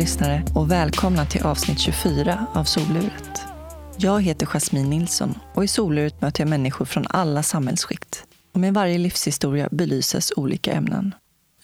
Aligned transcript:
lyssnare 0.00 0.42
och 0.54 0.70
välkomna 0.70 1.26
till 1.26 1.42
avsnitt 1.42 1.78
24 1.78 2.46
av 2.54 2.64
Soluret. 2.64 3.42
Jag 3.96 4.22
heter 4.22 4.46
Jasmine 4.46 4.88
Nilsson 4.88 5.34
och 5.54 5.64
i 5.64 5.68
Soluret 5.68 6.20
möter 6.20 6.40
jag 6.40 6.48
människor 6.48 6.84
från 6.84 7.06
alla 7.10 7.42
samhällsskikt. 7.42 8.24
Och 8.54 8.60
med 8.60 8.74
varje 8.74 8.98
livshistoria 8.98 9.68
belyses 9.70 10.32
olika 10.36 10.72
ämnen. 10.72 11.14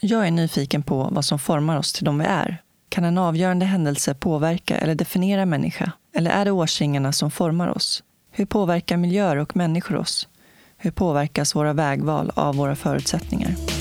Jag 0.00 0.26
är 0.26 0.30
nyfiken 0.30 0.82
på 0.82 1.08
vad 1.12 1.24
som 1.24 1.38
formar 1.38 1.78
oss 1.78 1.92
till 1.92 2.04
de 2.04 2.18
vi 2.18 2.24
är. 2.24 2.62
Kan 2.88 3.04
en 3.04 3.18
avgörande 3.18 3.66
händelse 3.66 4.14
påverka 4.14 4.78
eller 4.78 4.94
definiera 4.94 5.42
en 5.42 5.50
människa? 5.50 5.92
Eller 6.16 6.30
är 6.30 6.44
det 6.44 6.50
årsringarna 6.50 7.12
som 7.12 7.30
formar 7.30 7.68
oss? 7.68 8.02
Hur 8.30 8.46
påverkar 8.46 8.96
miljöer 8.96 9.36
och 9.36 9.56
människor 9.56 9.96
oss? 9.96 10.28
Hur 10.76 10.90
påverkas 10.90 11.54
våra 11.54 11.72
vägval 11.72 12.32
av 12.34 12.56
våra 12.56 12.76
förutsättningar? 12.76 13.75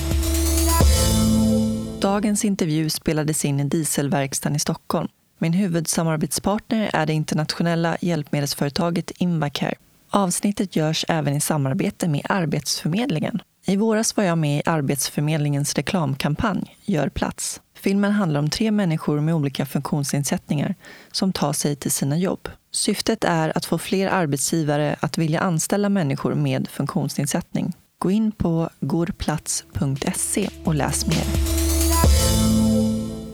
Dagens 2.16 2.44
intervju 2.44 2.90
spelades 2.90 3.44
in 3.44 3.60
i 3.60 3.64
Dieselverkstaden 3.64 4.56
i 4.56 4.58
Stockholm. 4.58 5.08
Min 5.38 5.52
huvudsamarbetspartner 5.52 6.90
är 6.92 7.06
det 7.06 7.12
internationella 7.12 7.96
hjälpmedelsföretaget 8.00 9.10
Invacare. 9.10 9.74
Avsnittet 10.10 10.76
görs 10.76 11.04
även 11.08 11.36
i 11.36 11.40
samarbete 11.40 12.08
med 12.08 12.26
Arbetsförmedlingen. 12.28 13.42
I 13.66 13.76
våras 13.76 14.16
var 14.16 14.24
jag 14.24 14.38
med 14.38 14.58
i 14.58 14.62
Arbetsförmedlingens 14.66 15.74
reklamkampanj 15.74 16.76
Gör 16.84 17.08
plats. 17.08 17.60
Filmen 17.78 18.12
handlar 18.12 18.40
om 18.40 18.50
tre 18.50 18.70
människor 18.70 19.20
med 19.20 19.34
olika 19.34 19.66
funktionsnedsättningar 19.66 20.74
som 21.12 21.32
tar 21.32 21.52
sig 21.52 21.76
till 21.76 21.92
sina 21.92 22.18
jobb. 22.18 22.48
Syftet 22.70 23.24
är 23.24 23.56
att 23.56 23.64
få 23.64 23.78
fler 23.78 24.08
arbetsgivare 24.08 24.96
att 25.00 25.18
vilja 25.18 25.40
anställa 25.40 25.88
människor 25.88 26.34
med 26.34 26.68
funktionsnedsättning. 26.68 27.72
Gå 27.98 28.10
in 28.10 28.32
på 28.32 28.70
gorplats.se 28.80 30.48
och 30.64 30.74
läs 30.74 31.06
mer. 31.06 31.65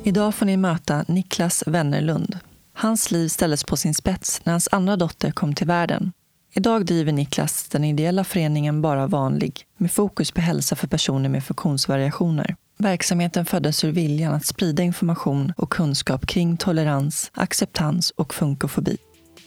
Idag 0.05 0.35
får 0.35 0.47
ni 0.47 0.57
möta 0.57 1.05
Niklas 1.09 1.65
Wennerlund. 1.67 2.39
Hans 2.75 3.11
liv 3.11 3.29
ställdes 3.29 3.65
på 3.65 3.77
sin 3.77 3.95
spets 3.95 4.41
när 4.45 4.53
hans 4.53 4.69
andra 4.73 4.97
dotter 4.97 5.31
kom 5.31 5.55
till 5.55 5.67
världen. 5.67 6.13
Idag 6.55 6.87
driver 6.87 7.13
Niklas 7.13 7.69
den 7.69 7.85
ideella 7.85 8.25
föreningen 8.25 8.83
Bara 8.83 9.07
vanlig 9.07 9.63
med 9.77 9.93
fokus 9.93 10.31
på 10.31 10.41
hälsa 10.41 10.77
för 10.77 10.87
personer 10.87 11.29
med 11.29 11.45
funktionsvariationer. 11.45 12.57
Verksamheten 12.79 13.47
föddes 13.47 13.85
ur 13.85 13.93
viljan 13.93 14.35
att 14.35 14.47
sprida 14.47 14.83
information 14.83 15.53
och 15.57 15.71
kunskap 15.71 16.27
kring 16.27 16.57
tolerans, 16.57 17.31
acceptans 17.35 18.11
och 18.11 18.35
funkofobi. 18.35 18.97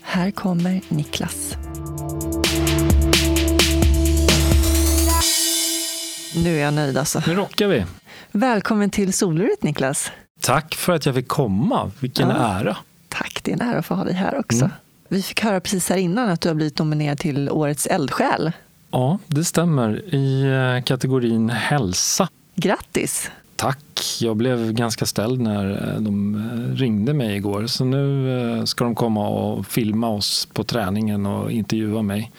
Här 0.01 0.31
kommer 0.31 0.81
Niklas. 0.89 1.57
Nu 6.35 6.57
är 6.57 6.61
jag 6.61 6.73
nöjd 6.73 6.97
alltså. 6.97 7.21
Nu 7.27 7.33
rockar 7.33 7.67
vi. 7.67 7.85
Välkommen 8.31 8.89
till 8.89 9.13
Soluret 9.13 9.63
Niklas. 9.63 10.11
Tack 10.45 10.75
för 10.75 10.93
att 10.93 11.05
jag 11.05 11.15
fick 11.15 11.27
komma. 11.27 11.91
Vilken 11.99 12.29
ja. 12.29 12.35
ära. 12.35 12.77
Tack, 13.09 13.39
det 13.43 13.51
är 13.51 13.55
en 13.55 13.61
ära 13.61 13.79
att 13.79 13.85
få 13.85 13.93
ha 13.93 14.03
dig 14.03 14.13
här 14.13 14.39
också. 14.39 14.65
Mm. 14.65 14.71
Vi 15.07 15.21
fick 15.21 15.43
höra 15.43 15.59
precis 15.59 15.89
här 15.89 15.97
innan 15.97 16.29
att 16.29 16.41
du 16.41 16.49
har 16.49 16.55
blivit 16.55 16.79
nominerad 16.79 17.17
till 17.17 17.49
Årets 17.49 17.87
eldsjäl. 17.87 18.51
Ja, 18.91 19.19
det 19.27 19.43
stämmer. 19.43 20.15
I 20.15 20.41
eh, 20.77 20.83
kategorin 20.83 21.49
hälsa. 21.49 22.29
Grattis! 22.55 23.31
Tack! 23.55 24.17
Jag 24.19 24.37
blev 24.37 24.71
ganska 24.73 25.05
ställd 25.05 25.41
när 25.41 25.93
eh, 25.93 26.01
de 26.01 26.35
eh, 26.35 26.75
ringde 26.75 27.13
mig 27.13 27.35
igår. 27.35 27.67
Så 27.67 27.85
nu 27.85 28.63
ska 28.65 28.83
de 28.83 28.95
komma 28.95 29.27
och 29.27 29.67
filma 29.67 30.09
oss 30.09 30.47
på 30.53 30.63
träningen 30.63 31.25
och 31.25 31.51
intervjua 31.51 32.01
mig. 32.01 32.31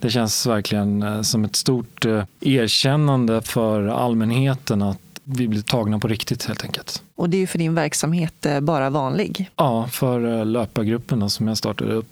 Det 0.00 0.10
känns 0.10 0.46
verkligen 0.46 1.24
som 1.24 1.44
ett 1.44 1.56
stort 1.56 2.04
erkännande 2.40 3.42
för 3.42 3.86
allmänheten 3.86 4.82
att 4.82 5.11
vi 5.24 5.48
blir 5.48 5.62
tagna 5.62 5.98
på 5.98 6.08
riktigt 6.08 6.44
helt 6.44 6.64
enkelt. 6.64 7.02
Och 7.14 7.30
det 7.30 7.36
är 7.36 7.38
ju 7.38 7.46
för 7.46 7.58
din 7.58 7.74
verksamhet 7.74 8.46
eh, 8.46 8.60
Bara 8.60 8.90
vanlig? 8.90 9.50
Ja, 9.56 9.88
för 9.88 10.38
eh, 10.38 10.46
löpargruppen 10.46 11.30
som 11.30 11.48
jag 11.48 11.58
startade 11.58 11.92
upp 11.92 12.06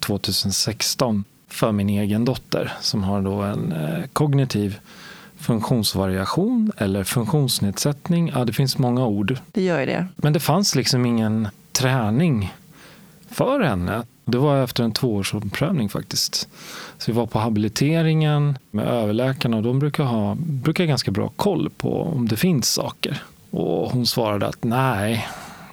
2016 0.00 1.16
eh, 1.16 1.22
för 1.54 1.72
min 1.72 1.88
egen 1.88 2.24
dotter 2.24 2.72
som 2.80 3.02
har 3.02 3.22
då 3.22 3.42
en 3.42 3.74
kognitiv 4.12 4.78
funktionsvariation 5.38 6.72
eller 6.76 7.04
funktionsnedsättning. 7.04 8.32
Ja, 8.34 8.44
det 8.44 8.52
finns 8.52 8.78
många 8.78 9.06
ord. 9.06 9.38
Det 9.52 9.62
gör 9.62 9.80
ju 9.80 9.86
det. 9.86 10.06
Men 10.16 10.32
det 10.32 10.40
fanns 10.40 10.74
liksom 10.74 11.06
ingen 11.06 11.48
träning 11.72 12.54
för 13.36 13.60
henne. 13.60 14.02
Det 14.24 14.38
var 14.38 14.62
efter 14.62 14.84
en 14.84 14.92
tvåårsomprövning 14.92 15.88
faktiskt. 15.88 16.48
Så 16.98 17.12
vi 17.12 17.18
var 17.18 17.26
på 17.26 17.38
habiliteringen 17.38 18.58
med 18.70 18.86
överläkarna 18.86 19.56
och 19.56 19.62
de 19.62 19.78
brukar 19.78 20.04
ha 20.04 20.36
brukar 20.40 20.84
ha 20.84 20.88
ganska 20.88 21.10
bra 21.10 21.28
koll 21.36 21.70
på 21.76 22.02
om 22.02 22.28
det 22.28 22.36
finns 22.36 22.72
saker. 22.72 23.22
Och 23.50 23.90
hon 23.90 24.06
svarade 24.06 24.46
att 24.46 24.64
nej, 24.64 25.26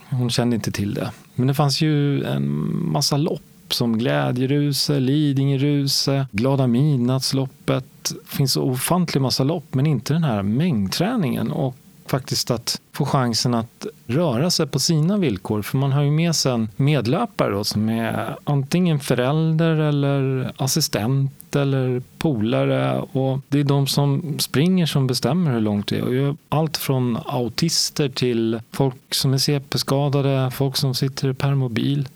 hon 0.10 0.30
kände 0.30 0.56
inte 0.56 0.72
till 0.72 0.94
det. 0.94 1.12
Men 1.36 1.48
det 1.48 1.54
fanns 1.54 1.82
ju 1.82 2.24
en 2.24 2.76
massa 2.92 3.18
lopp 3.18 3.42
som 3.74 3.98
Glädjeruse, 3.98 5.00
Lidingöruse, 5.00 6.28
Glada 6.32 6.68
midnattsloppet. 6.68 7.86
Det 8.04 8.36
finns 8.36 8.58
ofantlig 8.58 9.22
massa 9.22 9.44
lopp 9.44 9.74
men 9.74 9.88
inte 9.88 10.14
den 10.14 10.24
här 10.24 10.44
mängdträningen. 10.44 11.52
Och 11.52 11.76
faktiskt 12.06 12.52
att 12.52 12.82
få 12.92 13.06
chansen 13.06 13.54
att 13.54 13.86
röra 14.08 14.52
sig 14.52 14.68
på 14.68 14.80
sina 14.80 15.18
villkor. 15.18 15.62
För 15.62 15.78
man 15.78 15.92
har 15.92 16.02
ju 16.02 16.12
med 16.12 16.36
sig 16.36 16.52
en 16.52 16.70
medlöpare 16.76 17.52
då, 17.52 17.64
som 17.64 17.90
är 17.90 18.36
antingen 18.44 19.00
förälder 19.00 19.76
eller 19.76 20.52
assistent 20.58 21.56
eller 21.56 22.02
polare. 22.18 23.00
Och 23.00 23.40
det 23.50 23.60
är 23.60 23.64
de 23.64 23.88
som 23.88 24.40
springer 24.40 24.86
som 24.86 25.08
bestämmer 25.08 25.52
hur 25.52 25.62
långt 25.62 25.88
det 25.88 25.98
är. 25.98 26.36
allt 26.50 26.78
från 26.78 27.18
autister 27.26 28.10
till 28.10 28.60
folk 28.72 29.14
som 29.14 29.34
är 29.34 29.38
CP-skadade, 29.38 30.52
folk 30.52 30.78
som 30.78 30.96
sitter 30.96 31.30
i 31.30 31.34
permobil. 31.34 32.08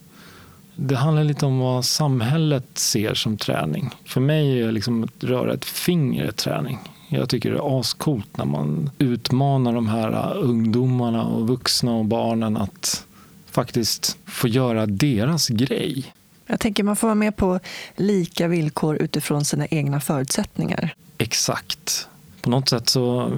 Det 0.75 0.95
handlar 0.95 1.23
lite 1.23 1.45
om 1.45 1.59
vad 1.59 1.85
samhället 1.85 2.65
ser 2.73 3.13
som 3.13 3.37
träning. 3.37 3.89
För 4.05 4.21
mig 4.21 4.61
är 4.61 4.71
liksom 4.71 5.03
att 5.03 5.23
röra 5.23 5.53
ett 5.53 5.65
finger 5.65 6.31
träning. 6.31 6.79
Jag 7.07 7.29
tycker 7.29 7.51
det 7.51 7.57
är 7.57 7.79
ascoolt 7.79 8.37
när 8.37 8.45
man 8.45 8.89
utmanar 8.97 9.73
de 9.73 9.87
här 9.87 10.37
ungdomarna 10.37 11.25
och 11.25 11.47
vuxna 11.47 11.91
och 11.91 12.05
barnen 12.05 12.57
att 12.57 13.05
faktiskt 13.51 14.17
få 14.25 14.47
göra 14.47 14.85
deras 14.85 15.47
grej. 15.47 16.13
Jag 16.47 16.59
tänker 16.59 16.83
man 16.83 16.95
får 16.95 17.07
vara 17.07 17.15
med 17.15 17.35
på 17.35 17.59
lika 17.95 18.47
villkor 18.47 18.95
utifrån 18.95 19.45
sina 19.45 19.67
egna 19.67 19.99
förutsättningar. 19.99 20.95
Exakt. 21.17 22.07
På 22.41 22.49
något 22.49 22.69
sätt 22.69 22.89
så 22.89 23.31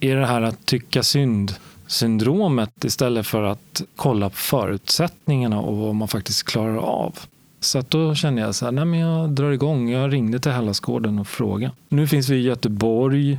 är 0.00 0.16
det 0.16 0.26
här 0.26 0.42
att 0.42 0.66
tycka 0.66 1.02
synd 1.02 1.54
syndromet 1.86 2.84
istället 2.84 3.26
för 3.26 3.42
att 3.42 3.82
kolla 3.96 4.30
på 4.30 4.36
förutsättningarna 4.36 5.60
och 5.60 5.76
vad 5.76 5.94
man 5.94 6.08
faktiskt 6.08 6.42
klarar 6.42 6.76
av. 6.76 7.18
Så 7.64 7.78
att 7.78 7.90
då 7.90 8.14
kände 8.14 8.42
jag 8.42 8.54
så 8.54 8.64
här, 8.64 8.72
nej 8.72 8.84
men 8.84 9.00
jag 9.00 9.30
drar 9.30 9.50
igång. 9.50 9.90
Jag 9.90 10.12
ringde 10.12 10.40
till 10.40 10.52
Hellasgården 10.52 11.18
och 11.18 11.26
frågade. 11.26 11.72
Nu 11.88 12.06
finns 12.06 12.28
vi 12.28 12.36
i 12.36 12.42
Göteborg, 12.42 13.38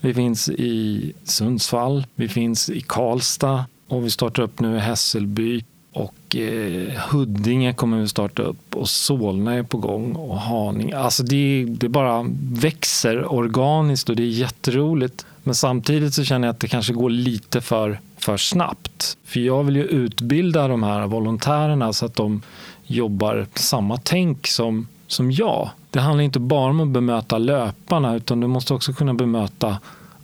vi 0.00 0.14
finns 0.14 0.48
i 0.48 1.12
Sundsvall, 1.24 2.06
vi 2.14 2.28
finns 2.28 2.70
i 2.70 2.80
Karlstad 2.80 3.64
och 3.88 4.04
vi 4.04 4.10
startar 4.10 4.42
upp 4.42 4.60
nu 4.60 4.76
i 4.76 4.78
Hässelby. 4.78 5.64
Och 5.92 6.36
eh, 6.36 6.92
Huddinge 7.10 7.72
kommer 7.72 8.00
vi 8.00 8.08
starta 8.08 8.42
upp 8.42 8.76
och 8.76 8.88
Solna 8.88 9.54
är 9.54 9.62
på 9.62 9.78
gång 9.78 10.12
och 10.12 10.38
Haninge. 10.38 10.98
Alltså 10.98 11.22
det, 11.22 11.66
det 11.68 11.88
bara 11.88 12.26
växer 12.52 13.32
organiskt 13.32 14.08
och 14.08 14.16
det 14.16 14.22
är 14.22 14.26
jätteroligt. 14.26 15.26
Men 15.42 15.54
samtidigt 15.54 16.14
så 16.14 16.24
känner 16.24 16.48
jag 16.48 16.52
att 16.52 16.60
det 16.60 16.68
kanske 16.68 16.92
går 16.92 17.10
lite 17.10 17.60
för, 17.60 18.00
för 18.18 18.36
snabbt. 18.36 19.16
För 19.24 19.40
jag 19.40 19.64
vill 19.64 19.76
ju 19.76 19.84
utbilda 19.84 20.68
de 20.68 20.82
här 20.82 21.06
volontärerna 21.06 21.92
så 21.92 22.06
att 22.06 22.14
de 22.14 22.42
jobbar 22.90 23.46
samma 23.54 23.96
tänk 23.96 24.46
som, 24.46 24.86
som 25.06 25.30
jag. 25.30 25.70
Det 25.90 26.00
handlar 26.00 26.24
inte 26.24 26.40
bara 26.40 26.70
om 26.70 26.80
att 26.80 26.88
bemöta 26.88 27.38
löparna 27.38 28.14
utan 28.14 28.40
du 28.40 28.46
måste 28.46 28.74
också 28.74 28.92
kunna 28.92 29.14
bemöta 29.14 29.78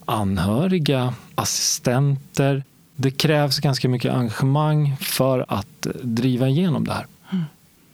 anhöriga, 0.04 1.14
assistenter. 1.34 2.64
Det 2.96 3.10
krävs 3.10 3.58
ganska 3.58 3.88
mycket 3.88 4.12
engagemang 4.12 4.96
för 5.00 5.44
att 5.48 5.86
driva 6.02 6.48
igenom 6.48 6.84
det 6.84 6.92
här. 6.92 7.06
Mm. 7.32 7.44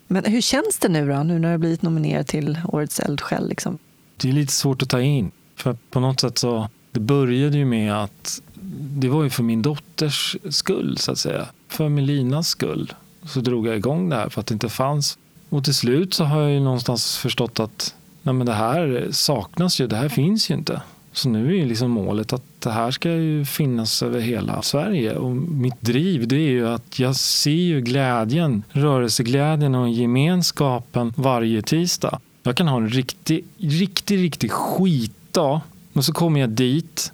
Men 0.07 0.25
hur 0.25 0.41
känns 0.41 0.79
det 0.79 0.89
nu 0.89 1.09
då, 1.09 1.23
nu 1.23 1.39
när 1.39 1.53
du 1.53 1.59
blivit 1.59 1.83
nominerad 1.83 2.27
till 2.27 2.59
Årets 2.69 3.01
eldsjäl? 3.01 3.49
Liksom? 3.49 3.79
Det 4.17 4.29
är 4.29 4.33
lite 4.33 4.53
svårt 4.53 4.83
att 4.83 4.89
ta 4.89 5.01
in. 5.01 5.31
För 5.57 5.77
på 5.91 6.01
något 6.01 6.21
sätt 6.21 6.39
så, 6.39 6.69
det 6.93 7.01
började 7.01 7.59
ju 7.59 7.65
med 7.65 7.95
att 7.95 8.43
det 8.81 9.09
var 9.09 9.23
ju 9.23 9.31
för 9.31 9.43
min 9.43 9.63
dotters 9.63 10.37
skull, 10.51 10.99
så 10.99 11.13
att 11.13 11.19
säga. 11.19 11.47
För 11.69 11.89
Melinas 11.89 12.49
skull 12.49 12.93
så 13.27 13.41
drog 13.41 13.67
jag 13.67 13.77
igång 13.77 14.09
det 14.09 14.17
här 14.17 14.29
för 14.29 14.41
att 14.41 14.47
det 14.47 14.53
inte 14.53 14.69
fanns. 14.69 15.19
Och 15.49 15.65
till 15.65 15.75
slut 15.75 16.15
så 16.15 16.25
har 16.25 16.41
jag 16.41 16.51
ju 16.51 16.61
någonstans 16.61 17.17
förstått 17.17 17.61
att 17.61 17.95
nej 18.23 18.35
men 18.35 18.47
det 18.47 18.53
här 18.53 19.09
saknas 19.11 19.81
ju, 19.81 19.87
det 19.87 19.97
här 19.97 20.09
finns 20.09 20.51
ju 20.51 20.55
inte. 20.55 20.81
Så 21.13 21.29
nu 21.29 21.49
är 21.49 21.57
ju 21.57 21.67
liksom 21.67 21.91
målet 21.91 22.33
att 22.33 22.43
det 22.59 22.71
här 22.71 22.91
ska 22.91 23.11
ju 23.11 23.45
finnas 23.45 24.03
över 24.03 24.21
hela 24.21 24.63
Sverige. 24.63 25.17
Och 25.17 25.37
mitt 25.37 25.81
driv 25.81 26.29
det 26.29 26.37
är 26.37 26.51
ju 26.51 26.69
att 26.69 26.99
jag 26.99 27.17
ser 27.17 27.51
ju 27.51 27.81
glädjen, 27.81 28.63
rörelseglädjen 28.71 29.75
och 29.75 29.89
gemenskapen 29.89 31.13
varje 31.17 31.63
tisdag. 31.63 32.21
Jag 32.43 32.57
kan 32.57 32.69
ha 32.69 32.77
en 32.77 32.89
riktig, 32.89 33.45
riktig, 33.59 34.19
riktig 34.19 34.51
skitdag. 34.51 35.61
Men 35.93 36.03
så 36.03 36.13
kommer 36.13 36.41
jag 36.41 36.51
dit 36.51 37.13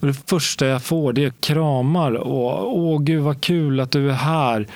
Och 0.00 0.06
det 0.06 0.14
första 0.26 0.66
jag 0.66 0.82
får 0.82 1.12
det 1.12 1.24
är 1.24 1.30
kramar 1.30 2.12
och 2.12 2.78
åh 2.78 3.02
gud 3.02 3.22
vad 3.22 3.40
kul 3.40 3.80
att 3.80 3.90
du 3.90 4.10
är 4.10 4.14
här. 4.14 4.66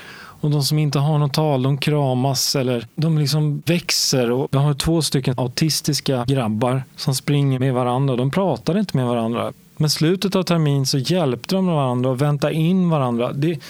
Och 0.41 0.51
de 0.51 0.63
som 0.63 0.79
inte 0.79 0.99
har 0.99 1.19
något 1.19 1.33
tal, 1.33 1.63
de 1.63 1.79
kramas 1.79 2.57
eller 2.57 2.87
de 2.95 3.19
liksom 3.19 3.63
växer. 3.67 4.31
Och 4.31 4.49
jag 4.51 4.61
har 4.61 4.75
två 4.75 5.03
stycken 5.03 5.35
autistiska 5.37 6.25
grabbar 6.29 6.83
som 6.97 7.15
springer 7.15 7.59
med 7.59 7.75
varandra. 7.75 8.17
De 8.17 8.31
pratar 8.31 8.79
inte 8.79 8.97
med 8.97 9.07
varandra. 9.07 9.53
Men 9.77 9.91
slutet 9.91 10.37
av 10.37 10.43
terminen 10.43 10.87
så 10.87 10.99
hjälpte 10.99 11.55
de 11.55 11.67
varandra 11.67 12.11
och 12.11 12.23
väntade 12.23 12.55
in 12.55 12.91
varandra. 12.91 13.33
Det, 13.33 13.61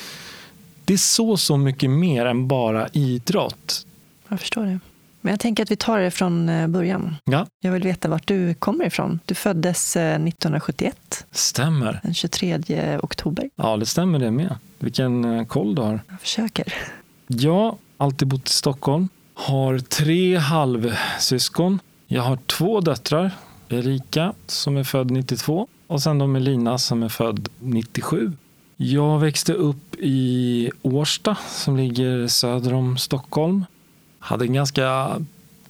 det 0.85 0.93
är 0.93 0.99
så, 0.99 1.37
så 1.37 1.57
mycket 1.57 1.91
mer 1.91 2.27
än 2.27 2.49
bara 2.49 2.89
idrott. 2.89 3.87
Jag 4.29 4.41
förstår 4.41 4.65
det. 4.65 4.81
Men 5.21 5.31
jag 5.31 5.41
tänker 5.41 5.63
att 5.63 5.71
vi 5.71 5.77
tar 5.77 5.99
det 6.01 6.11
från 6.11 6.49
eh, 6.49 6.67
början. 6.67 7.17
Ja. 7.25 7.47
Jag 7.61 7.73
vill 7.73 7.83
veta 7.83 8.09
vart 8.09 8.27
du 8.27 8.55
kommer 8.55 8.85
ifrån. 8.85 9.21
Du 9.25 9.35
föddes 9.35 9.97
1971. 9.97 10.97
Eh, 11.11 11.17
stämmer. 11.31 12.01
Den 12.03 12.15
23 12.15 12.99
oktober. 13.03 13.51
Ja, 13.57 13.77
det 13.77 13.87
stämmer 13.87 14.19
det 14.19 14.31
med. 14.31 14.57
Vilken 14.79 15.25
eh, 15.25 15.47
koll 15.47 15.75
du 15.75 15.83
har. 15.83 16.01
Jag 16.09 16.21
försöker. 16.21 16.75
Jag 17.27 17.77
alltid 17.97 18.29
bott 18.29 18.49
i 18.49 18.53
Stockholm. 18.53 19.09
Har 19.35 19.79
tre 19.79 20.37
halvsyskon. 20.37 21.79
Jag 22.07 22.23
har 22.23 22.37
två 22.37 22.81
döttrar. 22.81 23.31
Erika 23.69 24.33
som 24.47 24.77
är 24.77 24.85
född 24.85 25.11
92 25.11 25.69
och 25.87 26.03
sen 26.03 26.19
då 26.19 26.27
Melina 26.27 26.79
som 26.79 27.03
är 27.03 27.09
född 27.09 27.49
97. 27.59 28.33
Jag 28.77 29.19
växte 29.19 29.53
upp 29.53 29.95
i 29.99 30.71
Årsta 30.83 31.37
som 31.49 31.77
ligger 31.77 32.27
söder 32.27 32.75
om 32.75 32.99
Stockholm. 32.99 33.65
Hade 34.21 34.45
en 34.45 34.53
ganska 34.53 35.17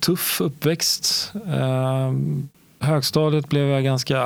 tuff 0.01 0.41
uppväxt. 0.41 1.33
Eh, 1.47 2.13
högstadiet 2.79 3.49
blev 3.49 3.69
jag 3.69 3.85
ganska, 3.85 4.17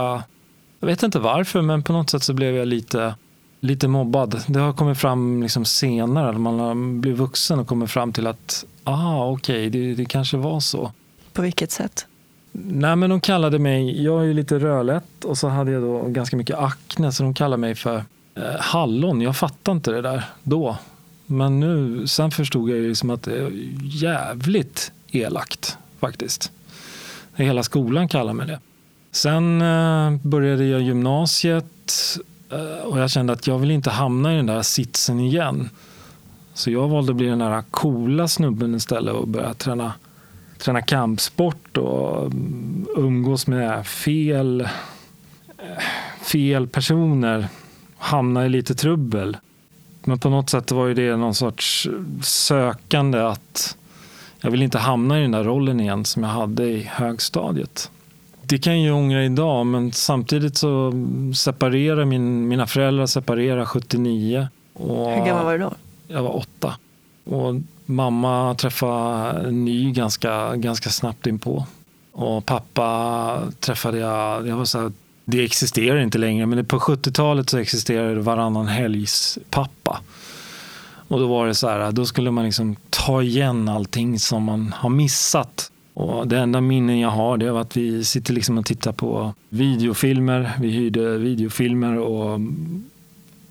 jag 0.81 0.87
vet 0.87 1.03
inte 1.03 1.19
varför, 1.19 1.63
men 1.63 1.83
på 1.83 1.93
något 1.93 2.11
sätt 2.11 2.23
så 2.23 2.33
blev 2.33 2.57
jag 2.57 2.69
lite, 2.69 3.15
lite 3.61 3.89
mobbad. 3.89 4.43
Det 4.47 4.59
har 4.61 4.73
kommit 4.73 4.99
fram 4.99 5.43
liksom 5.43 5.65
senare, 5.65 6.33
när 6.33 6.39
man 6.39 6.59
har 6.59 7.01
blivit 7.01 7.21
vuxen 7.21 7.59
och 7.59 7.67
kommit 7.67 7.91
fram 7.91 8.13
till 8.13 8.27
att, 8.27 8.65
ah 8.85 9.27
okej, 9.27 9.69
okay, 9.69 9.71
det, 9.71 9.95
det 9.95 10.05
kanske 10.05 10.37
var 10.37 10.61
så. 10.61 10.93
På 11.33 11.43
vilket 11.43 11.71
sätt? 11.71 12.07
Nej, 12.53 12.97
men 12.97 13.11
de 13.11 13.21
kallade 13.21 13.59
mig, 13.59 14.05
jag 14.05 14.21
är 14.21 14.25
ju 14.25 14.35
lite 14.35 14.59
rödlätt 14.59 15.25
och 15.25 15.39
så 15.39 15.49
hade 15.49 15.71
jag 15.71 15.83
då 15.83 16.03
ganska 16.03 16.37
mycket 16.37 16.59
akne 16.59 17.13
så 17.13 17.23
de 17.23 17.35
kallade 17.35 17.61
mig 17.61 17.75
för 17.75 18.05
eh, 18.35 18.43
hallon. 18.59 19.21
Jag 19.21 19.37
fattade 19.37 19.77
inte 19.77 19.91
det 19.91 20.03
där 20.03 20.25
då. 20.43 20.77
Men 21.27 21.61
nu, 21.61 22.07
sen 22.07 22.31
förstod 22.31 22.71
jag 22.71 22.79
ju 22.79 22.89
liksom 22.89 23.11
att 23.11 23.23
det 23.23 23.39
är 23.39 23.51
jävligt 23.83 24.93
elakt 25.11 25.79
faktiskt. 25.99 26.53
Hela 27.35 27.63
skolan 27.63 28.09
kallar 28.09 28.33
mig 28.33 28.47
det. 28.47 28.59
Sen 29.11 29.63
eh, 29.63 30.17
började 30.23 30.65
jag 30.65 30.83
gymnasiet 30.83 32.19
eh, 32.51 32.85
och 32.85 32.99
jag 32.99 33.11
kände 33.11 33.33
att 33.33 33.47
jag 33.47 33.59
vill 33.59 33.71
inte 33.71 33.91
hamna 33.91 34.33
i 34.33 34.37
den 34.37 34.47
där 34.47 34.63
sitsen 34.63 35.21
igen. 35.21 35.71
Så 36.55 36.71
jag 36.71 36.89
valde 36.89 37.13
att 37.13 37.17
bli 37.17 37.27
den 37.27 37.39
där 37.39 37.63
coola 37.71 38.29
snubben 38.29 38.75
istället 38.75 39.15
och 39.15 39.29
börja 39.29 39.55
träna, 39.55 39.93
träna 40.59 40.83
kampsport 40.83 41.77
och 41.77 42.27
mm, 42.27 42.87
umgås 42.97 43.47
med 43.47 43.87
fel, 43.87 44.61
eh, 44.61 45.85
fel 46.23 46.67
personer. 46.67 47.49
Hamna 47.99 48.47
i 48.47 48.49
lite 48.49 48.75
trubbel. 48.75 49.37
Men 50.05 50.19
på 50.19 50.29
något 50.29 50.51
sätt 50.51 50.73
var 50.73 50.87
ju 50.87 50.95
det 50.95 51.17
någon 51.17 51.35
sorts 51.35 51.89
sökande 52.23 53.19
att 53.19 53.77
jag 54.41 54.51
vill 54.51 54.63
inte 54.63 54.79
hamna 54.79 55.19
i 55.19 55.23
den 55.23 55.31
där 55.31 55.45
rollen 55.45 55.81
igen 55.81 56.05
som 56.05 56.23
jag 56.23 56.31
hade 56.31 56.65
i 56.65 56.83
högstadiet. 56.83 57.91
Det 58.43 58.59
kan 58.59 58.83
jag 58.83 58.97
ångra 58.97 59.25
idag, 59.25 59.67
men 59.67 59.93
samtidigt 59.93 60.57
så 60.57 60.93
separerar 61.37 62.05
min, 62.05 62.49
mina 62.49 62.67
föräldrar 62.67 63.07
separerar 63.07 63.65
79. 63.65 64.49
Och 64.75 65.11
Hur 65.11 65.27
gammal 65.27 65.45
var 65.45 65.53
du 65.53 65.59
då? 65.59 65.73
Jag 66.09 66.23
var 66.23 66.37
åtta. 66.37 66.75
Och 67.25 67.55
mamma 67.87 68.55
träffade 68.55 69.49
en 69.49 69.65
ny 69.65 69.93
ganska, 69.93 70.57
ganska 70.57 70.91
snabbt 70.91 71.27
inpå. 71.27 71.67
Och 72.13 72.47
pappa 72.47 73.39
träffade 73.61 73.99
jag, 73.99 74.47
jag 74.47 74.57
var 74.57 74.65
så 74.65 74.93
det 75.25 75.45
existerar 75.45 76.01
inte 76.01 76.19
längre, 76.19 76.47
men 76.47 76.67
på 76.67 76.79
70-talet 76.79 77.51
så 77.51 77.59
existerade 77.59 78.21
varannan 78.21 78.67
helgs 78.67 79.39
pappa. 79.51 80.01
Och 81.09 81.19
då 81.19 81.27
var 81.27 81.47
det 81.47 81.55
så 81.55 81.69
här, 81.69 81.93
då 81.93 82.07
skulle 82.07 82.31
man 82.31 82.45
liksom 82.45 82.77
ta 82.91 83.23
igen 83.23 83.69
allting 83.69 84.19
som 84.19 84.43
man 84.43 84.75
har 84.77 84.91
missat. 84.91 85.71
Och 85.95 86.29
det 86.29 86.39
enda 86.39 86.61
minnen 86.61 86.99
jag 86.99 87.11
har 87.11 87.37
det 87.37 87.47
är 87.47 87.61
att 87.61 87.77
vi 87.77 88.05
sitter 88.05 88.33
liksom 88.33 88.59
och 88.59 88.67
tittar 88.67 88.93
på 88.93 89.35
videofilmer. 89.49 90.53
Vi 90.61 90.71
hyrde 90.71 91.19
videofilmer 91.19 91.99
och 91.99 92.41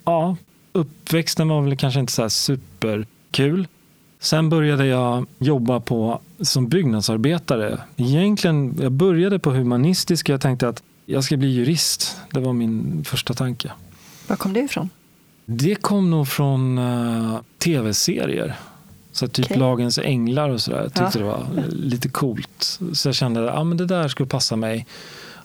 ja, 0.06 0.36
uppväxten 0.72 1.48
var 1.48 1.62
väl 1.62 1.78
kanske 1.78 2.00
inte 2.00 2.14
så 2.14 2.22
här 2.22 2.30
superkul. 2.30 3.68
Sen 4.20 4.50
började 4.50 4.86
jag 4.86 5.26
jobba 5.40 5.80
på, 5.80 6.22
som 6.42 6.68
byggnadsarbetare. 6.68 7.80
Egentligen, 7.98 8.78
jag 8.82 8.92
började 8.92 9.40
på 9.40 9.52
humanistiska. 9.52 10.32
Jag 10.32 10.42
tänkte 10.42 10.68
att 10.68 10.84
jag 11.06 11.24
ska 11.24 11.38
bli 11.38 11.48
jurist. 11.48 12.18
Det 12.32 12.40
var 12.40 12.54
min 12.54 13.04
första 13.04 13.34
tanke. 13.34 13.72
Var 14.28 14.36
kom 14.36 14.54
det 14.54 14.60
ifrån? 14.60 14.90
Det 15.46 15.76
kom 15.76 16.12
nog 16.12 16.28
från 16.28 16.78
uh, 16.78 17.40
tv-serier. 17.58 18.56
Så 19.12 19.28
typ 19.28 19.46
okay. 19.46 19.58
Lagens 19.58 19.98
änglar 19.98 20.50
och 20.50 20.62
sådär. 20.62 20.78
Jag 20.78 20.94
tyckte 20.94 21.20
ja. 21.20 21.26
det 21.26 21.62
var 21.62 21.68
lite 21.70 22.10
coolt. 22.10 22.80
Så 22.94 23.08
jag 23.08 23.16
kände 23.16 23.52
att 23.52 23.58
ah, 23.58 23.64
det 23.64 23.86
där 23.86 24.08
skulle 24.08 24.30
passa 24.30 24.56
mig. 24.56 24.86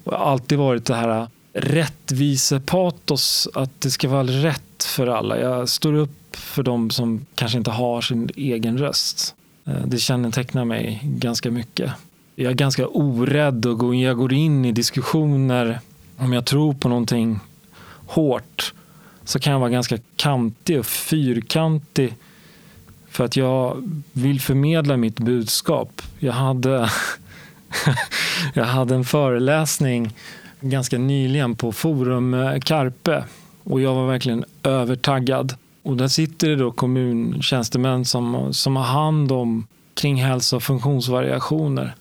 Och 0.05 0.13
jag 0.13 0.19
har 0.19 0.27
alltid 0.27 0.59
varit 0.59 0.85
det 0.85 0.95
här 0.95 1.29
rättvisepatos. 1.53 3.49
Att 3.55 3.81
det 3.81 3.91
ska 3.91 4.09
vara 4.09 4.23
rätt 4.25 4.85
för 4.85 5.07
alla. 5.07 5.39
Jag 5.39 5.69
står 5.69 5.95
upp 5.95 6.37
för 6.37 6.63
de 6.63 6.91
som 6.91 7.27
kanske 7.35 7.59
inte 7.59 7.71
har 7.71 8.01
sin 8.01 8.31
egen 8.37 8.79
röst. 8.79 9.35
Eh, 9.65 9.87
det 9.87 9.99
kännetecknar 9.99 10.65
mig 10.65 11.01
ganska 11.05 11.51
mycket 11.51 11.93
jag 12.41 12.51
är 12.51 12.55
ganska 12.55 12.87
orädd 12.87 13.67
och 13.67 13.95
jag 13.95 14.17
går 14.17 14.33
in 14.33 14.65
i 14.65 14.73
diskussioner. 14.73 15.81
Om 16.17 16.33
jag 16.33 16.45
tror 16.45 16.75
på 16.75 16.89
någonting 16.89 17.41
hårt 18.07 18.75
så 19.25 19.39
kan 19.39 19.53
jag 19.53 19.61
vara 19.61 19.71
ganska 19.71 19.99
kantig 20.17 20.79
och 20.79 20.87
fyrkantig 20.87 22.15
för 23.11 23.25
att 23.25 23.37
jag 23.37 23.89
vill 24.13 24.41
förmedla 24.41 24.97
mitt 24.97 25.19
budskap. 25.19 26.03
Jag 26.19 26.33
hade, 26.33 26.91
jag 28.55 28.65
hade 28.65 28.95
en 28.95 29.05
föreläsning 29.05 30.13
ganska 30.61 30.99
nyligen 30.99 31.55
på 31.55 31.73
Forum 31.73 32.35
eh, 32.35 32.61
Carpe 32.61 33.25
och 33.65 33.81
jag 33.81 33.95
var 33.95 34.07
verkligen 34.07 34.45
övertaggad. 34.63 35.55
Och 35.83 35.97
där 35.97 36.09
sitter 36.09 36.49
det 36.49 36.57
då 36.57 36.73
kommuntjänstemän 36.73 38.05
som, 38.05 38.55
som 38.55 38.77
har 38.77 38.85
hand 38.85 39.33
om 39.33 39.67
kring 39.95 40.23
hälsa 40.23 40.57
och 40.57 40.63
funktionsvariationer. 40.63 41.95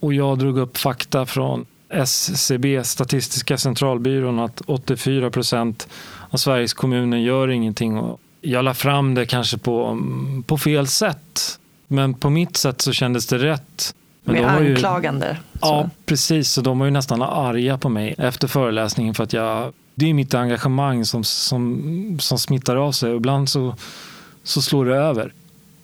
Och 0.00 0.14
jag 0.14 0.38
drog 0.38 0.58
upp 0.58 0.78
fakta 0.78 1.26
från 1.26 1.66
SCB, 1.88 2.84
Statistiska 2.84 3.58
centralbyrån, 3.58 4.38
att 4.38 4.62
84 4.66 5.30
procent 5.30 5.88
av 6.30 6.36
Sveriges 6.36 6.74
kommuner 6.74 7.16
gör 7.16 7.48
ingenting. 7.48 7.98
Och 7.98 8.20
jag 8.40 8.64
la 8.64 8.74
fram 8.74 9.14
det 9.14 9.26
kanske 9.26 9.58
på, 9.58 10.02
på 10.46 10.58
fel 10.58 10.86
sätt. 10.86 11.58
Men 11.88 12.14
på 12.14 12.30
mitt 12.30 12.56
sätt 12.56 12.80
så 12.80 12.92
kändes 12.92 13.26
det 13.26 13.38
rätt. 13.38 13.94
Men 14.24 14.34
Med 14.34 14.50
anklagande? 14.50 15.26
Ju, 15.26 15.58
ja, 15.60 15.90
precis. 16.06 16.52
Så 16.52 16.60
de 16.60 16.78
var 16.78 16.86
ju 16.86 16.92
nästan 16.92 17.22
arga 17.22 17.78
på 17.78 17.88
mig 17.88 18.14
efter 18.18 18.48
föreläsningen 18.48 19.14
för 19.14 19.24
att 19.24 19.32
jag 19.32 19.72
det 19.98 20.10
är 20.10 20.14
mitt 20.14 20.34
engagemang 20.34 21.04
som, 21.04 21.24
som, 21.24 22.16
som 22.20 22.38
smittar 22.38 22.76
av 22.76 22.92
sig. 22.92 23.16
Ibland 23.16 23.48
så, 23.48 23.74
så 24.42 24.62
slår 24.62 24.84
det 24.84 24.96
över. 24.96 25.32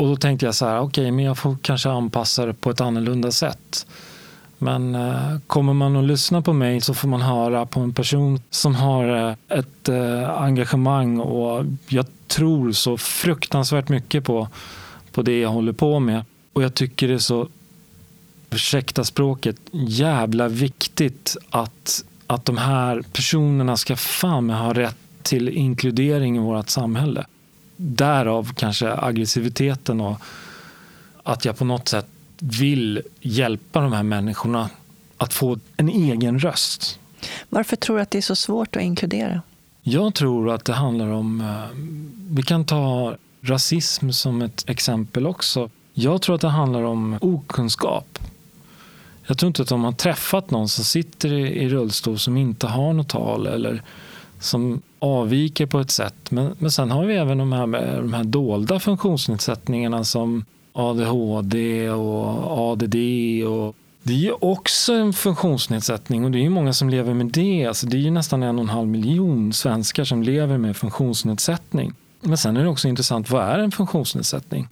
Och 0.03 0.09
då 0.09 0.17
tänkte 0.17 0.47
jag 0.47 0.55
så 0.55 0.67
här, 0.67 0.79
okej, 0.79 1.03
okay, 1.03 1.13
men 1.13 1.25
jag 1.25 1.39
får 1.39 1.57
kanske 1.63 1.91
anpassa 1.91 2.47
det 2.47 2.55
på 2.55 2.71
ett 2.71 2.81
annorlunda 2.81 3.31
sätt. 3.31 3.87
Men 4.59 4.95
eh, 4.95 5.39
kommer 5.47 5.75
man 5.75 5.97
att 5.97 6.05
lyssna 6.05 6.43
på 6.43 6.53
mig 6.53 6.81
så 6.81 6.95
får 6.95 7.09
man 7.09 7.23
höra 7.23 7.67
på 7.67 7.81
en 7.81 7.93
person 7.93 8.41
som 8.51 8.75
har 8.75 9.29
eh, 9.29 9.59
ett 9.59 9.89
eh, 9.89 10.31
engagemang 10.31 11.21
och 11.21 11.65
jag 11.89 12.07
tror 12.27 12.73
så 12.73 12.97
fruktansvärt 12.99 13.89
mycket 13.89 14.25
på, 14.25 14.49
på 15.13 15.23
det 15.23 15.41
jag 15.41 15.49
håller 15.49 15.73
på 15.73 16.01
med. 16.01 16.25
Och 16.53 16.63
jag 16.63 16.75
tycker 16.75 17.09
det 17.09 17.15
är 17.15 17.19
så, 17.19 17.49
ursäkta 18.51 19.05
språket, 19.05 19.57
jävla 19.73 20.49
viktigt 20.49 21.37
att, 21.51 22.05
att 22.27 22.45
de 22.45 22.57
här 22.57 23.03
personerna 23.13 23.77
ska 23.77 23.97
fan 23.97 24.51
ha 24.51 24.73
rätt 24.73 24.97
till 25.23 25.49
inkludering 25.49 26.37
i 26.37 26.41
vårt 26.41 26.69
samhälle. 26.69 27.27
Därav 27.77 28.55
kanske 28.55 28.93
aggressiviteten 28.93 30.01
och 30.01 30.21
att 31.23 31.45
jag 31.45 31.59
på 31.59 31.65
något 31.65 31.89
sätt 31.89 32.07
vill 32.39 33.03
hjälpa 33.21 33.81
de 33.81 33.93
här 33.93 34.03
människorna 34.03 34.71
att 35.17 35.33
få 35.33 35.59
en 35.77 35.89
egen 35.89 36.39
röst. 36.39 36.99
Varför 37.49 37.77
tror 37.77 37.97
du 37.97 38.03
att 38.03 38.11
det 38.11 38.19
är 38.19 38.23
så 38.23 38.37
svårt 38.37 38.77
att 38.77 38.83
inkludera? 38.83 39.43
Jag 39.83 40.15
tror 40.15 40.51
att 40.51 40.65
det 40.65 40.73
handlar 40.73 41.09
om... 41.09 41.41
Eh, 41.41 41.79
vi 42.31 42.43
kan 42.43 42.65
ta 42.65 43.17
rasism 43.41 44.11
som 44.11 44.43
ett 44.43 44.65
exempel 44.67 45.27
också. 45.27 45.71
Jag 45.95 46.23
tror 46.23 46.35
att 46.35 46.41
det 46.41 46.49
handlar 46.49 46.83
om 46.83 47.19
okunskap. 47.21 48.19
Jag 49.27 49.39
tror 49.39 49.47
inte 49.47 49.63
att 49.63 49.69
de 49.69 49.85
har 49.85 49.93
träffat 49.93 50.51
någon 50.51 50.69
som 50.69 50.85
sitter 50.85 51.33
i 51.33 51.69
rullstol 51.69 52.19
som 52.19 52.37
inte 52.37 52.67
har 52.67 52.93
något 52.93 53.09
tal 53.09 53.47
eller 53.47 53.83
som 54.43 54.83
avviker 54.99 55.67
på 55.67 55.81
ett 55.81 55.91
sätt. 55.91 56.31
Men, 56.31 56.55
men 56.59 56.71
sen 56.71 56.91
har 56.91 57.05
vi 57.05 57.15
även 57.15 57.39
de 57.39 57.53
här, 57.53 57.67
med, 57.67 57.97
de 57.97 58.13
här 58.13 58.25
dolda 58.25 58.81
funktionsnedsättningarna 58.81 60.05
som 60.05 60.45
ADHD 60.73 61.91
och 61.91 62.73
ADD. 62.73 62.95
Och 63.47 63.77
det 64.03 64.13
är 64.13 64.19
ju 64.19 64.33
också 64.33 64.93
en 64.93 65.13
funktionsnedsättning 65.13 66.25
och 66.25 66.31
det 66.31 66.39
är 66.39 66.43
ju 66.43 66.49
många 66.49 66.73
som 66.73 66.91
lever 66.91 67.15
med 67.15 67.27
det. 67.27 67.67
Alltså 67.67 67.87
det 67.87 67.97
är 67.97 68.01
ju 68.01 68.11
nästan 68.11 68.43
en 68.43 68.59
och 68.59 68.63
en 68.63 68.69
halv 68.69 68.89
miljon 68.89 69.53
svenskar 69.53 70.05
som 70.05 70.23
lever 70.23 70.59
med 70.59 70.77
funktionsnedsättning. 70.77 71.93
Men 72.21 72.39
sen 72.39 72.57
är 72.57 72.63
det 72.63 72.69
också 72.69 72.89
intressant, 72.89 73.31
vad 73.31 73.45
är 73.45 73.59
en 73.59 73.71
funktionsnedsättning? 73.71 74.69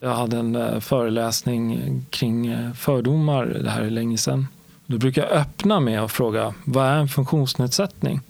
Jag 0.00 0.14
hade 0.14 0.38
en 0.38 0.56
eh, 0.56 0.80
föreläsning 0.80 1.80
kring 2.10 2.46
eh, 2.46 2.72
fördomar, 2.72 3.46
det 3.46 3.70
här 3.70 3.82
är 3.82 3.90
länge 3.90 4.18
sedan. 4.18 4.46
Då 4.86 4.98
brukar 4.98 5.22
jag 5.22 5.32
öppna 5.32 5.80
med 5.80 6.02
att 6.02 6.12
fråga, 6.12 6.54
vad 6.64 6.86
är 6.86 6.96
en 6.96 7.08
funktionsnedsättning? 7.08 8.20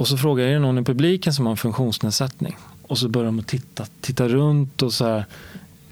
Och 0.00 0.08
så 0.08 0.16
frågar 0.16 0.44
jag, 0.44 0.50
är 0.50 0.54
det 0.54 0.60
någon 0.60 0.78
i 0.78 0.84
publiken 0.84 1.32
som 1.32 1.46
har 1.46 1.50
en 1.50 1.56
funktionsnedsättning? 1.56 2.56
Och 2.82 2.98
så 2.98 3.08
börjar 3.08 3.26
de 3.26 3.42
titta, 3.42 3.86
titta 4.00 4.28
runt 4.28 4.82
och 4.82 4.92
så 4.92 5.04
här, 5.04 5.24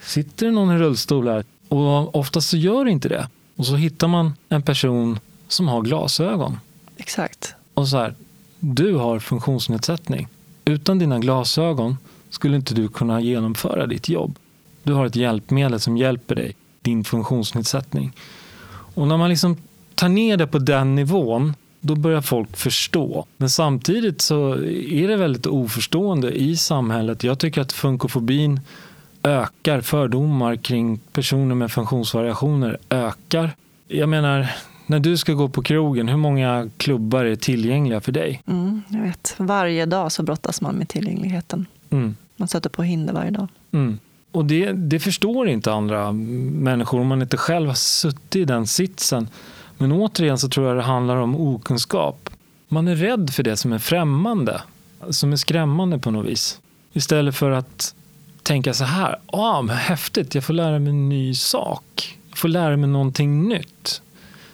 sitter 0.00 0.46
det 0.46 0.52
någon 0.52 0.76
i 0.76 0.78
rullstol 0.78 1.28
här? 1.28 1.44
Och 1.68 2.16
oftast 2.16 2.48
så 2.48 2.56
gör 2.56 2.84
det 2.84 2.90
inte 2.90 3.08
det. 3.08 3.28
Och 3.56 3.66
så 3.66 3.76
hittar 3.76 4.08
man 4.08 4.32
en 4.48 4.62
person 4.62 5.18
som 5.48 5.68
har 5.68 5.82
glasögon. 5.82 6.60
Exakt. 6.96 7.54
Och 7.74 7.88
så 7.88 7.96
här, 7.96 8.14
du 8.60 8.94
har 8.94 9.18
funktionsnedsättning. 9.18 10.28
Utan 10.64 10.98
dina 10.98 11.18
glasögon 11.18 11.96
skulle 12.30 12.56
inte 12.56 12.74
du 12.74 12.88
kunna 12.88 13.20
genomföra 13.20 13.86
ditt 13.86 14.08
jobb. 14.08 14.38
Du 14.82 14.92
har 14.92 15.06
ett 15.06 15.16
hjälpmedel 15.16 15.80
som 15.80 15.96
hjälper 15.96 16.34
dig, 16.34 16.54
din 16.82 17.04
funktionsnedsättning. 17.04 18.12
Och 18.94 19.08
när 19.08 19.16
man 19.16 19.30
liksom 19.30 19.56
tar 19.94 20.08
ner 20.08 20.36
det 20.36 20.46
på 20.46 20.58
den 20.58 20.94
nivån, 20.94 21.54
då 21.80 21.94
börjar 21.94 22.20
folk 22.20 22.56
förstå. 22.56 23.26
Men 23.36 23.50
samtidigt 23.50 24.20
så 24.20 24.54
är 24.88 25.08
det 25.08 25.16
väldigt 25.16 25.46
oförstående 25.46 26.30
i 26.30 26.56
samhället. 26.56 27.24
Jag 27.24 27.38
tycker 27.38 27.60
att 27.60 27.72
funkofobin 27.72 28.60
ökar, 29.22 29.80
fördomar 29.80 30.56
kring 30.56 30.98
personer 30.98 31.54
med 31.54 31.72
funktionsvariationer 31.72 32.78
ökar. 32.90 33.50
Jag 33.88 34.08
menar, 34.08 34.50
när 34.86 35.00
du 35.00 35.16
ska 35.16 35.32
gå 35.32 35.48
på 35.48 35.62
krogen, 35.62 36.08
hur 36.08 36.16
många 36.16 36.70
klubbar 36.76 37.24
är 37.24 37.36
tillgängliga 37.36 38.00
för 38.00 38.12
dig? 38.12 38.42
Mm, 38.46 38.82
jag 38.88 39.02
vet. 39.02 39.34
Varje 39.38 39.86
dag 39.86 40.12
så 40.12 40.22
brottas 40.22 40.60
man 40.60 40.74
med 40.74 40.88
tillgängligheten. 40.88 41.66
Mm. 41.90 42.16
Man 42.36 42.48
sätter 42.48 42.70
på 42.70 42.82
hinder 42.82 43.12
varje 43.12 43.30
dag. 43.30 43.48
Mm. 43.72 43.98
Och 44.32 44.44
det, 44.44 44.72
det 44.72 45.00
förstår 45.00 45.48
inte 45.48 45.72
andra 45.72 46.12
människor 46.12 47.00
om 47.00 47.06
man 47.06 47.22
inte 47.22 47.36
själv 47.36 47.68
har 47.68 47.74
suttit 47.74 48.36
i 48.36 48.44
den 48.44 48.66
sitsen. 48.66 49.28
Men 49.78 49.92
återigen 49.92 50.38
så 50.38 50.48
tror 50.48 50.66
jag 50.66 50.76
det 50.76 50.82
handlar 50.82 51.16
om 51.16 51.36
okunskap. 51.36 52.30
Man 52.68 52.88
är 52.88 52.96
rädd 52.96 53.30
för 53.30 53.42
det 53.42 53.56
som 53.56 53.72
är 53.72 53.78
främmande, 53.78 54.60
som 55.10 55.32
är 55.32 55.36
skrämmande 55.36 55.98
på 55.98 56.10
något 56.10 56.26
vis. 56.26 56.60
Istället 56.92 57.36
för 57.36 57.50
att 57.50 57.94
tänka 58.42 58.74
så 58.74 58.84
här, 58.84 59.18
ah, 59.26 59.62
men 59.62 59.76
häftigt, 59.76 60.34
jag 60.34 60.44
får 60.44 60.54
lära 60.54 60.78
mig 60.78 60.90
en 60.90 61.08
ny 61.08 61.34
sak. 61.34 62.18
Jag 62.28 62.38
får 62.38 62.48
lära 62.48 62.76
mig 62.76 62.90
någonting 62.90 63.48
nytt. 63.48 64.02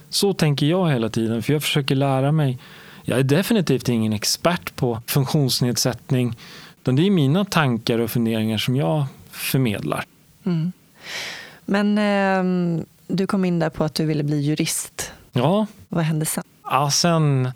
Så 0.08 0.32
tänker 0.32 0.66
jag 0.66 0.90
hela 0.90 1.08
tiden, 1.08 1.42
för 1.42 1.52
jag 1.52 1.62
försöker 1.62 1.94
lära 1.94 2.32
mig. 2.32 2.58
Jag 3.02 3.18
är 3.18 3.22
definitivt 3.22 3.88
ingen 3.88 4.12
expert 4.12 4.76
på 4.76 5.02
funktionsnedsättning. 5.06 6.36
Utan 6.82 6.96
det 6.96 7.06
är 7.06 7.10
mina 7.10 7.44
tankar 7.44 7.98
och 7.98 8.10
funderingar 8.10 8.58
som 8.58 8.76
jag 8.76 9.04
förmedlar. 9.30 10.04
Mm. 10.44 10.72
Men 11.64 11.98
eh, 11.98 12.84
du 13.06 13.26
kom 13.26 13.44
in 13.44 13.58
där 13.58 13.70
på 13.70 13.84
att 13.84 13.94
du 13.94 14.06
ville 14.06 14.22
bli 14.22 14.40
jurist. 14.40 15.12
Ja. 15.32 15.66
Vad 15.88 16.04
hände 16.04 16.26
sen? 16.26 16.44
Ja, 16.64 16.90
sen, 16.90 17.50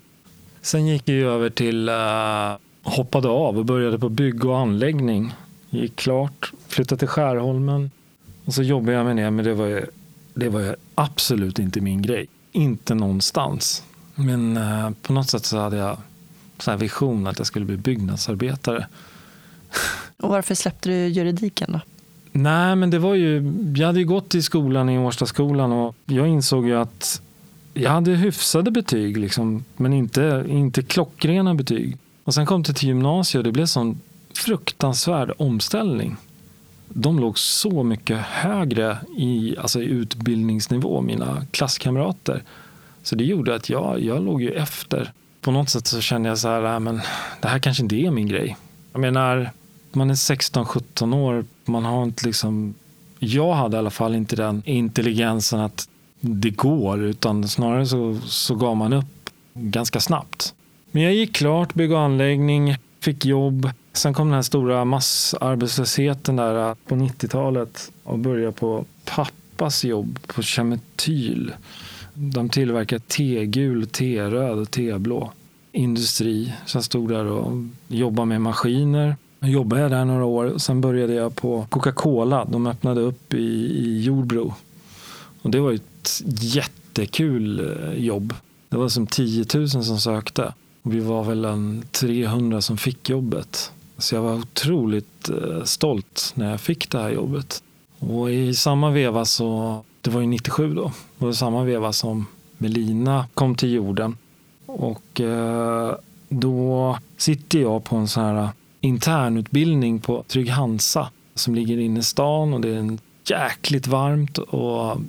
sen 0.61 0.87
gick 0.87 1.09
jag 1.09 1.17
över 1.17 1.49
till, 1.49 1.89
uh, 1.89 2.57
hoppade 2.83 3.27
av 3.27 3.57
och 3.57 3.65
började 3.65 3.99
på 3.99 4.09
bygg 4.09 4.45
och 4.45 4.57
anläggning. 4.57 5.33
Gick 5.69 5.95
klart, 5.95 6.51
flyttade 6.67 6.99
till 6.99 7.07
Skärholmen 7.07 7.91
och 8.45 8.53
så 8.53 8.63
jobbade 8.63 8.97
jag 8.97 9.05
med 9.05 9.15
det. 9.15 9.31
Men 9.31 9.45
det 9.45 9.53
var 9.53 9.65
ju, 9.65 9.85
det 10.33 10.49
var 10.49 10.75
absolut 10.95 11.59
inte 11.59 11.81
min 11.81 12.01
grej. 12.01 12.27
Inte 12.51 12.95
någonstans. 12.95 13.83
Men 14.15 14.57
uh, 14.57 14.91
på 15.01 15.13
något 15.13 15.29
sätt 15.29 15.45
så 15.45 15.57
hade 15.57 15.77
jag 15.77 15.97
så 16.57 16.75
vision 16.75 17.27
att 17.27 17.37
jag 17.37 17.47
skulle 17.47 17.65
bli 17.65 17.77
byggnadsarbetare. 17.77 18.87
Och 20.17 20.29
varför 20.29 20.55
släppte 20.55 20.89
du 20.89 21.07
juridiken 21.07 21.71
då? 21.71 21.79
Nej, 22.31 22.75
men 22.75 22.89
det 22.89 22.99
var 22.99 23.15
ju, 23.15 23.53
jag 23.75 23.87
hade 23.87 23.99
ju 23.99 24.05
gått 24.05 24.35
i 24.35 24.41
skolan 24.41 24.89
i 24.89 24.99
Årstaskolan 24.99 25.71
och 25.71 25.95
jag 26.05 26.27
insåg 26.27 26.67
ju 26.67 26.75
att 26.75 27.21
jag 27.73 27.91
hade 27.91 28.11
hyfsade 28.11 28.71
betyg, 28.71 29.17
liksom, 29.17 29.63
men 29.77 29.93
inte, 29.93 30.45
inte 30.47 30.81
klockrena 30.81 31.55
betyg. 31.55 31.97
Och 32.23 32.33
sen 32.33 32.45
kom 32.45 32.63
det 32.63 32.73
till 32.73 32.87
gymnasiet 32.87 33.39
och 33.39 33.43
det 33.43 33.51
blev 33.51 33.65
sån 33.65 34.01
fruktansvärd 34.33 35.31
omställning. 35.37 36.15
De 36.89 37.19
låg 37.19 37.39
så 37.39 37.83
mycket 37.83 38.17
högre 38.17 38.97
i, 39.17 39.55
alltså 39.57 39.81
i 39.81 39.85
utbildningsnivå, 39.85 41.01
mina 41.01 41.45
klasskamrater. 41.51 42.43
Så 43.03 43.15
det 43.15 43.23
gjorde 43.23 43.55
att 43.55 43.69
jag, 43.69 44.01
jag 44.01 44.25
låg 44.25 44.41
ju 44.41 44.51
efter. 44.51 45.11
På 45.41 45.51
något 45.51 45.69
sätt 45.69 45.87
så 45.87 46.01
kände 46.01 46.29
jag 46.29 46.37
så 46.37 46.47
här, 46.47 46.79
men 46.79 47.01
det 47.41 47.47
här 47.47 47.59
kanske 47.59 47.83
inte 47.83 47.95
är 47.95 48.11
min 48.11 48.27
grej. 48.27 48.57
Jag 48.91 48.99
menar, 49.01 49.51
man 49.95 50.09
är 50.09 50.13
16-17 50.13 51.15
år, 51.15 51.45
man 51.65 51.85
har 51.85 52.03
inte 52.03 52.25
liksom... 52.25 52.73
Jag 53.19 53.53
hade 53.53 53.77
i 53.77 53.79
alla 53.79 53.89
fall 53.89 54.15
inte 54.15 54.35
den 54.35 54.61
intelligensen 54.65 55.59
att 55.59 55.89
det 56.19 56.49
går, 56.49 57.03
utan 57.03 57.47
snarare 57.47 57.85
så, 57.85 58.19
så 58.25 58.55
gav 58.55 58.77
man 58.77 58.93
upp 58.93 59.29
ganska 59.53 59.99
snabbt. 59.99 60.53
Men 60.91 61.03
jag 61.03 61.13
gick 61.13 61.35
klart, 61.35 61.73
bygg 61.73 61.91
och 61.91 61.99
anläggning, 61.99 62.75
fick 62.99 63.25
jobb. 63.25 63.69
Sen 63.93 64.13
kom 64.13 64.27
den 64.27 64.35
här 64.35 64.41
stora 64.41 64.85
massarbetslösheten 64.85 66.35
där 66.35 66.69
eh, 66.69 66.75
på 66.87 66.95
90-talet 66.95 67.91
och 68.03 68.19
började 68.19 68.51
på 68.51 68.85
pappas 69.05 69.83
jobb 69.83 70.19
på 70.27 70.41
Kemetyl. 70.41 71.53
De 72.13 72.49
tillverkar 72.49 72.99
tegul, 72.99 73.87
teröd 73.87 74.57
och 74.59 74.71
teblå 74.71 75.31
industri. 75.71 76.53
Så 76.65 76.77
jag 76.77 76.83
stod 76.83 77.09
där 77.09 77.25
och 77.25 77.51
jobbade 77.87 78.25
med 78.25 78.41
maskiner. 78.41 79.15
Jag 79.39 79.49
jobbade 79.49 79.89
där 79.89 80.05
några 80.05 80.25
år. 80.25 80.45
och 80.45 80.61
Sen 80.61 80.81
började 80.81 81.13
jag 81.13 81.35
på 81.35 81.65
Coca-Cola. 81.69 82.45
De 82.45 82.67
öppnade 82.67 83.01
upp 83.01 83.33
i, 83.33 83.37
i 83.37 84.01
Jordbro. 84.01 84.53
Och 85.41 85.49
det 85.49 85.59
var 85.59 85.71
ett 85.71 86.21
jättekul 86.25 87.59
eh, 87.59 88.05
jobb. 88.05 88.33
Det 88.69 88.77
var 88.77 88.89
som 88.89 89.07
10 89.07 89.45
000 89.53 89.69
som 89.69 89.99
sökte. 89.99 90.53
Och 90.81 90.93
vi 90.93 90.99
var 90.99 91.23
väl 91.23 91.45
en 91.45 91.85
300 91.91 92.61
som 92.61 92.77
fick 92.77 93.09
jobbet. 93.09 93.71
Så 93.97 94.15
jag 94.15 94.21
var 94.21 94.33
otroligt 94.33 95.29
eh, 95.29 95.63
stolt 95.63 96.31
när 96.35 96.51
jag 96.51 96.61
fick 96.61 96.91
det 96.91 96.99
här 96.99 97.09
jobbet. 97.09 97.63
Och 97.99 98.31
i 98.31 98.53
samma 98.53 98.91
veva 98.91 99.25
så, 99.25 99.79
det 100.01 100.09
var 100.09 100.21
ju 100.21 100.27
97 100.27 100.73
då, 100.73 100.91
det 101.17 101.25
var 101.25 101.33
samma 101.33 101.63
veva 101.63 101.93
som 101.93 102.25
Melina 102.57 103.27
kom 103.33 103.55
till 103.55 103.71
jorden. 103.71 104.17
Och 104.65 105.21
eh, 105.21 105.95
då 106.29 106.97
sitter 107.17 107.59
jag 107.59 107.83
på 107.83 107.95
en 107.95 108.07
sån 108.07 108.23
här 108.23 108.49
internutbildning 108.81 109.99
på 109.99 110.23
Trygg 110.27 110.49
Hansa 110.49 111.09
som 111.35 111.55
ligger 111.55 111.77
inne 111.77 111.99
i 111.99 112.03
stan 112.03 112.53
och 112.53 112.61
det 112.61 112.69
är 112.69 112.77
en 112.77 112.99
jäkligt 113.25 113.87
varmt 113.87 114.37
och 114.37 115.01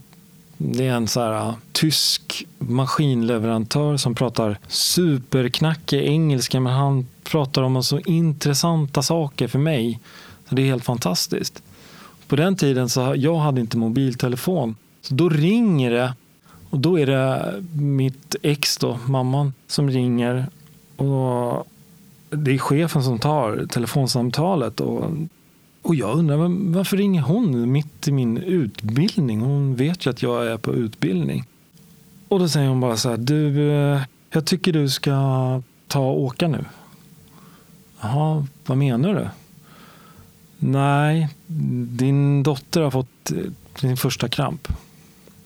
det 0.56 0.86
är 0.86 0.92
en 0.92 1.08
så 1.08 1.20
här 1.20 1.48
äh, 1.48 1.54
tysk 1.72 2.46
maskinleverantör 2.58 3.96
som 3.96 4.14
pratar 4.14 4.58
superknackig 4.68 6.02
engelska 6.02 6.60
men 6.60 6.72
han 6.72 7.06
pratar 7.22 7.62
om 7.62 7.82
så 7.82 8.00
intressanta 8.00 9.02
saker 9.02 9.48
för 9.48 9.58
mig. 9.58 10.00
Så 10.48 10.54
det 10.54 10.62
är 10.62 10.66
helt 10.66 10.84
fantastiskt. 10.84 11.62
På 12.28 12.36
den 12.36 12.56
tiden 12.56 12.88
så 12.88 13.14
jag 13.16 13.36
hade 13.36 13.60
inte 13.60 13.76
mobiltelefon. 13.76 14.76
Så 15.02 15.14
då 15.14 15.28
ringer 15.28 15.90
det 15.90 16.14
och 16.70 16.78
då 16.78 16.98
är 16.98 17.06
det 17.06 17.54
mitt 17.72 18.36
ex 18.42 18.76
då, 18.76 18.98
mamman, 19.06 19.54
som 19.66 19.90
ringer. 19.90 20.46
Och 20.96 21.66
det 22.30 22.54
är 22.54 22.58
chefen 22.58 23.02
som 23.02 23.18
tar 23.18 23.66
telefonsamtalet. 23.66 24.80
Och, 24.80 25.10
och 25.82 25.94
jag 25.94 26.18
undrar 26.18 26.36
varför 26.72 26.96
ringer 26.96 27.22
hon 27.22 27.72
mitt 27.72 28.08
i 28.08 28.12
min 28.12 28.38
utbildning? 28.38 29.40
Hon 29.40 29.76
vet 29.76 30.06
ju 30.06 30.10
att 30.10 30.22
jag 30.22 30.46
är 30.46 30.56
på 30.56 30.74
utbildning. 30.74 31.44
Och 32.28 32.38
då 32.38 32.48
säger 32.48 32.68
hon 32.68 32.80
bara 32.80 32.96
så 32.96 33.10
här, 33.10 33.16
du, 33.16 33.70
eh, 33.70 34.02
jag 34.30 34.44
tycker 34.46 34.72
du 34.72 34.88
ska 34.88 35.12
ta 35.86 36.00
och 36.00 36.20
åka 36.20 36.48
nu. 36.48 36.64
Jaha, 38.00 38.46
vad 38.66 38.78
menar 38.78 39.14
du? 39.14 39.28
Nej, 40.58 41.28
din 41.86 42.42
dotter 42.42 42.80
har 42.80 42.90
fått 42.90 43.30
eh, 43.30 43.36
sin 43.80 43.96
första 43.96 44.28
kramp. 44.28 44.68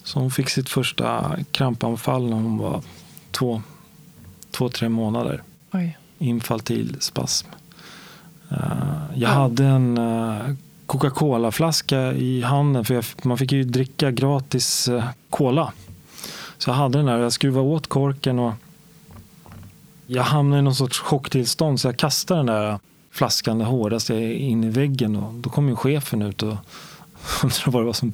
Så 0.02 0.18
hon 0.20 0.30
fick 0.30 0.50
sitt 0.50 0.68
första 0.68 1.36
krampanfall 1.50 2.30
när 2.30 2.36
hon 2.36 2.58
var 2.58 2.82
två, 3.30 3.62
två 4.50 4.68
tre 4.68 4.88
månader. 4.88 5.42
Oj 5.72 5.98
infantil 6.28 6.96
spasm. 7.00 7.46
Eh, 8.50 8.58
jag 9.14 9.28
hade 9.28 9.64
en 9.64 9.98
eh, 9.98 10.54
Coca-Cola-flaska 10.86 12.12
i 12.12 12.42
handen 12.42 12.84
för 12.84 13.04
man 13.28 13.38
fick 13.38 13.52
ju 13.52 13.64
dricka 13.64 14.10
gratis 14.10 14.88
uh, 14.88 15.04
cola. 15.30 15.72
Så 16.58 16.70
jag 16.70 16.74
hade 16.74 16.98
den 16.98 17.06
där, 17.06 17.18
jag 17.18 17.32
skruvade 17.32 17.66
åt 17.66 17.86
korken 17.86 18.38
och 18.38 18.52
jag 20.06 20.22
hamnade 20.22 20.60
i 20.60 20.62
någon 20.62 20.74
sorts 20.74 20.98
chocktillstånd 20.98 21.80
så 21.80 21.88
jag 21.88 21.96
kastade 21.96 22.40
den 22.40 22.46
där 22.46 22.78
flaskan 23.10 23.58
det 23.58 23.64
hårdaste 23.64 24.14
in 24.14 24.64
i 24.64 24.70
väggen 24.70 25.16
och 25.16 25.34
då 25.34 25.50
kom 25.50 25.68
ju 25.68 25.76
chefen 25.76 26.22
ut 26.22 26.42
och 26.42 26.56
undrade 27.42 27.70
vad 27.70 27.82
det 27.82 27.86
var 27.86 27.92
som 27.92 28.12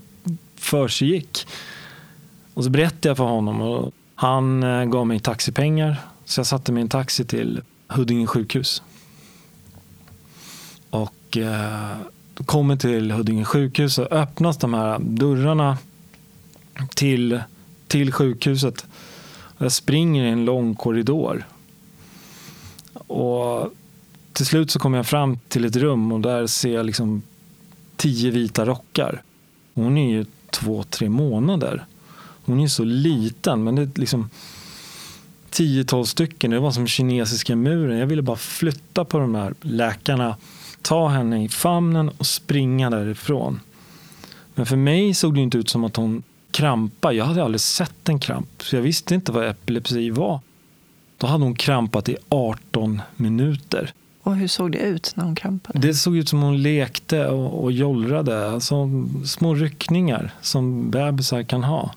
försiggick. 0.56 1.46
Och 2.54 2.64
så 2.64 2.70
berättade 2.70 3.08
jag 3.08 3.16
för 3.16 3.24
honom 3.24 3.60
och 3.60 3.92
han 4.14 4.62
eh, 4.62 4.84
gav 4.84 5.06
mig 5.06 5.20
taxipengar 5.20 5.96
så 6.24 6.38
jag 6.38 6.46
satte 6.46 6.72
mig 6.72 6.80
i 6.80 6.82
en 6.82 6.88
taxi 6.88 7.24
till 7.24 7.62
Huddinge 7.90 8.26
sjukhus. 8.26 8.82
Och 10.90 11.36
eh, 11.36 11.96
kommer 12.46 12.76
till 12.76 13.10
Huddinge 13.10 13.44
sjukhus 13.44 13.98
och 13.98 14.12
öppnas 14.12 14.58
de 14.58 14.74
här 14.74 14.98
dörrarna 14.98 15.78
till, 16.94 17.40
till 17.86 18.12
sjukhuset. 18.12 18.86
Jag 19.58 19.72
springer 19.72 20.24
i 20.24 20.28
en 20.28 20.44
lång 20.44 20.74
korridor. 20.74 21.46
Och 22.92 23.72
till 24.32 24.46
slut 24.46 24.70
så 24.70 24.78
kommer 24.78 24.98
jag 24.98 25.06
fram 25.06 25.38
till 25.48 25.64
ett 25.64 25.76
rum 25.76 26.12
och 26.12 26.20
där 26.20 26.46
ser 26.46 26.74
jag 26.74 26.86
liksom 26.86 27.22
tio 27.96 28.30
vita 28.30 28.64
rockar. 28.66 29.22
Hon 29.74 29.98
är 29.98 30.10
ju 30.10 30.26
två, 30.50 30.82
tre 30.82 31.08
månader. 31.08 31.84
Hon 32.44 32.60
är 32.60 32.68
så 32.68 32.84
liten, 32.84 33.64
men 33.64 33.74
det 33.74 33.82
är 33.82 33.90
liksom 33.94 34.30
tiotal 35.50 36.06
stycken. 36.06 36.50
Det 36.50 36.58
var 36.58 36.70
som 36.70 36.86
kinesiska 36.86 37.56
muren. 37.56 37.98
Jag 37.98 38.06
ville 38.06 38.22
bara 38.22 38.36
flytta 38.36 39.04
på 39.04 39.18
de 39.18 39.34
här 39.34 39.54
läkarna, 39.60 40.36
ta 40.82 41.08
henne 41.08 41.44
i 41.44 41.48
famnen 41.48 42.08
och 42.08 42.26
springa 42.26 42.90
därifrån. 42.90 43.60
Men 44.54 44.66
för 44.66 44.76
mig 44.76 45.14
såg 45.14 45.34
det 45.34 45.40
inte 45.40 45.58
ut 45.58 45.68
som 45.68 45.84
att 45.84 45.96
hon 45.96 46.22
krampade. 46.50 47.14
Jag 47.14 47.24
hade 47.24 47.44
aldrig 47.44 47.60
sett 47.60 48.08
en 48.08 48.18
kramp, 48.18 48.62
så 48.62 48.76
jag 48.76 48.82
visste 48.82 49.14
inte 49.14 49.32
vad 49.32 49.48
epilepsi 49.48 50.10
var. 50.10 50.40
Då 51.18 51.26
hade 51.26 51.44
hon 51.44 51.54
krampat 51.54 52.08
i 52.08 52.16
18 52.28 53.02
minuter. 53.16 53.92
Och 54.22 54.36
hur 54.36 54.48
såg 54.48 54.72
det 54.72 54.78
ut 54.78 55.12
när 55.16 55.24
hon 55.24 55.34
krampade? 55.34 55.78
Det 55.78 55.94
såg 55.94 56.16
ut 56.16 56.28
som 56.28 56.42
hon 56.42 56.62
lekte 56.62 57.26
och, 57.26 57.64
och 57.64 57.72
jollrade. 57.72 58.50
Alltså, 58.50 58.88
små 59.24 59.54
ryckningar 59.54 60.34
som 60.40 60.90
bebisar 60.90 61.42
kan 61.42 61.64
ha. 61.64 61.94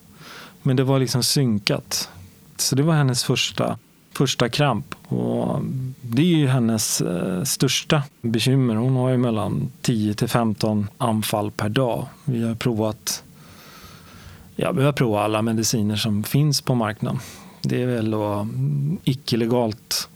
Men 0.61 0.75
det 0.75 0.83
var 0.83 0.99
liksom 0.99 1.23
synkat. 1.23 2.09
Så 2.57 2.75
det 2.75 2.83
var 2.83 2.93
hennes 2.93 3.23
första, 3.23 3.77
första 4.11 4.49
kramp. 4.49 4.95
Och 5.07 5.59
det 6.01 6.21
är 6.21 6.37
ju 6.37 6.47
hennes 6.47 7.01
eh, 7.01 7.43
största 7.43 8.03
bekymmer. 8.21 8.75
Hon 8.75 8.95
har 8.95 9.09
ju 9.09 9.17
mellan 9.17 9.71
10 9.81 10.13
till 10.13 10.27
15 10.27 10.87
anfall 10.97 11.51
per 11.51 11.69
dag. 11.69 12.07
Vi 12.25 12.47
har 12.47 12.55
provat 12.55 13.23
ja, 14.55 14.71
vi 14.71 14.83
har 14.83 14.91
provat 14.91 15.23
alla 15.23 15.41
mediciner 15.41 15.95
som 15.95 16.23
finns 16.23 16.61
på 16.61 16.75
marknaden. 16.75 17.19
Det 17.61 17.81
är 17.81 17.87
väl 17.87 18.11
då 18.11 18.47
icke-legalt 19.03 20.09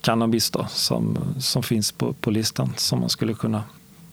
cannabis 0.00 0.50
då, 0.50 0.66
som, 0.70 1.18
som 1.38 1.62
finns 1.62 1.92
på, 1.92 2.12
på 2.12 2.30
listan 2.30 2.72
som 2.76 3.00
man 3.00 3.08
skulle 3.08 3.34
kunna 3.34 3.62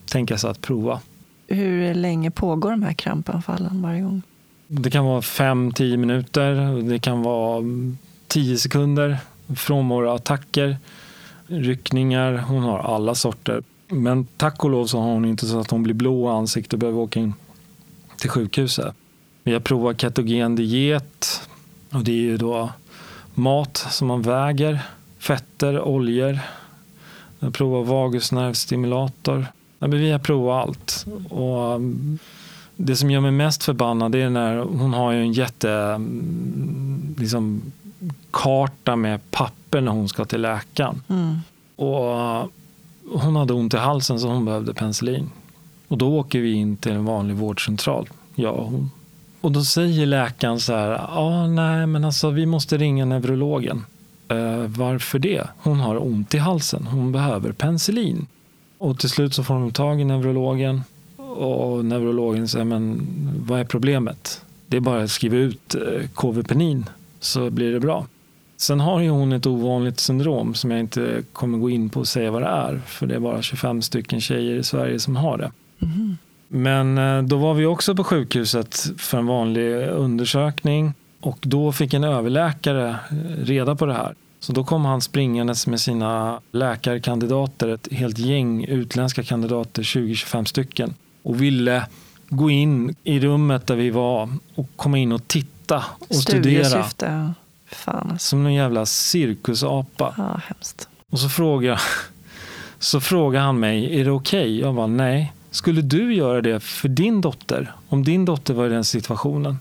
tänka 0.06 0.38
sig 0.38 0.50
att 0.50 0.62
prova. 0.62 1.00
Hur 1.48 1.94
länge 1.94 2.32
pågår 2.32 2.72
de 2.72 2.84
här 2.84 2.94
krampanfallen 2.94 3.82
varje 3.82 4.02
gång? 4.02 4.22
Det 4.67 4.89
kan 4.89 5.05
vara 5.05 5.21
5-10 5.21 5.97
minuter, 5.97 6.81
det 6.89 7.00
kan 7.00 7.21
vara 7.21 7.63
10 8.27 8.57
sekunder, 8.57 9.17
frånvaroattacker, 9.55 10.77
ryckningar. 11.47 12.38
Hon 12.38 12.63
har 12.63 12.79
alla 12.79 13.15
sorter. 13.15 13.63
Men 13.88 14.27
tack 14.38 14.63
och 14.63 14.69
lov 14.69 14.86
så 14.86 15.00
har 15.00 15.07
hon 15.07 15.25
inte 15.25 15.45
så 15.45 15.59
att 15.59 15.71
hon 15.71 15.83
blir 15.83 15.93
blå 15.93 16.29
i 16.29 16.31
ansiktet 16.31 16.73
och 16.73 16.80
behöver 16.80 16.99
åka 16.99 17.19
in 17.19 17.34
till 18.17 18.30
sjukhuset. 18.30 18.95
Vi 19.43 19.53
har 19.53 19.60
provat 19.60 20.01
ketogen 20.01 20.56
diet 20.56 21.49
och 21.91 22.03
det 22.03 22.12
är 22.12 22.21
ju 22.21 22.38
då 22.38 22.69
mat 23.34 23.77
som 23.89 24.08
man 24.08 24.21
väger, 24.21 24.80
fetter, 25.19 25.82
oljor. 25.82 26.39
Vi 27.39 27.45
har 27.45 27.51
provat 27.51 27.88
vagusnervstimulator. 27.88 29.45
Vi 29.80 30.12
har 30.12 30.19
provat 30.19 30.67
allt. 30.67 31.06
Och 31.30 31.82
det 32.78 32.96
som 32.96 33.12
gör 33.12 33.22
mig 33.22 33.32
mest 33.32 33.63
förbannad 33.63 34.16
är 34.16 34.30
när 34.30 34.58
hon 34.58 34.94
har 34.94 35.12
ju 35.12 35.22
en 35.22 35.34
jätte 35.34 35.72
mm, 35.72 37.16
liksom, 37.18 37.62
karta 38.32 38.96
med 38.96 39.32
papper 39.32 39.82
när 39.82 39.92
hon 39.92 40.10
ska 40.10 40.26
till 40.26 40.42
läkaren. 40.42 41.02
Mm. 41.08 41.38
Och 41.76 42.50
hon 43.12 43.36
hade 43.36 43.54
ont 43.54 43.74
i 43.74 43.78
halsen 43.78 44.20
så 44.20 44.28
hon 44.28 44.46
behövde 44.46 44.74
penicillin. 44.74 45.30
Och 45.88 45.98
då 45.98 46.18
åker 46.18 46.40
vi 46.40 46.54
in 46.54 46.78
till 46.78 46.92
en 46.92 47.06
vanlig 47.06 47.36
vårdcentral, 47.36 48.10
jag 48.36 48.56
och 48.56 48.66
hon. 48.66 48.92
Och 49.42 49.52
då 49.52 49.63
säger 49.63 50.06
läkaren 50.06 50.60
så 50.60 50.74
här, 50.74 50.90
ja 50.90 51.08
ah, 51.08 51.48
nej 51.48 51.88
men 51.88 52.06
alltså 52.06 52.30
vi 52.30 52.46
måste 52.46 52.78
ringa 52.78 53.06
neurologen. 53.06 53.86
Uh, 54.32 54.66
varför 54.68 55.20
det? 55.20 55.48
Hon 55.58 55.80
har 55.80 56.04
ont 56.04 56.34
i 56.34 56.38
halsen, 56.38 56.88
hon 56.88 57.12
behöver 57.12 57.52
penicillin. 57.52 58.28
Och 58.78 59.00
till 59.00 59.10
slut 59.10 59.34
så 59.34 59.44
får 59.44 59.54
de 59.54 59.72
tag 59.72 60.02
i 60.02 60.04
neurologen 60.04 60.84
och 61.38 61.86
neurologen 61.86 62.47
säger, 62.47 62.65
men 62.65 63.08
vad 63.47 63.60
är 63.60 63.63
problemet? 63.63 64.41
Det 64.67 64.78
är 64.78 64.82
bara 64.82 65.04
att 65.04 65.12
skriva 65.12 65.36
ut 65.38 65.76
eh, 65.76 66.08
KV-penin 66.13 66.86
så 67.19 67.50
blir 67.50 67.73
det 67.73 67.80
bra. 67.80 68.06
Sen 68.58 68.80
har 68.80 69.02
ju 69.02 69.10
hon 69.10 69.34
ett 69.34 69.45
ovanligt 69.45 70.00
syndrom 70.00 70.54
som 70.54 70.71
jag 70.71 70.80
inte 70.80 71.23
kommer 71.34 71.58
gå 71.58 71.69
in 71.69 71.89
på 71.89 72.00
och 72.00 72.08
säga 72.08 72.32
vad 72.32 72.41
det 72.41 72.47
är. 72.47 72.82
För 72.86 73.08
det 73.08 73.15
är 73.15 73.19
bara 73.19 73.41
25 73.41 73.82
stycken 73.82 74.21
tjejer 74.21 74.56
i 74.56 74.63
Sverige 74.63 75.00
som 75.00 75.15
har 75.15 75.38
det. 75.38 75.52
Mm. 75.82 76.17
Men 76.47 76.97
eh, 76.97 77.23
då 77.23 77.38
var 77.38 77.54
vi 77.54 77.65
också 77.65 77.95
på 77.95 78.04
sjukhuset 78.04 78.78
för 78.97 79.17
en 79.17 79.26
vanlig 79.26 79.88
undersökning. 79.88 80.93
Och 81.19 81.38
då 81.41 81.71
fick 81.71 81.93
en 81.93 82.04
överläkare 82.04 82.95
reda 83.43 83.76
på 83.76 83.86
det 83.86 83.93
här. 83.93 84.15
Så 84.39 84.54
då 84.54 84.63
kom 84.63 84.86
han 84.86 85.02
springandes 85.02 85.67
med 85.67 85.80
sina 85.80 86.41
läkarkandidater, 86.52 87.67
ett 87.67 87.88
helt 87.91 88.17
gäng 88.17 88.65
utländska 88.65 89.23
kandidater, 89.23 89.84
20-25 89.84 90.45
stycken 90.45 90.93
och 91.23 91.41
ville 91.41 91.84
gå 92.30 92.49
in 92.49 92.95
i 93.03 93.19
rummet 93.19 93.67
där 93.67 93.75
vi 93.75 93.89
var 93.89 94.30
och 94.56 94.69
komma 94.75 94.97
in 94.97 95.12
och 95.12 95.27
titta 95.27 95.86
och 96.10 96.15
studera. 96.15 96.86
Fan. 97.65 98.10
Alltså. 98.12 98.30
Som 98.30 98.45
en 98.45 98.53
jävla 98.53 98.86
cirkusapa. 98.86 100.13
Ja, 100.17 100.41
hemskt. 100.45 100.88
Och 101.10 101.19
så 101.19 101.30
frågade, 101.30 101.80
så 102.80 103.01
frågade 103.01 103.45
han 103.45 103.60
mig, 103.60 103.99
är 103.99 104.06
det 104.06 104.12
okej? 104.12 104.41
Okay? 104.41 104.60
Jag 104.60 104.75
bara, 104.75 104.88
nej. 104.88 105.34
Skulle 105.51 105.82
du 105.82 106.13
göra 106.13 106.41
det 106.41 106.60
för 106.60 106.88
din 106.88 107.21
dotter? 107.21 107.73
Om 107.89 108.03
din 108.03 108.25
dotter 108.25 108.53
var 108.53 108.65
i 108.65 108.69
den 108.69 108.84
situationen? 108.84 109.60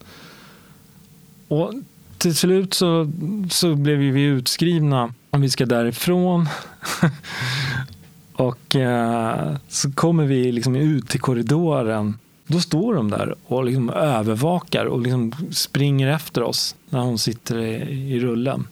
Och 1.49 1.73
till 2.19 2.37
slut 2.37 2.75
så, 2.75 3.12
så 3.51 3.75
blev 3.75 3.99
vi 3.99 4.23
utskrivna 4.23 5.14
om 5.31 5.40
vi 5.40 5.51
ska 5.51 5.66
därifrån. 5.66 6.49
Och 8.37 8.77
eh, 8.77 9.57
så 9.68 9.92
kommer 9.92 10.25
vi 10.25 10.53
liksom 10.53 10.77
ut 10.77 11.09
till 11.09 11.20
korridoren. 11.20 12.18
Då 12.46 12.61
står 12.61 12.94
de 12.94 13.11
där 13.11 13.35
och 13.46 13.64
liksom 13.64 13.90
övervakar 13.90 14.85
och 14.85 15.01
liksom 15.01 15.33
springer 15.51 16.09
efter 16.09 16.42
oss 16.42 16.77
när 16.90 17.01
hon 17.01 17.18
sitter 17.18 17.59
i, 17.59 17.75
i 18.14 18.20
rullen. 18.20 18.66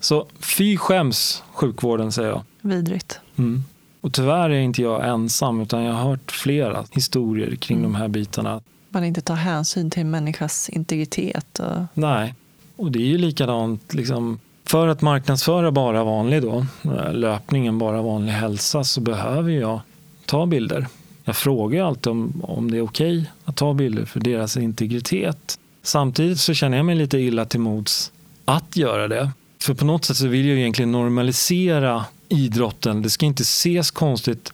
Så 0.00 0.26
fy 0.40 0.76
skäms 0.76 1.42
sjukvården 1.52 2.12
säger 2.12 2.28
jag. 2.28 2.42
Vidrigt. 2.60 3.20
Mm. 3.36 3.64
Och 4.00 4.12
tyvärr 4.12 4.50
är 4.50 4.60
inte 4.60 4.82
jag 4.82 5.08
ensam 5.08 5.60
utan 5.60 5.82
jag 5.82 5.92
har 5.92 6.10
hört 6.10 6.30
flera 6.30 6.84
historier 6.90 7.56
kring 7.56 7.78
mm. 7.78 7.92
de 7.92 7.98
här 7.98 8.08
bitarna. 8.08 8.60
Man 8.88 9.04
inte 9.04 9.20
tar 9.20 9.34
hänsyn 9.34 9.90
till 9.90 10.06
människas 10.06 10.68
integritet. 10.68 11.58
Och... 11.58 11.82
Nej, 11.94 12.34
och 12.76 12.92
det 12.92 12.98
är 12.98 13.06
ju 13.06 13.18
likadant 13.18 13.94
liksom, 13.94 14.38
för 14.68 14.88
att 14.88 15.02
marknadsföra 15.02 15.70
bara 15.70 16.04
vanlig 16.04 16.42
då, 16.42 16.66
eh, 16.84 17.12
löpningen 17.12 17.78
bara 17.78 18.02
vanlig 18.02 18.32
hälsa 18.32 18.84
så 18.84 19.00
behöver 19.00 19.50
jag 19.50 19.80
ta 20.26 20.46
bilder. 20.46 20.86
Jag 21.24 21.36
frågar 21.36 21.84
alltid 21.84 22.10
om, 22.10 22.40
om 22.42 22.70
det 22.70 22.76
är 22.76 22.82
okej 22.82 23.18
okay 23.18 23.30
att 23.44 23.56
ta 23.56 23.74
bilder 23.74 24.04
för 24.04 24.20
deras 24.20 24.56
integritet. 24.56 25.58
Samtidigt 25.82 26.40
så 26.40 26.54
känner 26.54 26.76
jag 26.76 26.86
mig 26.86 26.94
lite 26.94 27.18
illa 27.18 27.44
till 27.44 27.60
mods 27.60 28.12
att 28.44 28.76
göra 28.76 29.08
det. 29.08 29.30
För 29.60 29.74
på 29.74 29.84
något 29.84 30.04
sätt 30.04 30.16
så 30.16 30.26
vill 30.26 30.46
jag 30.46 30.58
egentligen 30.58 30.92
normalisera 30.92 32.04
idrotten. 32.28 33.02
Det 33.02 33.10
ska 33.10 33.26
inte 33.26 33.42
ses 33.42 33.90
konstigt 33.90 34.52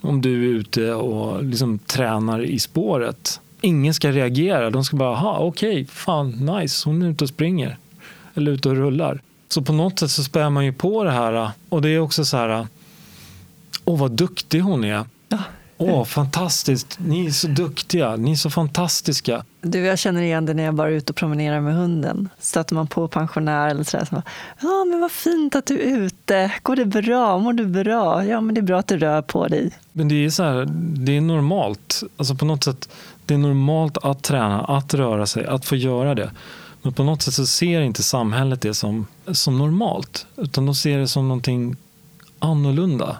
om 0.00 0.20
du 0.20 0.50
är 0.50 0.54
ute 0.58 0.92
och 0.92 1.44
liksom 1.44 1.78
tränar 1.78 2.42
i 2.42 2.58
spåret. 2.58 3.40
Ingen 3.60 3.94
ska 3.94 4.10
reagera. 4.10 4.70
De 4.70 4.84
ska 4.84 4.96
bara, 4.96 5.14
ha 5.16 5.38
okej, 5.38 5.70
okay, 5.70 5.84
fan, 5.84 6.30
nice, 6.30 6.88
hon 6.88 7.02
är 7.02 7.10
ute 7.10 7.24
och 7.24 7.28
springer. 7.28 7.78
Eller 8.34 8.52
ute 8.52 8.68
och 8.68 8.76
rullar. 8.76 9.20
Så 9.48 9.62
på 9.62 9.72
något 9.72 9.98
sätt 9.98 10.10
så 10.10 10.24
spär 10.24 10.50
man 10.50 10.64
ju 10.64 10.72
på 10.72 11.04
det 11.04 11.10
här. 11.10 11.50
Och 11.68 11.82
det 11.82 11.88
är 11.88 11.98
också 11.98 12.24
så 12.24 12.36
här, 12.36 12.66
åh 13.84 13.98
vad 13.98 14.10
duktig 14.10 14.60
hon 14.60 14.84
är. 14.84 15.04
Ja. 15.28 15.38
Åh, 15.76 16.04
fantastiskt. 16.04 16.98
Ni 16.98 17.26
är 17.26 17.30
så 17.30 17.46
duktiga. 17.48 18.16
Ni 18.16 18.32
är 18.32 18.36
så 18.36 18.50
fantastiska. 18.50 19.44
Du, 19.60 19.78
jag 19.78 19.98
känner 19.98 20.22
igen 20.22 20.46
det 20.46 20.54
när 20.54 20.62
jag 20.62 20.74
bara 20.74 20.88
är 20.88 20.92
ute 20.92 21.12
och 21.12 21.16
promenerar 21.16 21.60
med 21.60 21.74
hunden. 21.74 22.28
Stöter 22.38 22.74
man 22.74 22.86
på 22.86 23.08
pensionär 23.08 23.68
eller 23.68 23.84
sådär. 23.84 24.04
Så 24.04 24.22
ja, 24.60 24.84
men 24.90 25.00
vad 25.00 25.12
fint 25.12 25.56
att 25.56 25.66
du 25.66 25.80
är 25.80 25.98
ute. 25.98 26.52
Går 26.62 26.76
det 26.76 26.84
bra? 26.84 27.38
Mår 27.38 27.52
du 27.52 27.66
bra? 27.66 28.24
Ja, 28.24 28.40
men 28.40 28.54
det 28.54 28.60
är 28.60 28.62
bra 28.62 28.78
att 28.78 28.86
du 28.86 28.98
rör 28.98 29.22
på 29.22 29.48
dig. 29.48 29.70
Men 29.92 30.08
det 30.08 30.24
är 30.24 30.30
så 30.30 30.42
här, 30.42 30.66
det 31.04 31.16
är 31.16 31.20
normalt. 31.20 32.02
Alltså 32.16 32.34
på 32.34 32.44
något 32.44 32.64
sätt, 32.64 32.88
det 33.26 33.34
är 33.34 33.38
normalt 33.38 33.98
att 33.98 34.22
träna, 34.22 34.60
att 34.60 34.94
röra 34.94 35.26
sig, 35.26 35.46
att 35.46 35.64
få 35.64 35.76
göra 35.76 36.14
det. 36.14 36.30
Men 36.84 36.92
på 36.92 37.04
något 37.04 37.22
sätt 37.22 37.34
så 37.34 37.46
ser 37.46 37.80
inte 37.80 38.02
samhället 38.02 38.60
det 38.60 38.74
som, 38.74 39.06
som 39.32 39.58
normalt. 39.58 40.26
Utan 40.36 40.66
de 40.66 40.74
ser 40.74 40.98
det 40.98 41.08
som 41.08 41.28
någonting 41.28 41.76
annorlunda. 42.38 43.18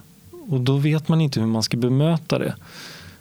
Och 0.48 0.60
då 0.60 0.76
vet 0.76 1.08
man 1.08 1.20
inte 1.20 1.40
hur 1.40 1.46
man 1.46 1.62
ska 1.62 1.76
bemöta 1.76 2.38
det. 2.38 2.54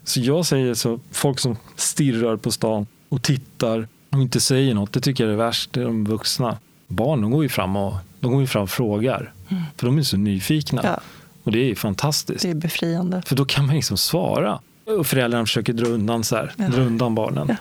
Så 0.03 0.19
jag 0.19 0.45
säger 0.45 0.73
så, 0.73 0.99
folk 1.11 1.39
som 1.39 1.57
stirrar 1.75 2.37
på 2.37 2.51
stan 2.51 2.87
och 3.09 3.21
tittar 3.21 3.87
och 4.09 4.21
inte 4.21 4.41
säger 4.41 4.73
något, 4.73 4.93
det 4.93 4.99
tycker 4.99 5.23
jag 5.23 5.33
är 5.33 5.37
värst. 5.37 5.73
Det 5.73 5.81
är 5.81 5.85
de 5.85 6.05
vuxna. 6.05 6.57
Barn 6.87 7.21
de 7.21 7.31
går 7.31 7.43
ju 7.43 7.49
fram 7.49 7.75
och, 7.75 7.93
de 8.19 8.31
går 8.31 8.41
ju 8.41 8.47
fram 8.47 8.63
och 8.63 8.69
frågar. 8.69 9.33
Mm. 9.49 9.63
För 9.77 9.85
de 9.85 9.97
är 9.97 10.03
så 10.03 10.17
nyfikna. 10.17 10.81
Ja. 10.83 10.99
Och 11.43 11.51
det 11.51 11.71
är 11.71 11.75
fantastiskt. 11.75 12.41
Det 12.41 12.49
är 12.49 12.55
befriande. 12.55 13.21
För 13.25 13.35
då 13.35 13.45
kan 13.45 13.65
man 13.65 13.75
liksom 13.75 13.97
svara. 13.97 14.59
Och 14.97 15.07
föräldrarna 15.07 15.45
försöker 15.45 15.73
dra 15.73 15.85
undan, 15.85 16.23
så 16.23 16.35
här, 16.35 16.53
ja. 16.57 16.67
dra 16.67 16.81
undan 16.81 17.15
barnen. 17.15 17.47
Ja. 17.49 17.55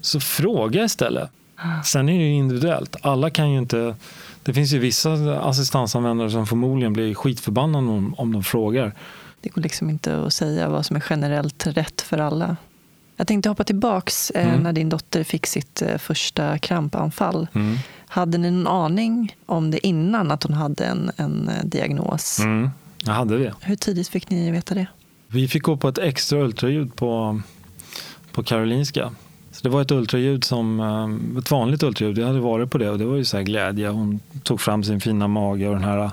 Så 0.00 0.20
fråga 0.20 0.84
istället. 0.84 1.30
Sen 1.84 2.08
är 2.08 2.18
det 2.18 2.28
individuellt. 2.28 2.96
Alla 3.02 3.30
kan 3.30 3.50
ju 3.50 3.58
inte... 3.58 3.94
Det 4.42 4.54
finns 4.54 4.72
ju 4.72 4.78
vissa 4.78 5.40
assistansanvändare 5.40 6.30
som 6.30 6.46
förmodligen 6.46 6.92
blir 6.92 7.14
skitförbannade 7.14 7.86
om, 7.86 8.14
om 8.14 8.32
de 8.32 8.42
frågar. 8.42 8.94
Det 9.40 9.48
går 9.48 9.62
liksom 9.62 9.90
inte 9.90 10.24
att 10.24 10.32
säga 10.32 10.68
vad 10.68 10.86
som 10.86 10.96
är 10.96 11.04
generellt 11.10 11.66
rätt 11.66 12.00
för 12.00 12.18
alla. 12.18 12.56
Jag 13.16 13.26
tänkte 13.26 13.48
hoppa 13.48 13.64
tillbaks 13.64 14.30
eh, 14.30 14.48
mm. 14.48 14.62
när 14.62 14.72
din 14.72 14.88
dotter 14.88 15.24
fick 15.24 15.46
sitt 15.46 15.82
eh, 15.82 15.98
första 15.98 16.58
krampanfall. 16.58 17.48
Mm. 17.54 17.76
Hade 18.06 18.38
ni 18.38 18.50
någon 18.50 18.66
aning 18.66 19.36
om 19.46 19.70
det 19.70 19.86
innan 19.86 20.30
att 20.30 20.42
hon 20.42 20.52
hade 20.52 20.84
en, 20.84 21.10
en 21.16 21.48
eh, 21.48 21.64
diagnos? 21.64 22.38
Mm. 22.38 22.70
Ja, 23.04 23.12
hade 23.12 23.36
vi. 23.36 23.50
Hur 23.60 23.76
tidigt 23.76 24.08
fick 24.08 24.30
ni 24.30 24.50
veta 24.50 24.74
det? 24.74 24.86
Vi 25.26 25.48
fick 25.48 25.62
gå 25.62 25.76
på 25.76 25.88
ett 25.88 25.98
extra 25.98 26.38
ultraljud 26.38 26.96
på, 26.96 27.40
på 28.32 28.42
Karolinska. 28.42 29.12
Så 29.62 29.68
det 29.68 29.74
var 29.74 29.82
ett 29.82 29.90
ultraljud 29.90 30.44
som, 30.44 30.80
eh, 30.80 31.38
ett 31.38 31.50
vanligt 31.50 31.82
ultraljud, 31.82 32.18
jag 32.18 32.26
hade 32.26 32.40
varit 32.40 32.70
på 32.70 32.78
det 32.78 32.90
och 32.90 32.98
det 32.98 33.04
var 33.04 33.16
ju 33.16 33.24
så 33.24 33.36
här 33.36 33.44
glädje. 33.44 33.88
Hon 33.88 34.20
tog 34.42 34.60
fram 34.60 34.84
sin 34.84 35.00
fina 35.00 35.28
mage 35.28 35.68
och 35.68 35.74
den 35.74 35.84
här 35.84 35.98
eh, 35.98 36.10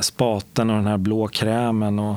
spaten 0.00 0.70
och 0.70 0.76
den 0.76 0.86
här 0.86 0.96
blå 0.96 1.28
krämen. 1.28 1.98
Och, 1.98 2.16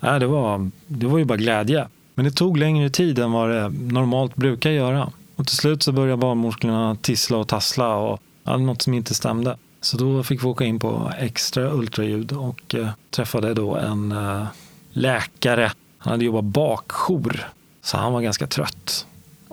ja, 0.00 0.18
det, 0.18 0.26
var, 0.26 0.70
det 0.86 1.06
var 1.06 1.18
ju 1.18 1.24
bara 1.24 1.38
glädje. 1.38 1.88
Men 2.14 2.24
det 2.24 2.30
tog 2.30 2.56
längre 2.56 2.90
tid 2.90 3.18
än 3.18 3.32
vad 3.32 3.50
det 3.50 3.68
normalt 3.68 4.36
brukar 4.36 4.70
göra. 4.70 5.12
Och 5.36 5.46
till 5.46 5.56
slut 5.56 5.82
så 5.82 5.92
började 5.92 6.16
barnmorskorna 6.16 6.96
tissla 7.00 7.36
och 7.36 7.48
tassla 7.48 7.96
och 7.96 8.20
ja, 8.44 8.56
något 8.56 8.82
som 8.82 8.94
inte 8.94 9.14
stämde. 9.14 9.56
Så 9.80 9.96
då 9.96 10.22
fick 10.22 10.42
vi 10.42 10.46
åka 10.46 10.64
in 10.64 10.78
på 10.78 11.12
extra 11.18 11.72
ultraljud 11.72 12.32
och 12.32 12.74
eh, 12.74 12.88
träffade 13.10 13.54
då 13.54 13.76
en 13.76 14.12
eh, 14.12 14.46
läkare. 14.90 15.72
Han 15.98 16.10
hade 16.10 16.24
jobbat 16.24 16.44
bakjour, 16.44 17.46
så 17.82 17.96
han 17.96 18.12
var 18.12 18.20
ganska 18.20 18.46
trött. 18.46 19.06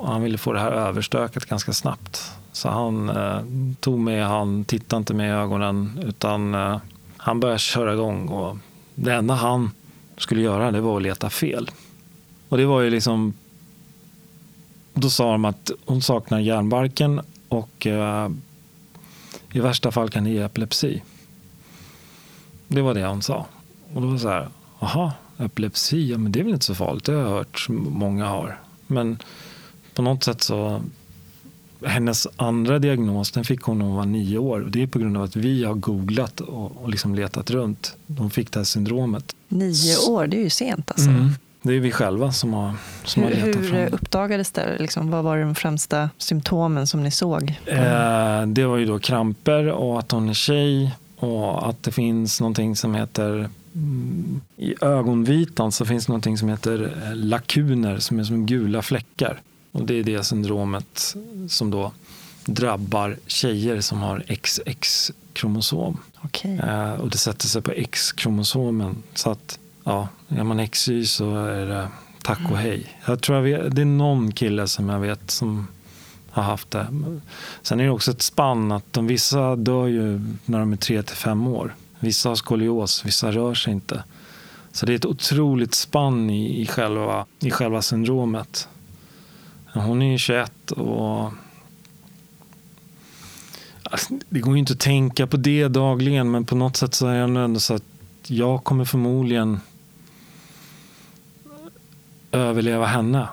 Och 0.03 0.11
han 0.11 0.21
ville 0.21 0.37
få 0.37 0.53
det 0.53 0.59
här 0.59 0.71
överstökat 0.71 1.45
ganska 1.45 1.73
snabbt. 1.73 2.31
Så 2.51 2.69
han 2.69 3.09
eh, 3.09 3.41
tog 3.79 3.99
med, 3.99 4.27
han 4.27 4.65
tittade 4.65 4.97
inte 4.97 5.13
med 5.13 5.27
i 5.27 5.31
ögonen 5.31 5.99
utan 6.05 6.55
eh, 6.55 6.77
han 7.17 7.39
började 7.39 7.59
köra 7.59 7.93
igång. 7.93 8.27
Och 8.27 8.57
det 8.95 9.13
enda 9.13 9.33
han 9.33 9.71
skulle 10.17 10.41
göra 10.41 10.71
det 10.71 10.81
var 10.81 10.97
att 10.97 11.03
leta 11.03 11.29
fel. 11.29 11.71
Och 12.49 12.57
det 12.57 12.65
var 12.65 12.81
ju 12.81 12.89
liksom... 12.89 13.33
Då 14.93 15.09
sa 15.09 15.31
de 15.31 15.45
att 15.45 15.71
hon 15.85 16.01
saknar 16.01 16.39
hjärnbarken 16.39 17.21
och 17.47 17.87
eh, 17.87 18.29
i 19.51 19.59
värsta 19.59 19.91
fall 19.91 20.09
kan 20.09 20.23
det 20.23 20.29
ge 20.29 20.41
epilepsi. 20.41 21.01
Det 22.67 22.81
var 22.81 22.93
det 22.93 23.05
hon 23.05 23.21
sa. 23.21 23.45
Och 23.93 24.01
då 24.01 24.07
var 24.07 24.13
det 24.13 24.19
så 24.19 24.29
här, 24.29 24.47
jaha, 24.79 25.11
epilepsi, 25.37 26.11
ja, 26.11 26.17
men 26.17 26.31
det 26.31 26.39
är 26.39 26.43
väl 26.43 26.53
inte 26.53 26.65
så 26.65 26.75
farligt, 26.75 27.03
det 27.03 27.13
har 27.13 27.21
jag 27.21 27.29
hört 27.29 27.65
många 27.69 28.25
har. 28.25 28.59
Men 28.87 29.19
på 29.93 30.01
något 30.01 30.23
sätt 30.23 30.41
så, 30.41 30.82
hennes 31.86 32.27
andra 32.36 32.79
diagnos 32.79 33.32
den 33.32 33.43
fick 33.43 33.62
hon 33.62 33.79
när 33.79 33.86
hon 33.86 33.95
var 33.95 34.06
nio 34.06 34.38
år. 34.38 34.62
Och 34.62 34.71
det 34.71 34.84
är 34.84 34.88
på 34.88 34.99
grund 34.99 35.17
av 35.17 35.23
att 35.23 35.36
vi 35.36 35.63
har 35.63 35.73
googlat 35.73 36.41
och, 36.41 36.84
och 36.84 36.89
liksom 36.89 37.15
letat 37.15 37.51
runt. 37.51 37.95
De 38.08 38.29
fick 38.29 38.51
det 38.51 38.60
här 38.60 38.63
syndromet. 38.65 39.36
Nio 39.47 39.97
år, 40.10 40.27
det 40.27 40.38
är 40.38 40.43
ju 40.43 40.49
sent 40.49 40.91
alltså. 40.91 41.10
Mm. 41.10 41.29
Det 41.62 41.73
är 41.73 41.79
vi 41.79 41.91
själva 41.91 42.32
som 42.32 42.53
har, 42.53 42.73
som 43.03 43.23
hur, 43.23 43.29
har 43.29 43.36
letat 43.36 43.62
hur 43.62 43.69
fram 43.69 43.79
Hur 43.79 43.93
uppdagades 43.93 44.51
det? 44.51 44.77
Liksom, 44.79 45.12
vad 45.12 45.23
var 45.23 45.38
de 45.38 45.56
främsta 45.56 46.10
symptomen 46.17 46.88
som 46.88 47.03
ni 47.03 47.12
såg? 47.12 47.53
Eh, 47.65 48.45
det 48.47 48.65
var 48.65 48.77
ju 48.77 48.86
då 48.86 48.99
kramper 48.99 49.67
och 49.67 49.99
att 49.99 50.12
hon 50.12 50.29
är 50.29 50.34
tjej 50.34 50.95
och 51.17 51.69
att 51.69 51.84
det 51.84 51.91
finns 51.91 52.39
någonting 52.39 52.75
som 52.75 52.95
heter 52.95 53.49
mm, 53.75 54.41
i 54.58 54.75
ögonvitan 54.82 55.71
så 55.71 55.86
finns 55.86 56.06
det 56.06 56.10
någonting 56.10 56.38
som 56.38 56.49
heter 56.49 56.93
eh, 57.03 57.15
lakuner 57.15 57.99
som 57.99 58.19
är 58.19 58.23
som 58.23 58.45
gula 58.45 58.82
fläckar. 58.82 59.41
Och 59.73 59.86
det 59.86 59.99
är 59.99 60.03
det 60.03 60.23
syndromet 60.23 61.15
som 61.47 61.71
då 61.71 61.91
drabbar 62.45 63.17
tjejer 63.27 63.81
som 63.81 64.01
har 64.01 64.23
XX-kromosom. 64.27 65.97
Okay. 66.23 66.57
Eh, 66.57 66.93
och 66.93 67.09
det 67.09 67.17
sätter 67.17 67.47
sig 67.47 67.62
på 67.62 67.71
X-kromosomen. 67.71 69.03
Så 69.13 69.29
att 69.29 69.59
ja, 69.83 70.07
är 70.27 70.43
man 70.43 70.67
XY 70.67 71.05
så 71.05 71.45
är 71.45 71.65
det 71.65 71.88
tack 72.23 72.51
och 72.51 72.57
hej. 72.57 72.97
Jag 73.05 73.21
tror 73.21 73.38
jag 73.38 73.43
vet, 73.43 73.75
det 73.75 73.81
är 73.81 73.86
någon 73.86 74.31
kille 74.31 74.67
som 74.67 74.89
jag 74.89 74.99
vet 74.99 75.31
som 75.31 75.67
har 76.29 76.43
haft 76.43 76.71
det. 76.71 76.88
Sen 77.62 77.79
är 77.79 77.83
det 77.83 77.89
också 77.89 78.12
ett 78.12 78.21
spann 78.21 78.71
att 78.71 78.93
de 78.93 79.07
vissa 79.07 79.55
dör 79.55 79.88
ju 79.88 80.21
när 80.45 80.59
de 80.59 80.73
är 80.73 80.77
tre 80.77 81.03
till 81.03 81.15
fem 81.15 81.47
år. 81.47 81.75
Vissa 81.99 82.29
har 82.29 82.36
skolios, 82.36 83.05
vissa 83.05 83.31
rör 83.31 83.53
sig 83.53 83.73
inte. 83.73 84.03
Så 84.71 84.86
det 84.86 84.93
är 84.93 84.95
ett 84.95 85.05
otroligt 85.05 85.75
spann 85.75 86.29
i, 86.29 86.62
i, 86.62 86.65
själva, 86.65 87.25
i 87.39 87.51
själva 87.51 87.81
syndromet. 87.81 88.67
Hon 89.73 90.01
är 90.01 90.12
ju 90.12 90.17
21 90.17 90.71
och 90.71 91.31
alltså, 93.83 94.13
det 94.29 94.39
går 94.39 94.53
ju 94.53 94.59
inte 94.59 94.73
att 94.73 94.79
tänka 94.79 95.27
på 95.27 95.38
det 95.38 95.67
dagligen 95.67 96.31
men 96.31 96.45
på 96.45 96.55
något 96.55 96.77
sätt 96.77 96.93
så 96.93 97.07
är 97.07 97.27
det 97.27 97.39
ändå 97.39 97.59
så 97.59 97.73
att 97.73 97.83
jag 98.27 98.63
kommer 98.63 98.86
förmodligen 98.86 99.59
överleva 102.31 102.86
henne. 102.86 103.27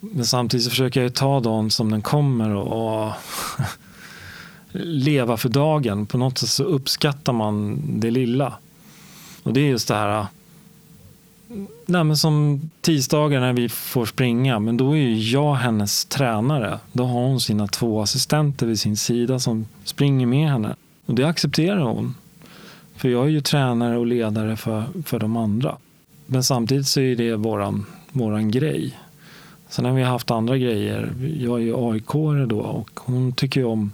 Men 0.00 0.26
samtidigt 0.26 0.64
så 0.64 0.70
försöker 0.70 1.02
jag 1.02 1.14
ta 1.14 1.40
dagen 1.40 1.70
som 1.70 1.90
den 1.90 2.02
kommer 2.02 2.50
och, 2.50 3.06
och 3.06 3.12
leva 4.72 5.36
för 5.36 5.48
dagen. 5.48 6.06
På 6.06 6.18
något 6.18 6.38
sätt 6.38 6.48
så 6.48 6.64
uppskattar 6.64 7.32
man 7.32 7.80
det 8.00 8.10
lilla. 8.10 8.54
Och 9.42 9.52
det 9.52 9.60
är 9.60 9.68
just 9.68 9.88
det 9.88 9.94
här 9.94 10.26
Nej, 11.86 12.04
men 12.04 12.16
som 12.16 12.60
tisdagar 12.80 13.40
när 13.40 13.52
vi 13.52 13.68
får 13.68 14.06
springa, 14.06 14.58
men 14.58 14.76
då 14.76 14.96
är 14.96 15.32
jag 15.32 15.54
hennes 15.54 16.04
tränare. 16.04 16.78
Då 16.92 17.04
har 17.04 17.20
hon 17.20 17.40
sina 17.40 17.66
två 17.66 18.02
assistenter 18.02 18.66
vid 18.66 18.80
sin 18.80 18.96
sida 18.96 19.38
som 19.38 19.66
springer 19.84 20.26
med 20.26 20.50
henne. 20.50 20.76
Och 21.06 21.14
det 21.14 21.24
accepterar 21.24 21.80
hon. 21.80 22.14
För 22.96 23.08
jag 23.08 23.24
är 23.24 23.28
ju 23.28 23.40
tränare 23.40 23.98
och 23.98 24.06
ledare 24.06 24.56
för, 24.56 24.84
för 25.04 25.18
de 25.18 25.36
andra. 25.36 25.76
Men 26.26 26.44
samtidigt 26.44 26.86
så 26.86 27.00
är 27.00 27.16
det 27.16 27.36
våran, 27.36 27.86
våran 28.12 28.50
grej. 28.50 28.98
Sen 29.68 29.84
har 29.84 29.92
vi 29.92 30.02
haft 30.02 30.30
andra 30.30 30.58
grejer. 30.58 31.12
Jag 31.38 31.60
är 31.60 31.64
ju 31.64 31.76
aik 31.76 32.12
då 32.48 32.60
och 32.60 33.00
hon 33.00 33.32
tycker 33.32 33.60
ju 33.60 33.66
om... 33.66 33.92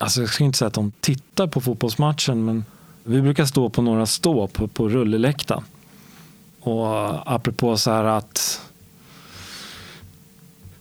Alltså 0.00 0.20
jag 0.20 0.30
ska 0.30 0.44
inte 0.44 0.58
säga 0.58 0.66
att 0.68 0.76
hon 0.76 0.92
tittar 1.00 1.46
på 1.46 1.60
fotbollsmatchen 1.60 2.44
men 2.44 2.64
vi 3.04 3.22
brukar 3.22 3.44
stå 3.44 3.68
på 3.68 3.82
några 3.82 4.06
stå 4.06 4.46
på, 4.46 4.68
på 4.68 4.88
rulleläktaren. 4.88 5.62
Och 6.60 7.32
apropå 7.34 7.76
så 7.76 7.90
här 7.90 8.04
att 8.04 8.60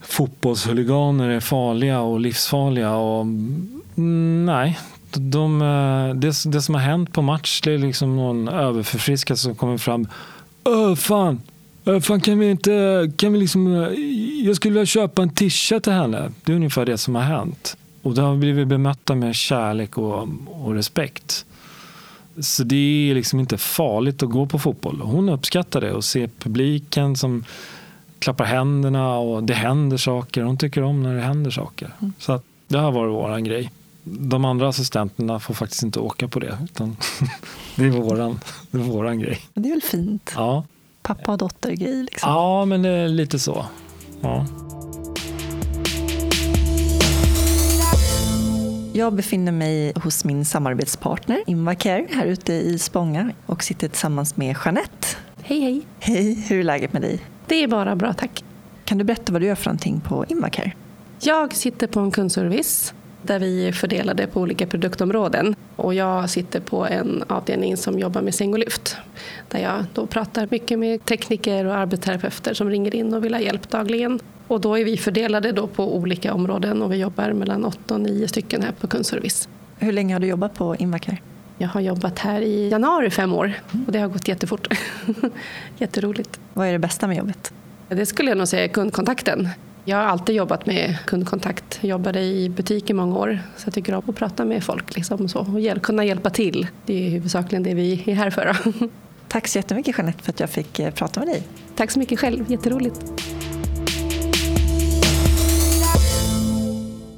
fotbollshuliganer 0.02 1.30
är 1.30 1.39
farliga 1.39 2.00
och 2.00 2.20
livsfarliga. 2.20 2.96
Och, 2.96 3.22
mm, 3.22 4.46
nej, 4.46 4.80
de, 5.12 5.62
eh, 5.62 6.15
det, 6.15 6.52
det 6.52 6.62
som 6.62 6.76
har 6.76 6.82
hänt 6.82 7.13
på 7.13 7.22
match 7.22 7.62
det 7.62 7.74
är 7.74 7.78
liksom 7.78 8.15
någon 8.15 8.48
överförfriskad 8.48 9.39
som 9.39 9.56
kommer 9.56 9.78
fram. 9.78 10.08
Öh, 10.65 10.96
fan, 10.96 11.42
öh, 11.86 12.00
fan 12.00 12.22
kan 12.22 12.39
vi 12.39 12.50
inte, 12.50 13.12
kan 13.18 13.34
vi 13.34 13.39
liksom, 13.39 13.84
eh, 13.84 13.89
jag 14.46 14.56
skulle 14.56 14.74
vilja 14.74 14.86
köpa 14.86 15.22
en 15.22 15.30
tisha 15.30 15.80
till 15.80 15.94
henne. 15.94 16.32
Det 16.44 16.52
är 16.52 16.56
ungefär 16.56 16.86
det 16.86 16.98
som 16.98 17.15
har 17.15 17.22
hänt. 17.22 17.78
Och 18.02 18.13
det 18.13 18.22
har 18.22 18.36
blivit 18.36 18.68
bemötta 18.68 19.15
med 19.15 19.36
kärlek 19.36 19.98
och, 19.98 20.28
och 20.48 20.74
respekt. 20.74 21.46
Så 22.41 22.63
det 22.63 23.10
är 23.10 23.15
liksom 23.15 23.39
inte 23.39 23.58
farligt 23.58 24.23
att 24.23 24.30
gå 24.30 24.45
på 24.45 24.60
fotboll. 24.60 25.02
Hon 25.02 25.30
uppskattar 25.30 25.82
det 25.82 25.93
och 25.93 26.04
ser 26.04 26.30
publiken 26.39 27.15
som 27.15 27.43
klappar 28.19 28.45
händerna 28.45 29.17
och 29.17 29.43
det 29.43 29.54
händer 29.54 29.97
saker. 29.97 30.43
Hon 30.43 30.58
tycker 30.58 30.84
om 30.84 31.04
när 31.04 31.15
det 31.15 31.21
händer 31.21 31.52
saker. 31.52 31.93
Mm. 31.99 32.13
Så 32.19 32.32
att 32.32 32.43
det 32.67 32.78
har 32.78 32.91
varit 32.91 33.13
våran 33.13 33.43
grej. 33.43 33.71
De 34.04 34.45
andra 34.45 34.67
assistenterna 34.67 35.39
får 35.39 35.54
faktiskt 35.54 35.84
inte 35.84 35.99
åka 35.99 36.28
på 36.28 36.39
det. 36.39 36.58
Utan 36.63 36.97
det, 37.75 37.86
är 37.86 37.89
våran, 37.89 38.39
det 38.71 38.78
är 38.78 38.82
våran 38.82 39.19
grej. 39.19 39.41
Det 39.54 39.69
är 39.69 39.73
väl 39.73 39.82
fint? 39.82 40.34
Ja. 40.36 40.63
Pappa 41.02 41.32
och 41.32 41.38
dotter-grej 41.38 42.04
liksom. 42.04 42.32
Ja, 42.32 42.65
men 42.65 42.82
det 42.82 42.89
är 42.89 43.08
lite 43.08 43.39
så. 43.39 43.65
Ja. 44.21 44.45
Jag 49.00 49.14
befinner 49.14 49.52
mig 49.52 49.94
hos 49.96 50.26
min 50.26 50.46
samarbetspartner 50.46 51.44
Invacare 51.48 52.08
här 52.10 52.26
ute 52.26 52.54
i 52.54 52.80
Spånga 52.80 53.32
och 53.46 53.64
sitter 53.64 53.88
tillsammans 53.88 54.38
med 54.38 54.56
Jeanette. 54.66 55.08
Hej 55.42 55.60
hej! 55.60 55.82
Hej! 56.00 56.46
Hur 56.50 56.60
är 56.60 56.64
läget 56.64 56.94
med 56.94 57.02
dig? 57.02 57.20
Det 57.48 57.64
är 57.64 57.68
bara 57.68 57.96
bra 57.96 58.14
tack. 58.14 58.44
Kan 58.86 58.98
du 58.98 59.04
berätta 59.04 59.32
vad 59.32 59.42
du 59.42 59.48
gör 59.48 59.56
för 59.56 59.66
någonting 59.66 60.02
på 60.02 60.26
Invacare? 60.30 60.72
Jag 61.20 61.56
sitter 61.56 61.88
på 61.88 62.00
en 62.00 62.12
kundservice 62.12 62.94
där 63.22 63.40
vi 63.40 63.68
är 63.68 63.72
fördelade 63.72 64.28
på 64.28 64.42
olika 64.42 64.68
produktområden. 64.68 65.56
Och 65.76 65.94
jag 65.94 66.30
sitter 66.30 66.60
på 66.60 66.86
en 66.86 67.24
avdelning 67.28 67.78
som 67.78 68.00
jobbar 68.00 68.22
med 68.22 68.36
sänglyft. 68.36 68.98
Där 69.48 69.60
jag 69.60 69.86
då 69.94 70.06
pratar 70.06 70.48
mycket 70.52 70.80
med 70.80 71.06
tekniker 71.06 71.66
och 71.66 71.76
arbetsterapeuter 71.76 72.54
som 72.54 72.70
ringer 72.70 72.96
in 72.96 73.14
och 73.14 73.26
vill 73.26 73.34
ha 73.34 73.42
hjälp 73.42 73.70
dagligen. 73.70 74.20
Och 74.50 74.62
då 74.62 74.78
är 74.78 74.86
vi 74.86 74.98
fördelade 74.98 75.52
då 75.52 75.68
på 75.68 75.96
olika 75.96 76.34
områden 76.34 76.82
och 76.82 76.92
vi 76.92 76.98
jobbar 76.98 77.34
mellan 77.34 77.66
åtta 77.66 77.94
och 77.94 78.02
nio 78.02 78.28
stycken 78.28 78.62
här 78.62 78.72
på 78.72 78.88
kundservice. 78.88 79.50
Hur 79.78 79.92
länge 79.92 80.16
har 80.16 80.20
du 80.20 80.28
jobbat 80.28 80.54
på 80.54 80.76
Invacare? 80.76 81.18
Jag 81.58 81.68
har 81.68 81.82
jobbat 81.82 82.20
här 82.20 82.42
i 82.42 82.70
januari 82.70 83.10
fem 83.10 83.34
år 83.34 83.54
och 83.88 83.92
det 83.92 84.00
har 84.00 84.08
gått 84.08 84.28
jättefort. 84.28 84.68
Jätteroligt. 85.78 86.40
Vad 86.54 86.68
är 86.68 86.72
det 86.72 86.80
bästa 86.80 87.08
med 87.08 87.18
jobbet? 87.18 87.54
Det 87.88 88.06
skulle 88.06 88.30
jag 88.32 88.38
nog 88.38 88.48
säga 88.48 88.64
är 88.64 88.68
kundkontakten. 88.68 89.50
Jag 89.86 89.98
har 89.98 90.04
alltid 90.04 90.36
jobbat 90.36 90.66
med 90.66 90.98
kundkontakt. 91.06 91.80
Jag 91.82 91.90
jobbade 91.90 92.22
i 92.22 92.50
butik 92.50 92.90
i 92.90 92.94
många 92.94 93.18
år 93.18 93.40
så 93.58 93.68
jag 93.68 93.74
tycker 93.74 93.94
om 93.94 94.04
att 94.08 94.16
prata 94.16 94.46
med 94.46 94.64
folk 94.64 94.96
liksom, 94.96 95.30
så, 95.30 95.40
och 95.40 95.82
kunna 95.82 96.06
hjälpa 96.06 96.30
till. 96.30 96.68
Det 96.86 97.06
är 97.06 97.10
huvudsakligen 97.10 97.64
det 97.64 97.74
vi 97.74 98.04
är 98.06 98.16
här 98.16 98.30
för. 98.30 98.58
Tack 99.28 99.48
så 99.48 99.58
jättemycket 99.58 99.98
Jeanette 99.98 100.24
för 100.24 100.32
att 100.32 100.40
jag 100.40 100.50
fick 100.50 100.80
eh, 100.80 100.92
prata 100.92 101.20
med 101.20 101.30
dig. 101.30 101.44
Tack 101.76 101.92
så 101.92 102.00
mycket 102.00 102.20
själv, 102.20 102.52
jätteroligt. 102.52 103.02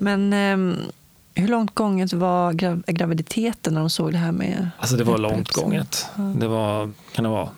Men 0.02 0.34
eh, 0.34 0.86
hur 1.36 1.48
långt 1.48 1.76
gånget 1.76 2.14
var 2.14 2.54
grav 2.54 2.84
graviditeten 2.88 3.74
när 3.74 3.82
de 3.82 3.90
såg 3.90 4.12
det 4.12 4.18
här 4.18 4.32
med 4.32 4.70
Alltså 4.80 4.96
det 4.96 5.04
var 5.04 5.18
långt 5.18 5.52
gånget. 5.52 6.06
Det 6.36 6.48
var, 6.48 6.92
kan 7.12 7.24
det 7.24 7.30
vara, 7.30 7.50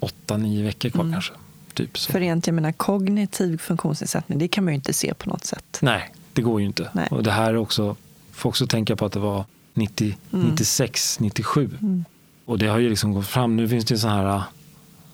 åtta, 0.00 0.36
nio 0.36 0.64
veckor 0.64 0.90
kvar 0.90 1.02
mm. 1.02 1.12
kanske. 1.12 1.32
Typ 1.74 1.98
så. 1.98 2.12
För 2.12 2.20
jag 2.20 2.52
menar, 2.52 2.72
kognitiv 2.72 3.58
funktionsnedsättning, 3.58 4.38
det 4.38 4.48
kan 4.48 4.64
man 4.64 4.72
ju 4.72 4.74
inte 4.74 4.92
se 4.92 5.14
på 5.14 5.28
något 5.28 5.44
sätt. 5.44 5.78
Nej, 5.82 6.12
det 6.32 6.42
går 6.42 6.60
ju 6.60 6.66
inte. 6.66 6.90
Nej. 6.92 7.08
Och 7.10 7.22
det 7.22 7.30
här 7.30 7.50
är 7.50 7.56
också, 7.56 7.96
får 8.32 8.48
också 8.48 8.66
tänka 8.66 8.96
på 8.96 9.06
att 9.06 9.12
det 9.12 9.20
var 9.20 9.44
90, 9.74 10.16
mm. 10.32 10.46
96, 10.46 11.20
97. 11.20 11.70
Mm. 11.82 12.04
Och 12.44 12.58
det 12.58 12.66
har 12.66 12.78
ju 12.78 12.88
liksom 12.88 13.12
gått 13.12 13.26
fram. 13.26 13.56
Nu 13.56 13.68
finns 13.68 13.84
det 13.84 13.94
ju 13.94 13.98
så 13.98 14.08
här, 14.08 14.42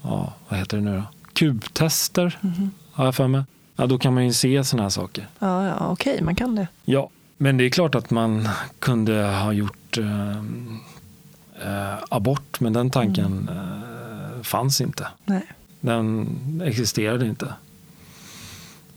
ja, 0.03 0.35
vad 0.49 0.59
heter 0.59 0.77
det 0.77 0.83
nu 0.83 0.97
då? 0.97 1.03
Kubtester, 1.33 2.39
mm. 2.43 2.71
har 2.93 3.05
jag 3.05 3.15
för 3.15 3.29
mig. 3.29 3.45
Ja, 3.77 3.87
då 3.87 3.99
kan 3.99 4.15
man 4.15 4.25
ju 4.25 4.33
se 4.33 4.65
sådana 4.65 4.83
här 4.83 4.91
saker. 4.91 5.29
Ja, 5.39 5.67
ja 5.67 5.89
okej, 5.89 6.13
okay, 6.13 6.25
man 6.25 6.35
kan 6.35 6.55
det. 6.55 6.69
Ja, 6.85 7.11
men 7.37 7.57
det 7.57 7.65
är 7.65 7.71
klart 7.71 7.95
att 7.95 8.11
man 8.11 8.49
kunde 8.79 9.23
ha 9.23 9.53
gjort 9.53 9.99
eh, 9.99 10.39
eh, 11.65 11.95
abort, 12.09 12.61
men 12.61 12.73
den 12.73 12.91
tanken 12.91 13.49
mm. 13.49 13.49
eh, 13.49 14.43
fanns 14.43 14.81
inte. 14.81 15.07
Nej. 15.25 15.43
Den 15.81 16.63
existerade 16.65 17.27
inte. 17.27 17.55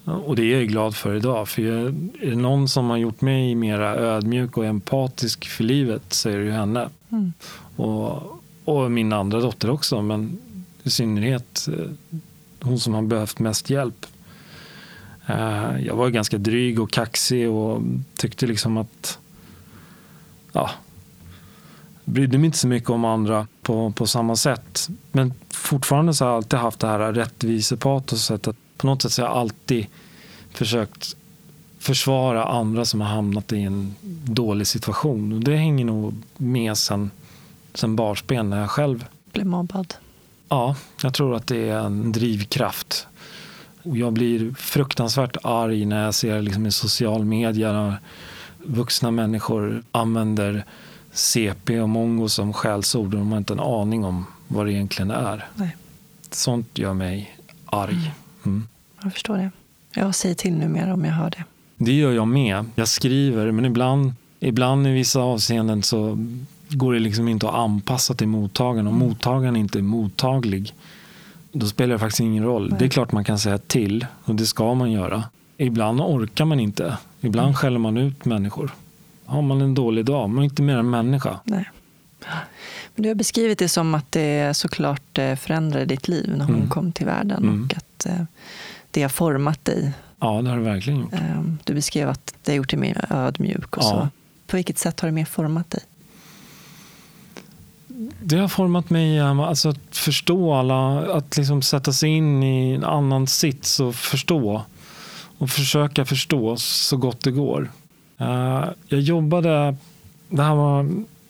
Och 0.04 0.36
det 0.36 0.42
är 0.42 0.58
jag 0.58 0.68
glad 0.68 0.96
för 0.96 1.14
idag. 1.14 1.48
För 1.48 1.62
är 1.62 2.30
det 2.30 2.36
någon 2.36 2.68
som 2.68 2.90
har 2.90 2.96
gjort 2.96 3.20
mig 3.20 3.54
mer 3.54 3.80
ödmjuk 3.80 4.56
och 4.56 4.64
empatisk 4.64 5.48
för 5.48 5.64
livet 5.64 6.12
så 6.12 6.28
är 6.28 6.36
det 6.36 6.44
ju 6.44 6.50
henne. 6.50 6.88
Mm. 7.10 7.32
Och, 7.76 8.22
och, 8.64 8.90
min 8.90 9.12
andra 9.12 9.40
dotter 9.40 9.70
också, 9.70 10.02
men 10.02 10.38
i 10.82 10.90
synnerhet 10.90 11.68
eh, 11.72 11.86
hon 12.60 12.78
som 12.78 12.94
har 12.94 13.02
behövt 13.02 13.38
mest 13.38 13.70
hjälp. 13.70 14.06
Eh, 15.30 15.86
jag 15.86 15.96
var 15.96 16.08
ganska 16.08 16.38
dryg 16.38 16.80
och 16.80 16.90
kaxig 16.90 17.50
och 17.50 17.82
tyckte 18.16 18.46
liksom 18.46 18.76
att 18.76 19.18
ja, 20.52 20.70
brydde 22.04 22.38
mig 22.38 22.46
inte 22.46 22.58
så 22.58 22.68
mycket 22.68 22.90
om 22.90 23.04
andra 23.04 23.46
på, 23.62 23.90
på 23.90 24.06
samma 24.06 24.36
sätt. 24.36 24.88
Men 25.12 25.34
fortfarande 25.50 26.14
så 26.14 26.24
har 26.24 26.30
jag 26.30 26.36
alltid 26.36 26.58
haft 26.58 26.80
det 26.80 26.86
här 26.86 27.12
rättvisepatoset. 27.12 28.48
Att 28.48 28.56
på 28.76 28.86
något 28.86 29.02
sätt 29.02 29.12
så 29.12 29.22
har 29.22 29.28
jag 29.28 29.36
alltid 29.36 29.86
försökt 30.50 31.16
försvara 31.78 32.44
andra 32.44 32.84
som 32.84 33.00
har 33.00 33.08
hamnat 33.08 33.52
i 33.52 33.62
en 33.62 33.94
dålig 34.24 34.66
situation. 34.66 35.32
Och 35.32 35.40
det 35.40 35.56
hänger 35.56 35.84
nog 35.84 36.14
med 36.36 36.78
sen, 36.78 37.10
sen 37.74 37.96
barnsben 37.96 38.50
när 38.50 38.60
jag 38.60 38.70
själv 38.70 39.04
blev 39.32 39.46
mobbad. 39.46 39.94
Ja, 40.48 40.76
jag 41.02 41.14
tror 41.14 41.36
att 41.36 41.46
det 41.46 41.68
är 41.68 41.78
en 41.78 42.12
drivkraft. 42.12 43.06
Och 43.82 43.96
jag 43.96 44.12
blir 44.12 44.54
fruktansvärt 44.54 45.36
arg 45.42 45.84
när 45.84 46.04
jag 46.04 46.14
ser 46.14 46.42
liksom 46.42 46.66
i 46.66 46.72
social 46.72 47.24
media 47.24 47.72
när 47.72 47.96
vuxna 48.64 49.10
människor 49.10 49.82
använder 49.92 50.64
CP 51.12 51.80
och 51.80 51.88
mongo 51.88 52.28
som 52.28 52.52
skällsord 52.52 53.14
och 53.14 53.20
de 53.20 53.30
har 53.32 53.38
inte 53.38 53.52
en 53.52 53.60
aning 53.60 54.04
om 54.04 54.26
vad 54.48 54.66
det 54.66 54.72
egentligen 54.72 55.10
är. 55.10 55.48
Nej. 55.54 55.76
Sånt 56.30 56.78
gör 56.78 56.94
mig 56.94 57.36
arg. 57.66 57.92
Mm. 57.92 58.10
mm. 58.44 58.68
Jag 59.02 59.12
förstår 59.12 59.36
det. 59.36 59.50
Jag 59.94 60.14
säger 60.14 60.34
till 60.34 60.52
numera 60.52 60.94
om 60.94 61.04
jag 61.04 61.12
hör 61.12 61.30
det. 61.30 61.44
Det 61.76 61.92
gör 61.92 62.12
jag 62.12 62.28
med. 62.28 62.64
Jag 62.74 62.88
skriver, 62.88 63.50
men 63.50 63.64
ibland, 63.64 64.12
ibland 64.40 64.86
i 64.86 64.90
vissa 64.90 65.20
avseenden 65.20 65.82
så 65.82 66.26
går 66.68 66.92
det 66.92 66.98
liksom 66.98 67.28
inte 67.28 67.48
att 67.48 67.54
anpassa 67.54 68.14
till 68.14 68.28
mottagaren. 68.28 68.86
Om 68.86 68.96
mm. 68.96 69.08
mottagaren 69.08 69.56
inte 69.56 69.78
är 69.78 69.82
mottaglig, 69.82 70.74
då 71.52 71.66
spelar 71.66 71.92
det 71.92 71.98
faktiskt 71.98 72.20
ingen 72.20 72.44
roll. 72.44 72.70
Nej. 72.70 72.78
Det 72.78 72.84
är 72.84 72.88
klart 72.88 73.12
man 73.12 73.24
kan 73.24 73.38
säga 73.38 73.58
till, 73.58 74.06
och 74.24 74.34
det 74.34 74.46
ska 74.46 74.74
man 74.74 74.92
göra. 74.92 75.24
Ibland 75.56 76.00
orkar 76.00 76.44
man 76.44 76.60
inte. 76.60 76.96
Ibland 77.20 77.46
mm. 77.46 77.54
skäller 77.54 77.78
man 77.78 77.96
ut 77.96 78.24
människor 78.24 78.70
har 79.30 79.42
man 79.42 79.60
en 79.60 79.74
dålig 79.74 80.04
dag. 80.04 80.30
Man 80.30 80.38
är 80.38 80.44
inte 80.44 80.62
mer 80.62 80.76
än 80.76 80.90
människa. 80.90 81.40
Nej. 81.44 81.70
Men 82.94 83.02
du 83.02 83.08
har 83.08 83.14
beskrivit 83.14 83.58
det 83.58 83.68
som 83.68 83.94
att 83.94 84.12
det 84.12 84.56
såklart 84.56 85.18
eh, 85.18 85.36
förändrade 85.36 85.84
ditt 85.84 86.08
liv 86.08 86.34
när 86.36 86.44
hon 86.44 86.54
mm. 86.54 86.68
kom 86.68 86.92
till 86.92 87.06
världen 87.06 87.42
mm. 87.42 87.64
och 87.64 87.76
att 87.76 88.06
eh, 88.06 88.24
det 88.90 89.02
har 89.02 89.08
format 89.08 89.64
dig. 89.64 89.92
Ja, 90.20 90.42
det 90.42 90.50
har 90.50 90.56
det 90.56 90.62
verkligen 90.62 91.00
gjort. 91.00 91.12
Ehm, 91.12 91.58
du 91.64 91.74
beskrev 91.74 92.08
att 92.08 92.34
det 92.42 92.52
har 92.52 92.56
gjort 92.56 92.70
dig 92.70 92.78
mer 92.78 93.04
ödmjuk. 93.10 93.76
Och 93.76 93.82
ja. 93.82 93.88
så. 93.88 94.08
På 94.46 94.56
vilket 94.56 94.78
sätt 94.78 95.00
har 95.00 95.08
det 95.08 95.12
mer 95.12 95.24
format 95.24 95.70
dig? 95.70 95.82
Det 98.20 98.36
har 98.36 98.48
format 98.48 98.90
mig 98.90 99.18
eh, 99.18 99.40
alltså 99.40 99.68
att 99.68 99.96
förstå 99.96 100.54
alla, 100.54 101.12
att 101.12 101.36
liksom 101.36 101.62
sätta 101.62 101.92
sig 101.92 102.10
in 102.10 102.42
i 102.42 102.74
en 102.74 102.84
annan 102.84 103.26
sits 103.26 103.80
och 103.80 103.94
förstå. 103.94 104.62
Och 105.38 105.50
försöka 105.50 106.04
förstå 106.04 106.56
så 106.56 106.96
gott 106.96 107.24
det 107.24 107.30
går. 107.30 107.70
Eh, 108.18 108.64
jag 108.88 109.00
jobbade, 109.00 109.76
det 110.28 110.42
här 110.42 110.54
var 110.54 110.86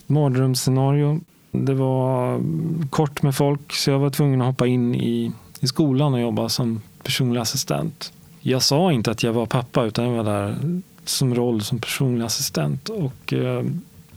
mardrömsscenario. 0.07 1.21
Det 1.53 1.75
var 1.75 2.35
mm, 2.35 2.89
kort 2.91 3.23
med 3.23 3.35
folk 3.35 3.73
så 3.73 3.91
jag 3.91 3.99
var 3.99 4.11
tvungen 4.11 4.41
att 4.41 4.47
hoppa 4.47 4.67
in 4.67 4.95
i, 4.95 5.33
i 5.61 5.67
skolan 5.67 6.15
och 6.15 6.21
jobba 6.21 6.49
som 6.49 6.83
personlig 7.03 7.41
assistent. 7.41 8.13
Jag 8.41 8.63
sa 8.63 8.93
inte 8.93 9.11
att 9.11 9.23
jag 9.23 9.33
var 9.33 9.47
pappa 9.47 9.85
utan 9.85 10.05
jag 10.05 10.25
var 10.25 10.33
där 10.33 10.81
som 11.05 11.35
roll 11.35 11.63
som 11.63 11.79
personlig 11.79 12.25
assistent. 12.25 12.89
Och, 12.89 13.33
eh, 13.33 13.65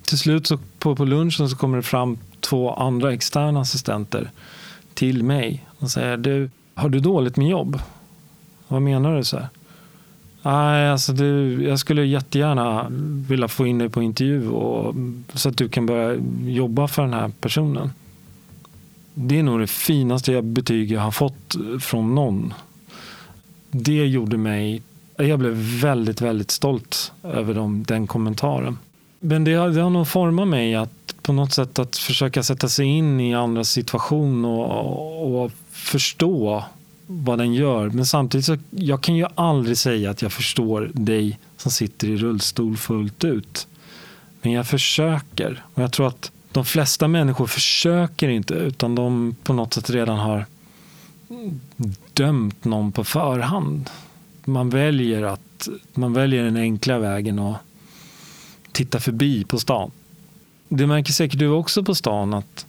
till 0.02 0.18
slut 0.18 0.48
så 0.48 0.60
på, 0.80 0.96
på 0.96 1.06
lunchen 1.06 1.50
så 1.50 1.56
kommer 1.56 1.78
det 1.78 1.84
fram 1.84 2.18
två 2.44 2.74
andra 2.74 3.14
externa 3.14 3.62
assistenter 3.62 4.32
till 4.94 5.24
mig 5.24 5.66
och 5.80 5.92
säger 5.92 6.18
du, 6.18 6.50
har 6.74 6.90
du 6.90 7.00
dåligt 7.00 7.38
med 7.38 7.48
jobb? 7.48 7.80
Vad 8.68 8.82
menar 8.82 9.18
du? 9.18 9.24
så 9.24 9.38
här? 9.38 9.48
Nej, 10.42 10.90
alltså 10.90 11.14
du, 11.14 11.64
jag 11.64 11.80
skulle 11.80 12.06
jättegärna 12.06 12.88
vilja 13.28 13.48
få 13.48 13.68
in 13.68 13.78
dig 13.78 13.90
på 13.90 14.02
intervju 14.02 14.50
och, 14.50 14.96
så 15.34 15.50
att 15.50 15.58
du 15.58 15.70
kan 15.70 15.86
börja 15.86 16.22
jobba 16.46 16.88
för 16.88 17.02
den 17.02 17.14
här 17.14 17.32
personen. 17.42 17.92
Det 19.14 19.40
är 19.40 19.44
nog 19.44 19.60
det 19.60 19.68
finaste 19.68 20.42
betyg 20.42 20.92
jag 20.92 21.02
har 21.02 21.12
fått 21.12 21.56
från 21.82 22.16
någon. 22.16 22.54
Det 23.72 24.06
gjorde 24.06 24.38
mig... 24.38 24.82
Jag 25.18 25.40
blev 25.40 25.54
väldigt, 25.82 26.22
väldigt 26.22 26.52
stolt 26.52 27.12
över 27.24 27.54
dem, 27.54 27.84
den 27.88 28.08
kommentaren. 28.08 28.78
Men 29.20 29.44
det 29.44 29.52
det 29.52 29.82
har 29.82 29.90
nog 29.90 30.08
format 30.08 30.48
mig 30.48 30.76
att 30.76 31.03
på 31.24 31.34
något 31.34 31.54
sätt 31.54 31.80
att 31.80 31.98
försöka 31.98 32.44
sätta 32.44 32.70
sig 32.70 32.86
in 32.86 33.20
i 33.20 33.36
andras 33.36 33.70
situation 33.70 34.46
och, 34.46 35.44
och 35.44 35.52
förstå 35.72 36.64
vad 37.08 37.38
den 37.38 37.54
gör. 37.54 37.90
Men 37.90 38.06
samtidigt 38.06 38.46
så 38.46 38.58
jag 38.70 39.02
kan 39.02 39.16
ju 39.16 39.26
aldrig 39.36 39.78
säga 39.78 40.12
att 40.12 40.22
jag 40.22 40.32
förstår 40.32 40.92
dig 40.94 41.40
som 41.58 41.72
sitter 41.72 42.08
i 42.08 42.18
rullstol 42.18 42.78
fullt 42.78 43.24
ut. 43.24 43.68
Men 44.42 44.52
jag 44.52 44.68
försöker. 44.68 45.64
Och 45.74 45.84
jag 45.84 45.92
tror 45.92 46.08
att 46.08 46.32
de 46.52 46.66
flesta 46.66 47.08
människor 47.08 47.48
försöker 47.48 48.30
inte 48.30 48.54
utan 48.54 48.96
de 48.96 49.36
på 49.44 49.54
något 49.54 49.74
sätt 49.74 49.90
redan 49.90 50.20
har 50.20 50.46
dömt 52.14 52.66
någon 52.66 52.92
på 52.92 53.04
förhand. 53.04 53.90
Man 54.46 54.70
väljer, 54.70 55.24
att, 55.24 55.68
man 55.94 56.14
väljer 56.14 56.44
den 56.44 56.58
enkla 56.58 57.00
vägen 57.00 57.40
och 57.40 57.56
titta 58.72 59.00
förbi 59.00 59.44
på 59.44 59.60
stan. 59.60 59.92
Det 60.78 60.88
märker 60.88 61.14
säkert 61.14 61.40
du 61.40 61.48
också 61.48 61.84
på 61.84 61.96
stan 61.96 62.34
att 62.34 62.66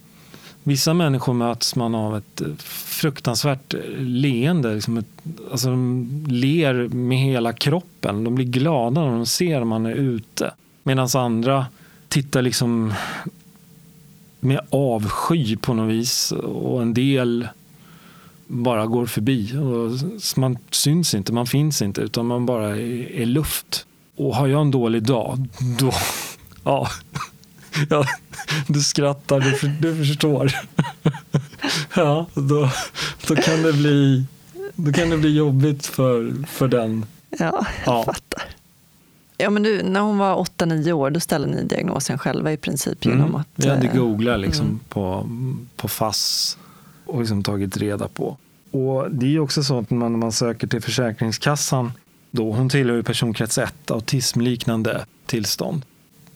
Vissa 0.67 0.93
människor 0.93 1.33
möts 1.33 1.75
man 1.75 1.95
av 1.95 2.17
ett 2.17 2.41
eh, 2.41 2.47
fruktansvärt 2.57 3.73
eh, 3.73 3.79
leende. 3.97 4.75
Liksom 4.75 4.97
ett, 4.97 5.05
alltså 5.51 5.69
de 5.69 6.07
ler 6.27 6.73
med 6.87 7.17
hela 7.17 7.53
kroppen. 7.53 8.23
De 8.23 8.35
blir 8.35 8.45
glada 8.45 9.01
när 9.01 9.11
de 9.11 9.25
ser 9.25 9.61
att 9.61 9.67
man 9.67 9.85
är 9.85 9.93
ute. 9.95 10.53
Medan 10.83 11.07
andra 11.15 11.65
tittar 12.07 12.41
liksom 12.41 12.93
med 14.39 14.59
avsky 14.69 15.57
på 15.57 15.73
något 15.73 15.91
vis. 15.91 16.31
Och 16.31 16.81
en 16.81 16.93
del 16.93 17.47
bara 18.47 18.85
går 18.85 19.05
förbi. 19.05 19.57
Och 19.57 19.91
man 20.37 20.57
syns 20.71 21.15
inte, 21.15 21.33
man 21.33 21.47
finns 21.47 21.81
inte, 21.81 22.01
utan 22.01 22.25
man 22.25 22.45
bara 22.45 22.69
är, 22.69 23.11
är 23.11 23.25
luft. 23.25 23.85
Och 24.15 24.35
har 24.35 24.47
jag 24.47 24.61
en 24.61 24.71
dålig 24.71 25.03
dag, 25.03 25.47
då... 25.79 25.91
Ja, 26.67 26.87
ja 27.89 28.05
du 28.67 28.79
skrattar, 28.79 29.39
du, 29.39 29.67
du 29.67 30.05
förstår. 30.05 30.51
Ja, 31.95 32.25
då, 32.33 32.69
då, 33.27 33.35
kan 33.35 33.63
det 33.63 33.73
bli, 33.73 34.25
då 34.75 34.91
kan 34.91 35.09
det 35.09 35.17
bli 35.17 35.35
jobbigt 35.35 35.85
för, 35.85 36.33
för 36.47 36.67
den. 36.67 37.05
Ja, 37.29 37.37
jag 37.39 37.65
ja. 37.85 38.03
fattar. 38.03 38.43
Ja, 39.37 39.49
men 39.49 39.63
du, 39.63 39.83
när 39.83 39.99
hon 39.99 40.17
var 40.17 40.35
8-9 40.35 40.91
år 40.91 41.09
då 41.09 41.19
ställde 41.19 41.47
ni 41.47 41.63
diagnosen 41.63 42.17
själva 42.17 42.51
i 42.51 42.57
princip 42.57 43.05
mm. 43.05 43.17
genom 43.17 43.35
att... 43.35 43.47
Vi 43.55 43.69
hade 43.69 43.87
eh, 43.87 43.95
googlat 43.95 44.39
liksom 44.39 44.65
mm. 44.65 44.79
på, 44.89 45.29
på 45.75 45.87
FASS 45.87 46.57
och 47.05 47.19
liksom 47.19 47.43
tagit 47.43 47.77
reda 47.77 48.07
på. 48.07 48.37
Och 48.71 49.11
Det 49.11 49.35
är 49.35 49.39
också 49.39 49.63
så 49.63 49.79
att 49.79 49.89
man, 49.89 50.11
när 50.11 50.19
man 50.19 50.31
söker 50.31 50.67
till 50.67 50.81
Försäkringskassan, 50.81 51.91
då, 52.31 52.51
hon 52.51 52.69
tillhör 52.69 52.95
ju 52.95 53.03
personkrets 53.03 53.57
1, 53.57 53.91
autismliknande 53.91 55.05
tillstånd. 55.25 55.85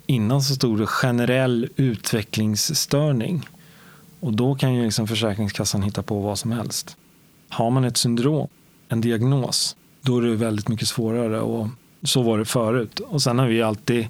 Innan 0.10 0.42
så 0.42 0.56
stod 0.56 0.80
det 0.80 0.88
generell 0.88 1.70
utvecklingsstörning. 1.76 3.50
Och 4.20 4.34
då 4.34 4.56
kan 4.56 4.74
ju 4.74 4.84
liksom 4.86 5.08
Försäkringskassan 5.08 5.82
hitta 5.82 6.04
på 6.04 6.20
vad 6.20 6.40
som 6.40 6.52
helst. 6.52 6.98
Har 7.50 7.70
man 7.70 7.84
ett 7.84 7.98
syndrom, 7.98 8.48
en 8.88 9.02
diagnos, 9.02 9.76
då 10.02 10.18
är 10.18 10.22
det 10.22 10.36
väldigt 10.36 10.68
mycket 10.68 10.88
svårare. 10.88 11.42
Och 11.42 11.68
så 12.04 12.22
var 12.22 12.38
det 12.38 12.46
förut. 12.46 13.00
Och 13.00 13.22
sen 13.22 13.40
har 13.40 13.48
vi 13.48 13.62
alltid 13.62 14.08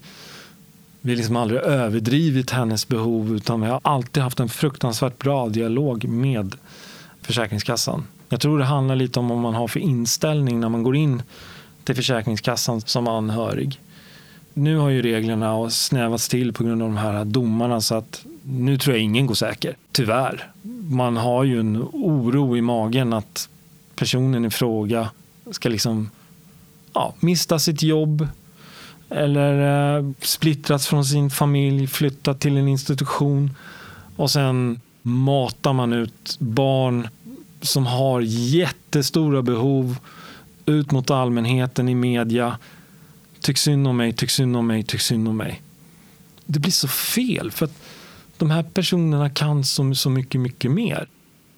vi 1.01 1.15
liksom 1.15 1.35
aldrig 1.35 1.61
överdrivit 1.61 2.51
hennes 2.51 2.87
behov 2.87 3.35
utan 3.35 3.61
vi 3.61 3.67
har 3.67 3.79
alltid 3.83 4.23
haft 4.23 4.39
en 4.39 4.49
fruktansvärt 4.49 5.17
bra 5.17 5.49
dialog 5.49 6.05
med 6.07 6.55
Försäkringskassan. 7.21 8.07
Jag 8.29 8.41
tror 8.41 8.59
det 8.59 8.65
handlar 8.65 8.95
lite 8.95 9.19
om 9.19 9.27
vad 9.27 9.37
man 9.37 9.53
har 9.53 9.67
för 9.67 9.79
inställning 9.79 10.59
när 10.59 10.69
man 10.69 10.83
går 10.83 10.95
in 10.95 11.23
till 11.83 11.95
Försäkringskassan 11.95 12.81
som 12.81 13.07
anhörig. 13.07 13.79
Nu 14.53 14.77
har 14.77 14.89
ju 14.89 15.01
reglerna 15.01 15.69
snävats 15.69 16.29
till 16.29 16.53
på 16.53 16.63
grund 16.63 16.81
av 16.81 16.89
de 16.89 16.97
här 16.97 17.25
domarna 17.25 17.81
så 17.81 17.95
att 17.95 18.25
nu 18.43 18.77
tror 18.77 18.95
jag 18.95 19.03
ingen 19.03 19.25
går 19.25 19.35
säker, 19.35 19.77
tyvärr. 19.91 20.51
Man 20.89 21.17
har 21.17 21.43
ju 21.43 21.59
en 21.59 21.77
oro 21.93 22.57
i 22.57 22.61
magen 22.61 23.13
att 23.13 23.49
personen 23.95 24.45
i 24.45 24.49
fråga 24.49 25.09
ska 25.51 25.69
liksom 25.69 26.09
ja, 26.93 27.13
mista 27.19 27.59
sitt 27.59 27.83
jobb 27.83 28.27
eller 29.09 29.97
eh, 29.97 30.05
splittras 30.19 30.87
från 30.87 31.05
sin 31.05 31.29
familj, 31.29 31.87
flytta 31.87 32.33
till 32.33 32.57
en 32.57 32.67
institution 32.67 33.55
och 34.15 34.31
sen 34.31 34.81
matar 35.01 35.73
man 35.73 35.93
ut 35.93 36.35
barn 36.39 37.07
som 37.61 37.85
har 37.85 38.21
jättestora 38.25 39.41
behov 39.41 39.97
ut 40.65 40.91
mot 40.91 41.11
allmänheten 41.11 41.89
i 41.89 41.95
media. 41.95 42.57
Tyck 43.41 43.57
synd 43.57 43.87
om 43.87 43.97
mig, 43.97 44.13
tyck 44.13 44.29
synd 44.29 44.57
om 44.57 44.67
mig, 44.67 44.83
tyck 44.83 45.01
synd 45.01 45.27
om 45.27 45.37
mig. 45.37 45.61
Det 46.45 46.59
blir 46.59 46.71
så 46.71 46.87
fel 46.87 47.51
för 47.51 47.65
att 47.65 47.73
de 48.37 48.51
här 48.51 48.63
personerna 48.63 49.29
kan 49.29 49.63
så, 49.63 49.95
så 49.95 50.09
mycket, 50.09 50.41
mycket 50.41 50.71
mer. 50.71 51.07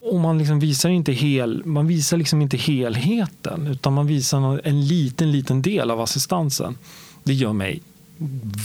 Och 0.01 0.19
man 0.19 0.37
liksom 0.37 0.59
visar 0.59 0.89
inte 0.89 1.11
hel, 1.11 1.65
man 1.65 1.87
visar 1.87 2.17
liksom 2.17 2.41
inte 2.41 2.57
helheten 2.57 3.67
utan 3.67 3.93
man 3.93 4.07
visar 4.07 4.61
en 4.63 4.87
liten, 4.87 5.31
liten 5.31 5.61
del 5.61 5.91
av 5.91 6.01
assistansen. 6.01 6.77
Det 7.23 7.33
gör 7.33 7.53
mig 7.53 7.81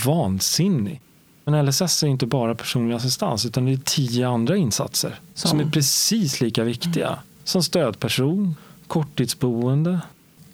vansinnig. 0.05 1.00
Men 1.44 1.66
LSS 1.66 2.02
är 2.02 2.07
inte 2.07 2.26
bara 2.26 2.55
personlig 2.55 2.94
assistans 2.94 3.46
utan 3.46 3.64
det 3.64 3.72
är 3.72 3.76
tio 3.76 4.29
andra 4.29 4.57
insatser 4.57 5.20
som, 5.35 5.50
som 5.50 5.61
är 5.61 5.70
precis 5.70 6.40
lika 6.40 6.64
viktiga. 6.64 7.18
Som 7.44 7.62
stödperson, 7.62 8.55
korttidsboende, 8.87 10.00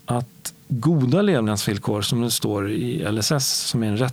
att 0.06 0.54
goda 0.68 1.22
levnadsvillkor 1.22 2.02
som 2.02 2.20
det 2.20 2.30
står 2.30 2.70
i 2.70 3.12
LSS 3.12 3.46
som 3.46 3.82
är 3.82 3.86
en 3.86 4.08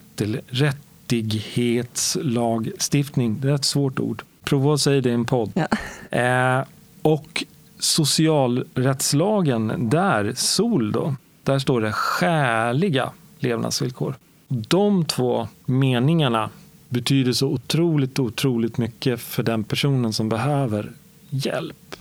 rättighetslagstiftning. 0.48 3.42
Det 3.42 3.50
är 3.50 3.56
ett 3.56 3.66
svårt 3.66 4.00
ord. 4.00 4.24
Prova 4.44 4.74
att 4.74 4.82
säga 4.82 5.02
det 5.02 5.10
i 5.10 5.14
en 5.14 5.26
podd. 5.26 5.52
Ja. 5.54 5.68
Eh, 6.12 6.64
och 7.02 7.44
socialrättslagen, 7.80 9.90
där, 9.90 10.34
SOL, 10.36 10.92
då, 10.92 11.16
där 11.44 11.60
står 11.60 11.82
det 11.82 11.92
skäliga 11.92 13.12
levnadsvillkor. 13.40 14.16
De 14.48 15.06
två 15.06 15.48
meningarna 15.66 16.50
betyder 16.90 17.34
så 17.34 17.48
otroligt, 17.48 18.20
otroligt 18.20 18.78
mycket 18.78 19.20
för 19.20 19.44
den 19.44 19.64
personen 19.64 20.14
som 20.14 20.30
behöver 20.30 20.92
hjälp. 21.30 21.96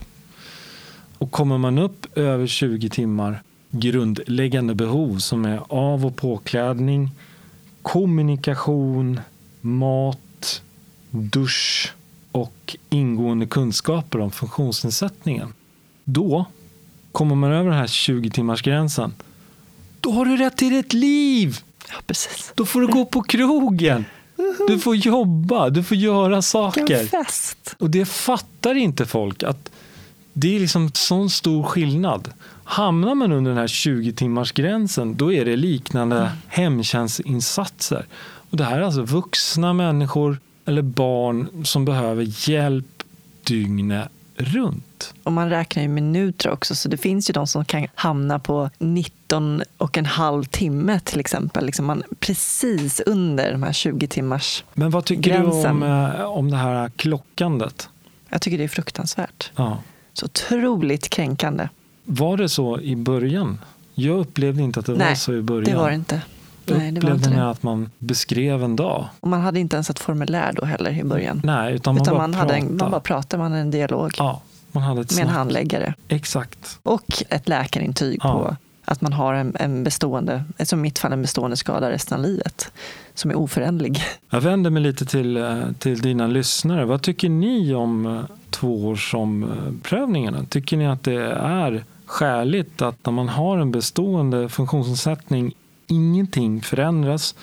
Och 1.18 1.30
kommer 1.30 1.58
man 1.58 1.78
upp 1.78 2.18
över 2.18 2.46
20 2.46 2.90
timmar 2.90 3.42
grundläggande 3.70 4.74
behov 4.74 5.18
som 5.18 5.44
är 5.44 5.60
av 5.68 6.06
och 6.06 6.16
påklädning, 6.16 7.10
kommunikation, 7.82 9.20
mat, 9.60 10.62
dusch 11.10 11.92
och 12.32 12.76
ingående 12.90 13.46
kunskaper 13.46 14.20
om 14.20 14.30
funktionsnedsättningen. 14.30 15.52
Då 16.04 16.44
kommer 17.12 17.34
man 17.34 17.52
över 17.52 17.70
den 17.70 17.78
här 17.78 17.86
20 17.86 18.30
timmars 18.30 18.62
gränsen. 18.62 19.14
Då 20.00 20.12
har 20.12 20.24
du 20.24 20.36
rätt 20.36 20.56
till 20.56 20.78
ett 20.78 20.92
liv! 20.92 21.58
Ja, 21.88 21.94
precis. 22.06 22.52
Då 22.54 22.66
får 22.66 22.80
du 22.80 22.86
gå 22.86 23.04
på 23.04 23.22
krogen. 23.22 24.04
Du 24.68 24.78
får 24.78 24.96
jobba, 24.96 25.70
du 25.70 25.82
får 25.82 25.96
göra 25.96 26.42
saker. 26.42 27.06
fest! 27.06 27.76
Och 27.78 27.90
det 27.90 28.04
fattar 28.06 28.74
inte 28.74 29.06
folk. 29.06 29.42
att 29.42 29.70
Det 30.40 30.56
är 30.56 30.60
liksom 30.60 30.90
sån 30.94 31.30
stor 31.30 31.62
skillnad. 31.62 32.30
Hamnar 32.64 33.14
man 33.14 33.32
under 33.32 33.50
den 33.50 33.58
här 33.58 33.66
20 33.66 34.12
timmars 34.12 34.52
gränsen 34.52 35.16
då 35.16 35.32
är 35.32 35.44
det 35.44 35.56
liknande 35.56 36.16
mm. 36.16 36.30
hemtjänstinsatser. 36.48 38.06
Och 38.50 38.56
det 38.56 38.64
här 38.64 38.78
är 38.78 38.82
alltså 38.82 39.02
vuxna 39.02 39.72
människor 39.72 40.38
eller 40.64 40.82
barn 40.82 41.64
som 41.64 41.84
behöver 41.84 42.48
hjälp 42.50 43.02
dygnet 43.44 44.08
runt. 44.36 45.14
Och 45.22 45.32
man 45.32 45.50
räknar 45.50 45.82
ju 45.82 45.88
minuter 45.88 46.50
också, 46.50 46.74
så 46.74 46.88
det 46.88 46.96
finns 46.96 47.30
ju 47.30 47.32
de 47.32 47.46
som 47.46 47.64
kan 47.64 47.86
hamna 47.94 48.38
på 48.38 48.70
19 48.78 49.62
och 49.76 49.98
en 49.98 50.06
halv 50.06 50.44
timme 50.44 51.00
till 51.00 51.20
exempel. 51.20 51.66
Liksom 51.66 51.86
man, 51.86 52.02
precis 52.20 53.00
under 53.00 53.52
de 53.52 53.62
här 53.62 53.72
20 53.72 54.06
timmars 54.06 54.64
Men 54.74 54.90
vad 54.90 55.04
tycker 55.04 55.22
gränsen. 55.22 55.80
du 55.80 55.86
om, 55.86 56.12
eh, 56.16 56.20
om 56.22 56.50
det 56.50 56.56
här 56.56 56.88
klockandet? 56.96 57.88
Jag 58.28 58.42
tycker 58.42 58.58
det 58.58 58.64
är 58.64 58.68
fruktansvärt. 58.68 59.50
Ja. 59.56 59.78
Så 60.18 60.26
otroligt 60.26 61.08
kränkande. 61.08 61.68
Var 62.04 62.36
det 62.36 62.48
så 62.48 62.80
i 62.80 62.96
början? 62.96 63.58
Jag 63.94 64.18
upplevde 64.18 64.62
inte 64.62 64.80
att 64.80 64.86
det 64.86 64.92
Nej, 64.92 65.08
var 65.08 65.14
så 65.14 65.34
i 65.34 65.42
början. 65.42 65.64
det 65.64 65.76
var 65.76 65.88
det 65.88 65.94
inte. 65.94 66.22
Nej, 66.64 66.92
det 66.92 67.00
upplevde 67.00 67.30
ni 67.30 67.40
att 67.40 67.62
man 67.62 67.90
beskrev 67.98 68.64
en 68.64 68.76
dag? 68.76 69.08
Och 69.20 69.28
man 69.28 69.40
hade 69.40 69.60
inte 69.60 69.76
ens 69.76 69.90
ett 69.90 69.98
formulär 69.98 70.52
då 70.52 70.64
heller 70.64 70.90
i 70.90 71.04
början. 71.04 71.40
Nej, 71.44 71.74
utan 71.74 71.94
man, 71.94 72.02
utan 72.02 72.14
bara, 72.14 72.22
man, 72.22 72.34
hade 72.34 72.54
en, 72.54 72.76
man 72.76 72.90
bara 72.90 73.00
pratade, 73.00 73.42
man 73.42 73.52
hade 73.52 73.62
en 73.62 73.70
dialog. 73.70 74.14
Ja, 74.18 74.42
man 74.72 74.82
hade 74.82 75.00
ett 75.00 75.16
med 75.16 75.24
en 75.24 75.30
handläggare. 75.30 75.94
Exakt. 76.08 76.78
Och 76.82 77.22
ett 77.28 77.48
läkarintyg 77.48 78.20
ja. 78.22 78.32
på 78.32 78.56
att 78.88 79.00
man 79.00 79.12
har 79.12 79.34
en, 79.34 79.56
en 79.58 79.84
bestående, 79.84 80.44
som 80.62 80.78
i 80.78 80.82
mitt 80.82 80.98
fall 80.98 81.12
en 81.12 81.22
bestående 81.22 81.56
skada 81.56 81.90
resten 81.90 82.18
av 82.18 82.24
livet, 82.24 82.72
som 83.14 83.30
är 83.30 83.34
oföränderlig. 83.34 84.00
Jag 84.30 84.40
vänder 84.40 84.70
mig 84.70 84.82
lite 84.82 85.06
till, 85.06 85.36
eh, 85.36 85.62
till 85.78 86.00
dina 86.00 86.26
lyssnare. 86.26 86.84
Vad 86.84 87.02
tycker 87.02 87.28
ni 87.28 87.74
om 87.74 88.06
eh, 88.06 88.22
tvåårsomprövningarna? 88.50 90.44
Tycker 90.44 90.76
ni 90.76 90.86
att 90.86 91.02
det 91.02 91.22
är 91.32 91.84
skäligt 92.06 92.82
att 92.82 93.06
när 93.06 93.12
man 93.12 93.28
har 93.28 93.58
en 93.58 93.70
bestående 93.70 94.48
funktionsnedsättning 94.48 95.54
ingenting 95.86 96.62
förändras. 96.62 97.34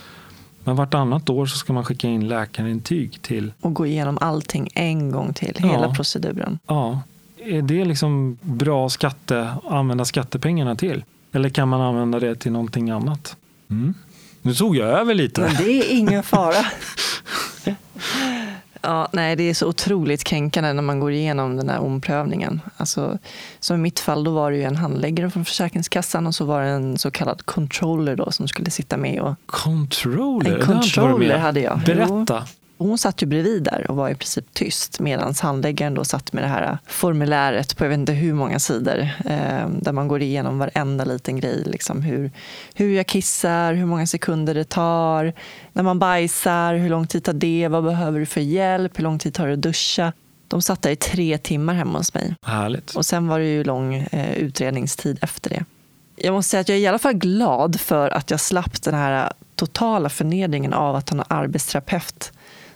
Men 0.64 0.76
vartannat 0.76 1.30
år 1.30 1.46
så 1.46 1.58
ska 1.58 1.74
man 1.74 1.84
skicka 1.86 2.08
in 2.08 2.28
läkarintyg 2.28 3.22
till. 3.22 3.54
Och 3.62 3.74
gå 3.74 3.86
igenom 3.86 4.18
allting 4.22 4.70
en 4.74 5.12
gång 5.12 5.34
till, 5.34 5.58
ja. 5.60 5.68
hela 5.68 5.93
proceduren. 5.93 6.60
Ja. 6.68 7.02
Är 7.38 7.62
det 7.62 7.86
liksom 7.86 8.38
bra 8.41 8.89
skatte, 8.89 9.50
att 9.50 9.72
använda 9.72 10.06
skattepengarna 10.06 10.76
till? 10.76 11.04
Eller 11.36 11.50
kan 11.50 11.70
man 11.70 11.82
använda 11.82 12.20
det 12.20 12.36
till 12.36 12.52
någonting 12.52 12.90
annat? 12.90 13.38
Mm. 13.70 13.94
Nu 14.42 14.54
tog 14.54 14.76
jag 14.76 14.90
över 14.90 15.14
lite. 15.14 15.42
Men 15.42 15.56
det 15.56 15.72
är 15.72 15.98
ingen 15.98 16.24
fara. 16.24 16.66
Ja, 18.82 19.10
nej, 19.12 19.36
det 19.36 19.44
är 19.44 19.54
så 19.54 19.68
otroligt 19.68 20.24
kränkande 20.24 20.74
när 20.74 20.82
man 20.82 21.00
går 21.00 21.12
igenom 21.12 21.58
den 21.58 21.70
här 21.70 21.80
omprövningen. 21.80 22.62
Alltså, 22.78 23.18
som 23.60 23.76
i 23.76 23.80
mitt 23.80 24.00
fall, 24.00 24.24
då 24.24 24.32
var 24.32 24.52
det 24.52 24.58
ju 24.58 24.64
en 24.64 24.76
handläggare 24.76 25.30
från 25.30 25.46
Försäkringskassan 25.46 26.28
och 26.28 26.36
så 26.36 26.46
var 26.46 26.62
det 26.62 26.68
en 26.68 26.98
så 26.98 27.12
kallad 27.12 27.46
controller 27.46 28.16
då, 28.16 28.32
som 28.32 28.48
skulle 28.48 28.72
sitta 28.72 28.98
med. 28.98 29.22
Och... 29.22 29.36
Controller? 29.46 30.60
En 30.60 30.66
controller 30.66 31.38
hade 31.38 31.60
jag. 31.60 31.80
Berätta. 31.86 32.48
Hon 32.78 32.98
satt 32.98 33.24
ju 33.24 33.26
bredvid 33.26 33.64
där 33.64 33.86
och 33.90 33.96
var 33.96 34.10
i 34.10 34.16
princip 34.16 34.54
tyst 34.54 35.00
medan 35.00 35.34
handläggaren 35.42 35.94
då 35.94 36.06
satt 36.06 36.34
med 36.34 36.44
det 36.44 36.48
här 36.48 36.78
formuläret 36.88 37.78
på 37.78 37.84
jag 37.84 37.90
vet 37.90 38.00
inte 38.00 38.14
hur 38.14 38.34
många 38.34 38.60
sidor 38.60 39.00
eh, 39.26 39.70
där 39.70 39.92
man 39.92 40.08
går 40.08 40.22
igenom 40.22 40.60
varenda 40.60 41.06
liten 41.06 41.40
grej. 41.40 41.64
Liksom 41.66 42.02
hur, 42.02 42.32
hur 42.74 42.96
jag 42.96 43.08
kissar, 43.08 43.74
hur 43.74 43.86
många 43.86 44.08
sekunder 44.08 44.54
det 44.54 44.70
tar, 44.70 45.34
när 45.74 45.84
man 45.84 46.00
bajsar, 46.00 46.74
hur 46.76 46.90
lång 46.90 47.08
tid 47.08 47.24
tar 47.24 47.34
det, 47.34 47.68
vad 47.68 47.84
behöver 47.84 48.20
du 48.20 48.26
för 48.26 48.42
hjälp, 48.42 49.00
hur 49.00 49.04
lång 49.04 49.20
tid 49.20 49.34
tar 49.34 49.48
det 49.48 49.54
att 49.54 49.62
duscha. 49.62 50.14
De 50.48 50.62
satt 50.62 50.82
där 50.82 50.90
i 50.90 50.96
tre 50.96 51.38
timmar 51.38 51.74
hemma 51.74 51.98
hos 51.98 52.14
mig. 52.14 52.36
Härligt. 52.42 52.96
Och 52.96 53.06
sen 53.06 53.28
var 53.28 53.40
det 53.40 53.46
ju 53.46 53.64
lång 53.64 53.96
eh, 53.96 54.38
utredningstid 54.38 55.18
efter 55.22 55.50
det. 55.50 55.66
Jag 56.16 56.34
måste 56.34 56.50
säga 56.50 56.62
att 56.62 56.70
jag 56.70 56.78
är 56.78 56.82
i 56.82 56.88
alla 56.88 57.00
fall 57.00 57.14
glad 57.14 57.80
för 57.80 58.10
att 58.10 58.32
jag 58.32 58.40
slapp 58.40 58.82
den 58.82 58.94
här 58.94 59.34
totala 59.56 60.10
förnedringen 60.10 60.74
av 60.74 60.96
att 60.96 61.10
ha 61.10 61.18
en 61.18 61.24
arbetsterapeut 61.28 62.32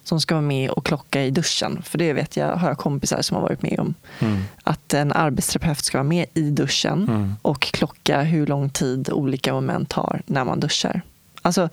som 0.09 0.21
ska 0.21 0.35
vara 0.35 0.45
med 0.45 0.69
och 0.69 0.85
klocka 0.85 1.23
i 1.23 1.31
duschen. 1.31 1.81
För 1.83 1.97
det 1.97 2.13
vet 2.13 2.37
jag, 2.37 2.55
har 2.55 2.67
jag 2.67 2.77
kompisar 2.77 3.21
som 3.21 3.35
har 3.35 3.41
varit 3.41 3.61
med 3.61 3.79
om. 3.79 3.93
Mm. 4.19 4.37
Att 4.63 4.93
en 4.93 5.11
arbetsterapeut 5.11 5.85
ska 5.85 5.97
vara 5.97 6.07
med 6.07 6.25
i 6.33 6.41
duschen 6.41 7.03
Mm. 7.09 7.33
och 7.41 7.61
klocka 7.61 8.21
hur 8.21 8.47
lång 8.47 8.69
tid 8.69 9.09
olika 9.11 9.53
moment 9.53 9.89
tar 9.89 10.21
när 10.25 10.43
man 10.45 10.59
duschar. 10.59 11.01
Alltså, 11.41 11.69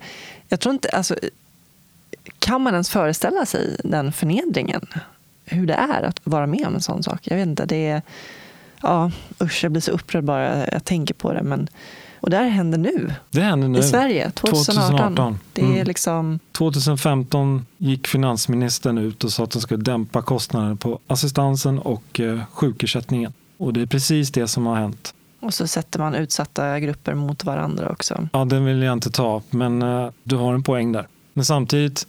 jag 0.49 0.59
tror 0.59 0.73
inte, 0.73 0.89
alltså, 0.89 1.15
kan 2.39 2.61
man 2.61 2.73
ens 2.73 2.89
föreställa 2.89 3.45
sig 3.45 3.77
den 3.83 4.11
förnedringen? 4.11 4.85
Hur 5.45 5.67
det 5.67 5.73
är 5.73 6.03
att 6.03 6.19
vara 6.23 6.47
med 6.47 6.67
om 6.67 6.75
en 6.75 6.81
sån 6.81 7.03
sak? 7.03 7.19
Jag 7.23 7.37
vet 7.37 7.47
inte. 7.47 7.65
Det 7.65 7.87
är, 7.87 8.01
ja, 8.81 9.11
usch, 9.41 9.63
jag 9.63 9.71
blir 9.71 9.81
så 9.81 9.91
upprörd 9.91 10.23
bara 10.23 10.67
jag 10.71 10.83
tänker 10.85 11.13
på 11.13 11.33
det. 11.33 11.43
Men, 11.43 11.67
och 12.19 12.29
det 12.29 12.37
här 12.37 12.49
händer 12.49 12.77
nu, 12.77 13.13
Det 13.31 13.41
händer 13.41 13.67
nu. 13.67 13.79
i 13.79 13.83
Sverige, 13.83 14.31
2018. 14.31 14.85
2018. 14.97 15.39
Det 15.53 15.61
är 15.61 15.65
Mm. 15.65 15.87
liksom, 15.87 16.39
2015 16.51 17.65
gick 17.77 18.07
finansministern 18.07 18.97
ut 18.97 19.23
och 19.23 19.31
sa 19.31 19.43
att 19.43 19.51
den 19.51 19.61
skulle 19.61 19.83
dämpa 19.83 20.21
kostnaderna 20.21 20.75
på 20.75 20.99
assistansen 21.07 21.79
och 21.79 22.19
eh, 22.19 22.39
sjukersättningen. 22.53 23.33
Och 23.57 23.73
det 23.73 23.81
är 23.81 23.85
precis 23.85 24.31
det 24.31 24.47
som 24.47 24.65
har 24.65 24.75
hänt. 24.75 25.13
och 25.39 25.53
så 25.53 25.67
sätter 25.67 25.99
man 25.99 26.15
utsatta 26.15 26.79
grupper 26.79 27.13
mot 27.13 27.43
varandra 27.43 27.89
också. 27.89 28.27
Ja, 28.33 28.45
den 28.45 28.65
vill 28.65 28.81
jag 28.81 28.93
inte 28.93 29.09
ta, 29.11 29.41
men 29.49 29.81
eh, 29.81 30.09
du 30.23 30.35
har 30.35 30.53
en 30.53 30.63
poäng 30.63 30.91
där. 30.91 31.07
Men 31.33 31.45
samtidigt 31.45 32.07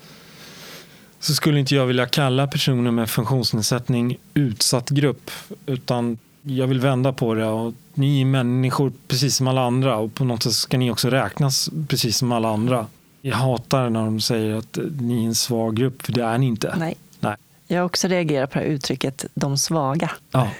så 1.20 1.34
skulle 1.34 1.58
inte 1.60 1.74
jag 1.74 1.86
vilja 1.86 2.06
kalla 2.06 2.46
personer 2.46 2.90
med 2.90 3.10
funktionsnedsättning 3.10 4.16
utsatt 4.34 4.90
grupp, 4.90 5.30
utan 5.66 6.18
jag 6.48 6.66
vill 6.66 6.80
vända 6.80 7.12
på 7.12 7.34
det. 7.34 7.46
Och 7.46 7.74
ni 7.94 8.20
är 8.20 8.24
människor 8.24 8.92
precis 9.08 9.36
som 9.36 9.48
alla 9.48 9.62
andra 9.62 9.96
och 9.96 10.14
på 10.14 10.24
något 10.24 10.42
sätt 10.42 10.52
ska 10.52 10.78
ni 10.78 10.90
också 10.90 11.10
räknas 11.10 11.70
precis 11.88 12.16
som 12.18 12.32
alla 12.32 12.48
andra. 12.48 12.86
Jag 13.22 13.36
hatar 13.36 13.90
när 13.90 14.04
de 14.04 14.20
säger 14.20 14.54
att 14.56 14.78
ni 15.00 15.22
är 15.22 15.26
en 15.26 15.34
svag 15.34 15.76
grupp, 15.76 16.02
för 16.02 16.12
det 16.12 16.22
är 16.22 16.38
ni 16.38 16.46
inte. 16.46 16.74
Nej. 16.78 16.96
Nej. 17.20 17.36
Jag 17.66 17.78
har 17.78 17.84
också 17.84 18.08
reagerat 18.08 18.50
på 18.50 18.58
det 18.58 18.64
här 18.64 18.70
uttrycket 18.72 19.24
de 19.34 19.58
svaga. 19.58 20.10
Ja, 20.30 20.50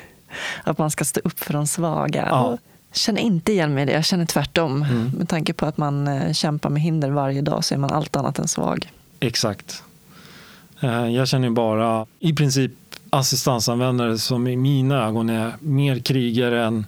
Att 0.65 0.79
man 0.79 0.91
ska 0.91 1.05
stå 1.05 1.21
upp 1.25 1.39
för 1.39 1.53
de 1.53 1.67
svaga. 1.67 2.27
Ja. 2.31 2.51
Jag 2.91 2.97
känner 2.97 3.21
inte 3.21 3.53
igen 3.53 3.75
mig 3.75 3.83
i 3.83 3.87
det, 3.87 3.93
jag 3.93 4.05
känner 4.05 4.27
tvärtom. 4.27 4.83
Mm. 4.83 5.11
Med 5.19 5.29
tanke 5.29 5.53
på 5.53 5.67
att 5.67 5.77
man 5.79 6.09
eh, 6.09 6.33
kämpar 6.33 6.71
med 6.71 6.83
hinder 6.83 7.11
varje 7.11 7.41
dag 7.43 7.65
så 7.65 7.75
är 7.75 7.79
man 7.79 7.91
allt 7.91 8.17
annat 8.17 8.39
än 8.39 8.49
svag. 8.49 8.93
exakt. 9.21 9.83
Eh, 10.81 11.07
Jag 11.09 11.29
känner 11.29 11.51
bara 11.51 12.07
i 12.19 12.33
princip 12.35 12.73
assistansanvändare 13.11 14.19
som 14.19 14.47
i 14.47 14.57
mina 14.57 15.07
ögon 15.07 15.31
är 15.31 15.53
mer 15.61 15.99
krigare 15.99 16.65
än, 16.65 16.87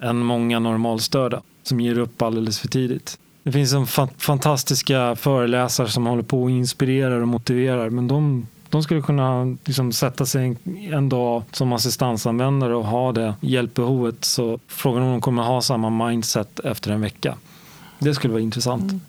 än 0.00 0.16
många 0.16 0.58
normalstörda 0.58 1.40
som 1.62 1.80
ger 1.80 1.98
upp 1.98 2.22
alldeles 2.22 2.58
för 2.58 2.68
tidigt. 2.68 3.18
Det 3.42 3.52
finns 3.52 3.72
en 3.72 3.84
fa- 3.84 4.18
fantastiska 4.18 5.16
föreläsare 5.16 5.88
som 5.88 6.06
håller 6.06 6.22
på 6.22 6.42
och 6.42 6.50
inspirerar 6.50 7.20
och 7.20 7.28
motiverar 7.28 7.90
men 7.90 8.08
de, 8.08 8.46
de 8.68 8.82
skulle 8.82 9.02
kunna 9.02 9.56
liksom 9.64 9.92
sätta 9.92 10.26
sig 10.26 10.44
en, 10.46 10.56
en 10.92 11.08
dag 11.08 11.42
som 11.52 11.72
assistansanvändare 11.72 12.74
och 12.76 12.86
ha 12.86 13.12
det 13.12 13.34
hjälpbehovet 13.40 14.24
så 14.24 14.58
frågan 14.66 15.02
är 15.02 15.06
om 15.06 15.12
de 15.12 15.20
kommer 15.20 15.42
ha 15.42 15.62
samma 15.62 16.08
mindset 16.08 16.60
efter 16.60 16.90
en 16.90 17.00
vecka. 17.00 17.34
Det 17.98 18.14
skulle 18.14 18.32
vara 18.32 18.42
intressant. 18.42 18.82
Mm. 18.82 19.00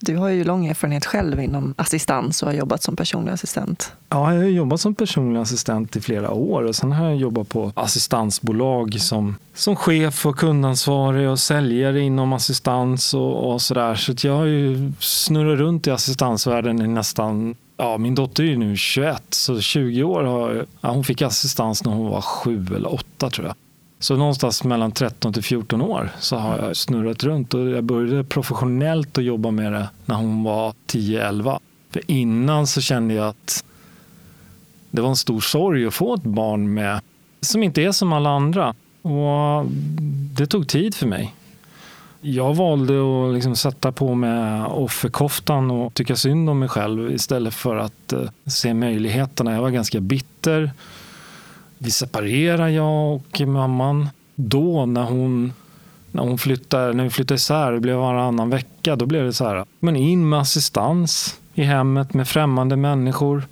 Du 0.00 0.16
har 0.16 0.28
ju 0.28 0.44
lång 0.44 0.66
erfarenhet 0.66 1.06
själv 1.06 1.40
inom 1.40 1.74
assistans 1.76 2.42
och 2.42 2.48
har 2.48 2.54
jobbat 2.54 2.82
som 2.82 2.96
personlig 2.96 3.32
assistent. 3.32 3.92
Ja, 4.08 4.34
jag 4.34 4.42
har 4.42 4.48
jobbat 4.48 4.80
som 4.80 4.94
personlig 4.94 5.40
assistent 5.40 5.96
i 5.96 6.00
flera 6.00 6.30
år 6.30 6.62
och 6.62 6.76
sen 6.76 6.92
har 6.92 7.04
jag 7.04 7.16
jobbat 7.16 7.48
på 7.48 7.72
assistansbolag 7.74 9.00
som, 9.00 9.36
som 9.54 9.76
chef 9.76 10.26
och 10.26 10.36
kundansvarig 10.36 11.28
och 11.28 11.38
säljare 11.38 12.00
inom 12.00 12.32
assistans 12.32 13.14
och, 13.14 13.52
och 13.52 13.62
sådär. 13.62 13.94
Så 13.94 14.12
att 14.12 14.24
jag 14.24 14.36
har 14.36 14.46
ju 14.46 14.92
snurrat 15.00 15.58
runt 15.58 15.86
i 15.86 15.90
assistansvärlden 15.90 16.82
i 16.82 16.88
nästan 16.88 17.54
Ja, 17.80 17.98
min 17.98 18.14
dotter 18.14 18.42
är 18.42 18.46
ju 18.46 18.56
nu 18.56 18.76
21, 18.76 19.22
så 19.30 19.60
20 19.60 20.02
år 20.02 20.22
har 20.22 20.66
ja, 20.80 20.90
hon 20.90 21.04
fick 21.04 21.22
assistans 21.22 21.84
när 21.84 21.92
hon 21.92 22.10
var 22.10 22.20
7 22.20 22.66
eller 22.76 22.94
8 22.94 23.30
tror 23.30 23.46
jag. 23.46 23.56
Så 24.00 24.16
någonstans 24.16 24.64
mellan 24.64 24.92
13 24.92 25.32
till 25.32 25.42
14 25.42 25.82
år 25.82 26.10
så 26.18 26.36
har 26.36 26.58
jag 26.58 26.76
snurrat 26.76 27.24
runt 27.24 27.54
och 27.54 27.68
jag 27.68 27.84
började 27.84 28.24
professionellt 28.24 29.18
att 29.18 29.24
jobba 29.24 29.50
med 29.50 29.72
det 29.72 29.88
när 30.06 30.14
hon 30.14 30.42
var 30.42 30.74
10-11. 30.86 31.58
För 31.90 32.02
innan 32.06 32.66
så 32.66 32.80
kände 32.80 33.14
jag 33.14 33.28
att 33.28 33.64
det 34.90 35.00
var 35.00 35.08
en 35.08 35.16
stor 35.16 35.40
sorg 35.40 35.86
att 35.86 35.94
få 35.94 36.14
ett 36.14 36.22
barn 36.22 36.74
med 36.74 37.00
som 37.40 37.62
inte 37.62 37.82
är 37.82 37.92
som 37.92 38.12
alla 38.12 38.30
andra. 38.30 38.74
Och 39.02 39.66
det 40.36 40.46
tog 40.46 40.68
tid 40.68 40.94
för 40.94 41.06
mig. 41.06 41.34
Jag 42.20 42.54
valde 42.54 42.94
att 42.94 43.34
liksom 43.34 43.56
sätta 43.56 43.92
på 43.92 44.14
mig 44.14 44.62
offerkoftan 44.62 45.70
och 45.70 45.94
tycka 45.94 46.16
synd 46.16 46.50
om 46.50 46.58
mig 46.58 46.68
själv 46.68 47.12
istället 47.12 47.54
för 47.54 47.76
att 47.76 48.12
eh, 48.12 48.22
se 48.46 48.74
möjligheterna. 48.74 49.52
Jag 49.52 49.62
var 49.62 49.70
ganska 49.70 50.00
bitter. 50.00 50.70
Vi 51.78 51.90
separerade, 51.90 52.70
jag 52.70 53.14
och 53.14 53.40
mamman. 53.40 54.08
Då 54.34 54.86
när 54.86 55.02
hon, 55.04 55.52
när 56.12 56.22
hon 56.22 56.38
flyttade, 56.38 56.92
när 56.92 57.04
vi 57.04 57.10
flyttade 57.10 57.36
isär, 57.36 57.72
det 57.72 57.80
blev 57.80 57.96
varannan 57.96 58.50
vecka, 58.50 58.96
då 58.96 59.06
blev 59.06 59.24
det 59.24 59.32
så 59.32 59.44
här, 59.44 59.64
men 59.80 59.96
in 59.96 60.28
med 60.28 60.40
assistans 60.40 61.40
i 61.54 61.62
hemmet 61.62 62.14
med 62.14 62.28
främmande 62.28 62.76
människor 62.76 63.42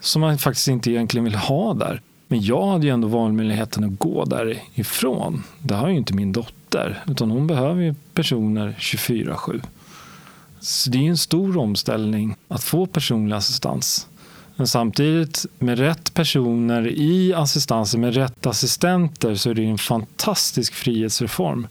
som 0.00 0.20
man 0.20 0.38
faktiskt 0.38 0.68
inte 0.68 0.90
egentligen 0.90 1.24
vill 1.24 1.34
ha 1.34 1.74
där. 1.74 2.00
Men 2.28 2.42
jag 2.42 2.66
hade 2.66 2.86
ju 2.86 2.92
ändå 2.92 3.08
valmöjligheten 3.08 3.84
att 3.84 3.98
gå 3.98 4.24
därifrån. 4.24 5.42
Det 5.58 5.74
har 5.74 5.88
ju 5.88 5.96
inte 5.96 6.14
min 6.14 6.32
dotter, 6.32 7.02
utan 7.06 7.30
hon 7.30 7.46
behöver 7.46 7.82
ju 7.82 7.94
personer 8.14 8.74
24-7. 8.78 9.62
Så 10.60 10.90
det 10.90 10.98
är 10.98 11.02
ju 11.02 11.08
en 11.08 11.16
stor 11.16 11.56
omställning 11.56 12.36
att 12.48 12.64
få 12.64 12.86
personlig 12.86 13.36
assistans. 13.36 14.08
Men 14.62 14.66
samtidigt 14.66 15.46
med 15.58 15.78
rätt 15.78 16.14
personer 16.14 16.88
i 16.88 17.34
assistansen, 17.34 18.00
med 18.00 18.14
rätt 18.14 18.46
assistenter 18.46 19.34
så 19.34 19.50
är 19.50 19.54
det 19.54 19.64
en 19.64 19.78
fantastisk 19.78 20.74
frihetsreform. 20.74 21.66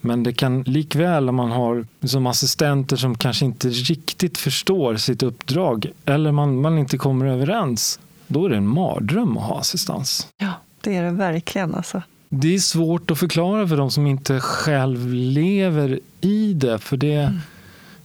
Men 0.00 0.22
det 0.22 0.32
kan 0.32 0.62
likväl 0.62 1.28
om 1.28 1.34
man 1.34 1.50
har 1.50 1.86
som 2.04 2.26
assistenter 2.26 2.96
som 2.96 3.14
kanske 3.14 3.44
inte 3.44 3.68
riktigt 3.68 4.38
förstår 4.38 4.96
sitt 4.96 5.22
uppdrag 5.22 5.86
eller 6.04 6.32
man, 6.32 6.60
man 6.60 6.78
inte 6.78 6.98
kommer 6.98 7.26
överens, 7.26 8.00
då 8.26 8.44
är 8.46 8.50
det 8.50 8.56
en 8.56 8.68
mardröm 8.68 9.36
att 9.38 9.44
ha 9.44 9.60
assistans. 9.60 10.28
Ja, 10.38 10.52
det 10.80 10.96
är 10.96 11.02
det 11.02 11.10
verkligen. 11.10 11.74
Alltså. 11.74 12.02
Det 12.28 12.54
är 12.54 12.58
svårt 12.58 13.10
att 13.10 13.18
förklara 13.18 13.68
för 13.68 13.76
de 13.76 13.90
som 13.90 14.06
inte 14.06 14.40
själv 14.40 15.12
lever 15.12 16.00
i 16.20 16.52
det. 16.52 16.78
För 16.78 16.96
det, 16.96 17.40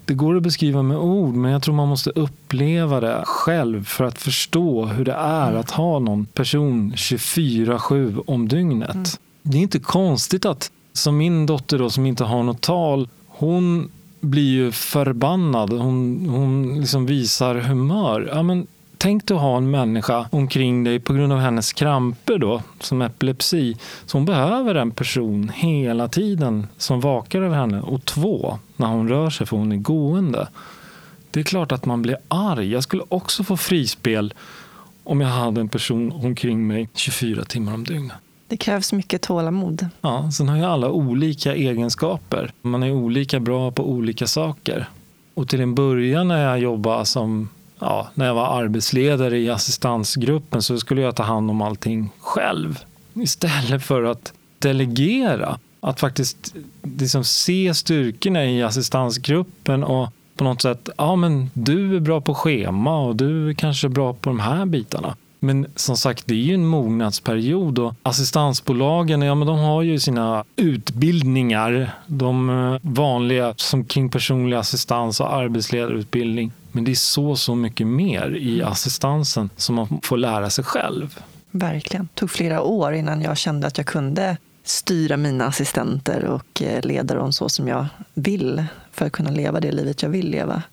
det 0.07 0.13
går 0.13 0.37
att 0.37 0.43
beskriva 0.43 0.83
med 0.83 0.97
ord, 0.97 1.35
men 1.35 1.51
jag 1.51 1.63
tror 1.63 1.75
man 1.75 1.87
måste 1.87 2.09
uppleva 2.09 2.99
det 2.99 3.23
själv 3.25 3.83
för 3.83 4.03
att 4.03 4.17
förstå 4.17 4.85
hur 4.85 5.05
det 5.05 5.13
är 5.13 5.53
att 5.53 5.71
ha 5.71 5.99
någon 5.99 6.25
person 6.25 6.93
24-7 6.95 8.23
om 8.27 8.47
dygnet. 8.47 9.19
Det 9.43 9.57
är 9.57 9.61
inte 9.61 9.79
konstigt 9.79 10.45
att, 10.45 10.71
som 10.93 11.17
min 11.17 11.45
dotter 11.45 11.79
då, 11.79 11.89
som 11.89 12.05
inte 12.05 12.23
har 12.23 12.43
något 12.43 12.61
tal, 12.61 13.09
hon 13.27 13.91
blir 14.21 14.49
ju 14.49 14.71
förbannad. 14.71 15.73
Hon, 15.73 16.27
hon 16.29 16.79
liksom 16.79 17.05
visar 17.05 17.55
humör. 17.55 18.29
Ja, 18.33 18.43
men 18.43 18.67
Tänk 18.99 19.27
dig 19.27 19.35
att 19.35 19.41
ha 19.41 19.57
en 19.57 19.71
människa 19.71 20.25
omkring 20.31 20.83
dig 20.83 20.99
på 20.99 21.13
grund 21.13 21.33
av 21.33 21.39
hennes 21.39 21.73
kramper 21.73 22.37
då, 22.37 22.61
som 22.79 23.01
epilepsi. 23.01 23.77
Så 24.05 24.17
hon 24.17 24.25
behöver 24.25 24.75
en 24.75 24.91
person 24.91 25.51
hela 25.55 26.07
tiden 26.07 26.67
som 26.77 27.01
vakar 27.01 27.41
över 27.41 27.55
henne. 27.55 27.81
Och 27.81 28.05
två, 28.05 28.59
när 28.78 28.88
hon 28.88 29.09
rör 29.09 29.30
sig 29.30 29.47
för 29.47 29.57
hon 29.57 29.71
är 29.71 29.78
gående. 29.78 30.47
Det 31.32 31.39
är 31.39 31.43
klart 31.43 31.71
att 31.71 31.86
man 31.86 32.01
blir 32.01 32.17
arg. 32.28 32.71
Jag 32.71 32.84
skulle 32.84 33.03
också 33.09 33.43
få 33.43 33.57
frispel 33.57 34.34
om 35.03 35.21
jag 35.21 35.28
hade 35.28 35.61
en 35.61 35.69
person 35.69 36.11
omkring 36.11 36.67
mig 36.67 36.89
24 36.93 37.45
timmar 37.45 37.73
om 37.73 37.84
dygnet. 37.84 38.17
Det 38.47 38.57
krävs 38.57 38.93
mycket 38.93 39.21
tålamod. 39.21 39.88
Ja, 40.01 40.32
sen 40.32 40.49
har 40.49 40.57
ju 40.57 40.63
alla 40.63 40.89
olika 40.89 41.55
egenskaper. 41.55 42.51
Man 42.61 42.84
är 42.84 42.91
olika 42.91 43.39
bra 43.39 43.71
på 43.71 43.89
olika 43.89 44.28
saker. 44.28 44.89
Och 45.34 45.47
till 45.47 45.61
en 45.61 45.75
början 45.75 46.28
när 46.28 46.43
jag 46.43 46.59
jobbade 46.59 47.05
som 47.05 47.49
ja, 47.80 48.07
när 48.13 48.25
jag 48.25 48.34
var 48.34 48.61
arbetsledare 48.61 49.38
i 49.38 49.49
assistansgruppen 49.49 50.61
så 50.61 50.80
skulle 50.80 51.01
jag 51.01 51.15
ta 51.15 51.23
hand 51.23 51.51
om 51.51 51.61
allting 51.61 52.09
själv. 52.19 52.80
Istället 53.13 53.84
för 53.84 54.03
att 54.03 54.34
delegera. 54.59 55.59
Att 55.88 55.99
faktiskt 55.99 56.55
liksom 56.83 57.23
se 57.23 57.73
styrkorna 57.73 58.45
i 58.45 58.63
assistansgruppen 58.63 59.83
och 59.83 60.09
på 60.35 60.43
något 60.43 60.61
sätt, 60.61 60.89
ja 60.97 61.15
men 61.15 61.49
du 61.53 61.95
är 61.95 61.99
bra 61.99 62.21
på 62.21 62.33
schema 62.35 62.99
och 62.99 63.15
du 63.15 63.49
är 63.49 63.53
kanske 63.53 63.89
bra 63.89 64.13
på 64.13 64.29
de 64.29 64.39
här 64.39 64.65
bitarna. 64.65 65.15
Men 65.39 65.67
som 65.75 65.97
sagt, 65.97 66.23
det 66.27 66.33
är 66.33 66.38
ju 66.38 66.53
en 66.53 66.65
mognadsperiod 66.65 67.79
och 67.79 67.93
assistansbolagen, 68.03 69.21
ja 69.21 69.35
men 69.35 69.47
de 69.47 69.59
har 69.59 69.81
ju 69.81 69.99
sina 69.99 70.43
utbildningar, 70.55 71.91
de 72.07 72.49
eh, 72.49 72.79
vanliga 72.81 73.53
som 73.57 73.85
kring 73.85 74.09
personlig 74.09 74.57
assistans 74.57 75.19
och 75.19 75.33
arbetsledarutbildning. 75.33 76.51
Men 76.71 76.83
det 76.83 76.91
är 76.91 76.95
så, 76.95 77.35
så 77.35 77.55
mycket 77.55 77.88
mer 77.88 78.35
i 78.35 78.63
assistansen 78.63 79.49
som 79.55 79.75
man 79.75 79.99
får 80.03 80.17
lära 80.17 80.49
sig 80.49 80.63
själv. 80.63 81.19
Verkligen. 81.51 82.09
Det 82.13 82.19
tog 82.19 82.31
flera 82.31 82.61
år 82.61 82.93
innan 82.93 83.21
jag 83.21 83.38
kände 83.38 83.67
att 83.67 83.77
jag 83.77 83.88
kunde 83.88 84.38
styra 84.70 85.18
mina 85.18 85.45
assistenter 85.45 86.24
och 86.24 86.61
eh, 86.61 86.86
leda 86.86 87.15
dem 87.15 87.34
så 87.34 87.49
som 87.49 87.68
jag 87.68 87.86
vill 88.13 88.65
för 88.91 89.05
att 89.05 89.11
kunna 89.11 89.32
leva 89.32 89.59
det 89.59 89.72
livet 89.72 90.01
jag 90.01 90.09
vill 90.09 90.30
leva. 90.30 90.63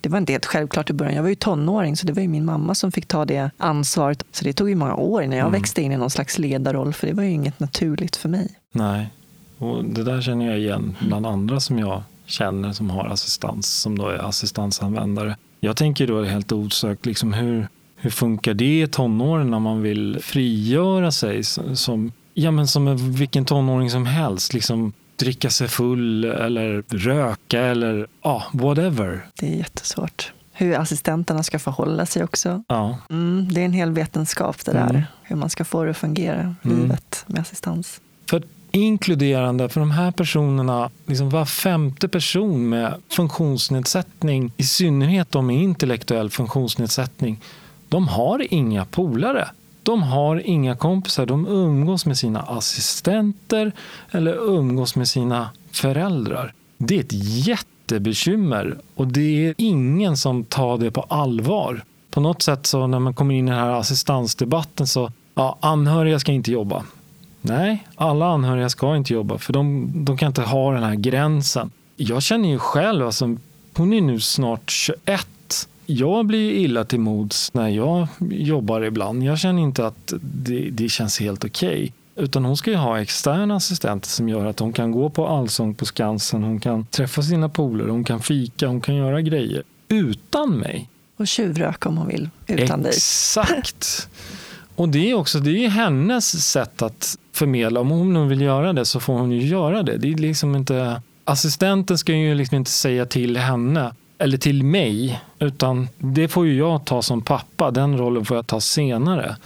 Det 0.00 0.08
var 0.08 0.18
inte 0.18 0.32
helt 0.32 0.46
självklart 0.46 0.90
i 0.90 0.92
början. 0.92 1.14
Jag 1.14 1.22
var 1.22 1.28
ju 1.28 1.34
tonåring 1.34 1.96
så 1.96 2.06
det 2.06 2.12
var 2.12 2.22
ju 2.22 2.28
min 2.28 2.44
mamma 2.44 2.74
som 2.74 2.92
fick 2.92 3.06
ta 3.06 3.24
det 3.24 3.50
ansvaret. 3.56 4.24
Så 4.32 4.44
det 4.44 4.52
tog 4.52 4.68
ju 4.68 4.74
många 4.74 4.94
år 4.94 5.22
innan 5.22 5.38
jag 5.38 5.48
mm. 5.48 5.60
växte 5.60 5.82
in 5.82 5.92
i 5.92 5.96
någon 5.96 6.10
slags 6.10 6.38
ledarroll 6.38 6.92
för 6.92 7.06
det 7.06 7.12
var 7.12 7.22
ju 7.22 7.30
inget 7.30 7.60
naturligt 7.60 8.16
för 8.16 8.28
mig. 8.28 8.58
Nej, 8.72 9.10
och 9.58 9.84
det 9.84 10.04
där 10.04 10.20
känner 10.20 10.46
jag 10.46 10.58
igen 10.58 10.96
bland 11.00 11.26
andra 11.26 11.60
som 11.60 11.78
jag 11.78 12.02
känner 12.26 12.72
som 12.72 12.90
har 12.90 13.06
assistans, 13.06 13.80
som 13.80 13.98
då 13.98 14.08
är 14.08 14.28
assistansanvändare. 14.28 15.36
Jag 15.60 15.76
tänker 15.76 16.06
då 16.06 16.24
helt 16.24 16.52
osökt, 16.52 17.06
liksom 17.06 17.32
hur, 17.32 17.68
hur 17.96 18.10
funkar 18.10 18.54
det 18.54 18.82
i 18.82 18.86
tonåren 18.86 19.50
när 19.50 19.58
man 19.58 19.82
vill 19.82 20.18
frigöra 20.22 21.12
sig 21.12 21.44
som, 21.74 22.12
ja, 22.34 22.50
men 22.50 22.66
som 22.66 23.12
vilken 23.12 23.44
tonåring 23.44 23.90
som 23.90 24.06
helst? 24.06 24.54
Liksom 24.54 24.92
dricka 25.16 25.50
sig 25.50 25.68
full 25.68 26.24
eller 26.24 26.82
röka 26.88 27.60
eller 27.60 28.06
ja, 28.22 28.44
whatever. 28.52 29.26
Det 29.34 29.46
är 29.46 29.56
jättesvårt. 29.56 30.32
Hur 30.52 30.74
assistenterna 30.74 31.42
ska 31.42 31.58
förhålla 31.58 32.06
sig 32.06 32.24
också. 32.24 32.64
Ja. 32.68 32.98
Mm, 33.10 33.48
det 33.52 33.60
är 33.60 33.64
en 33.64 33.72
hel 33.72 33.90
vetenskap 33.90 34.64
det 34.64 34.72
där. 34.72 34.90
Mm. 34.90 35.02
Hur 35.22 35.36
man 35.36 35.50
ska 35.50 35.64
få 35.64 35.84
det 35.84 35.90
att 35.90 35.96
fungera, 35.96 36.54
mm. 36.64 36.80
livet 36.80 37.24
med 37.26 37.40
assistans. 37.40 38.00
För 38.26 38.42
inkluderande 38.70 39.68
för 39.68 39.80
de 39.80 39.90
här 39.90 40.10
personerna, 40.10 40.90
liksom 41.06 41.30
var 41.30 41.44
femte 41.44 42.08
person 42.08 42.68
med 42.68 42.94
funktionsnedsättning, 43.08 44.52
i 44.56 44.62
synnerhet 44.62 45.32
de 45.32 45.46
med 45.46 45.56
intellektuell 45.56 46.30
funktionsnedsättning, 46.30 47.40
de 47.88 48.08
har 48.08 48.46
inga 48.54 48.84
polare. 48.84 49.48
De 49.82 50.02
har 50.02 50.42
inga 50.46 50.76
kompisar. 50.76 51.26
De 51.26 51.46
umgås 51.46 52.06
med 52.06 52.18
sina 52.18 52.40
assistenter 52.42 53.72
eller 54.10 54.34
umgås 54.34 54.96
med 54.96 55.08
sina 55.08 55.50
föräldrar. 55.72 56.52
Det 56.78 56.96
är 56.96 57.00
ett 57.00 57.46
jättebekymmer 57.46 58.78
och 58.94 59.06
det 59.06 59.46
är 59.46 59.54
ingen 59.58 60.16
som 60.16 60.44
tar 60.44 60.78
det 60.78 60.90
på 60.90 61.02
allvar. 61.02 61.84
På 62.10 62.20
något 62.20 62.42
sätt 62.42 62.66
så 62.66 62.86
när 62.86 62.98
man 62.98 63.14
kommer 63.14 63.34
in 63.34 63.48
i 63.48 63.50
den 63.50 63.60
här 63.60 63.70
assistansdebatten 63.70 64.86
så 64.86 65.12
ja, 65.34 65.58
anhöriga 65.60 66.18
ska 66.18 66.32
inte 66.32 66.52
jobba. 66.52 66.84
Nej, 67.40 67.86
alla 67.94 68.26
anhöriga 68.26 68.68
ska 68.68 68.96
inte 68.96 69.12
jobba 69.12 69.38
för 69.38 69.52
de, 69.52 69.90
de 70.04 70.18
kan 70.18 70.26
inte 70.26 70.42
ha 70.42 70.72
den 70.72 70.82
här 70.82 70.94
gränsen. 70.94 71.70
Jag 71.96 72.22
känner 72.22 72.48
ju 72.48 72.58
själv, 72.58 73.06
alltså, 73.06 73.36
hon 73.76 73.92
är 73.92 74.00
nu 74.00 74.20
snart 74.20 74.70
21. 74.70 75.26
Jag 75.86 76.26
blir 76.26 76.50
illa 76.50 76.84
till 76.84 77.00
mods 77.00 77.54
när 77.54 77.68
jag 77.68 78.06
jobbar 78.30 78.80
ibland. 78.80 79.22
Jag 79.22 79.38
känner 79.38 79.62
inte 79.62 79.86
att 79.86 80.12
det, 80.20 80.70
det 80.70 80.88
känns 80.88 81.20
helt 81.20 81.44
okej. 81.44 81.68
Okay. 81.68 82.24
Utan 82.24 82.44
hon 82.44 82.56
ska 82.56 82.70
ju 82.70 82.76
ha 82.76 83.00
externa 83.00 83.56
assistenter 83.56 84.08
som 84.08 84.28
gör 84.28 84.46
att 84.46 84.58
hon 84.58 84.72
kan 84.72 84.92
gå 84.92 85.10
på 85.10 85.28
Allsång 85.28 85.74
på 85.74 85.86
Skansen, 85.86 86.42
hon 86.42 86.60
kan 86.60 86.86
träffa 86.86 87.22
sina 87.22 87.48
polare, 87.48 87.90
hon 87.90 88.04
kan 88.04 88.20
fika, 88.20 88.66
hon 88.66 88.80
kan 88.80 88.94
göra 88.94 89.20
grejer. 89.20 89.62
Utan 89.88 90.50
mig. 90.50 90.88
Och 91.16 91.26
tjuvröka 91.26 91.88
om 91.88 91.96
hon 91.96 92.08
vill, 92.08 92.30
utan 92.46 92.82
dig. 92.82 92.92
Exakt. 92.94 94.08
Och 94.76 94.88
det 94.88 95.10
är 95.10 95.14
också 95.14 95.38
det 95.38 95.64
är 95.64 95.68
hennes 95.68 96.50
sätt 96.50 96.82
att 96.82 97.18
förmedla. 97.32 97.80
Om 97.80 97.90
hon 97.90 98.12
nu 98.12 98.26
vill 98.26 98.40
göra 98.40 98.72
det 98.72 98.84
så 98.84 99.00
får 99.00 99.12
hon 99.12 99.32
ju 99.32 99.46
göra 99.46 99.82
det. 99.82 99.96
det 99.96 100.12
är 100.12 100.16
liksom 100.16 100.56
inte, 100.56 101.02
assistenten 101.24 101.98
ska 101.98 102.12
ju 102.12 102.34
liksom 102.34 102.56
inte 102.56 102.70
säga 102.70 103.06
till 103.06 103.36
henne 103.36 103.94
eller 104.22 104.38
till 104.38 104.64
mig, 104.64 105.20
utan 105.38 105.88
det 105.98 106.28
får 106.28 106.46
ju 106.46 106.56
jag 106.56 106.84
ta 106.84 107.02
som 107.02 107.22
pappa. 107.22 107.70
Den 107.70 107.98
rollen 107.98 108.24
får 108.24 108.36
jag 108.36 108.46
ta 108.46 108.60
senare. 108.60 109.36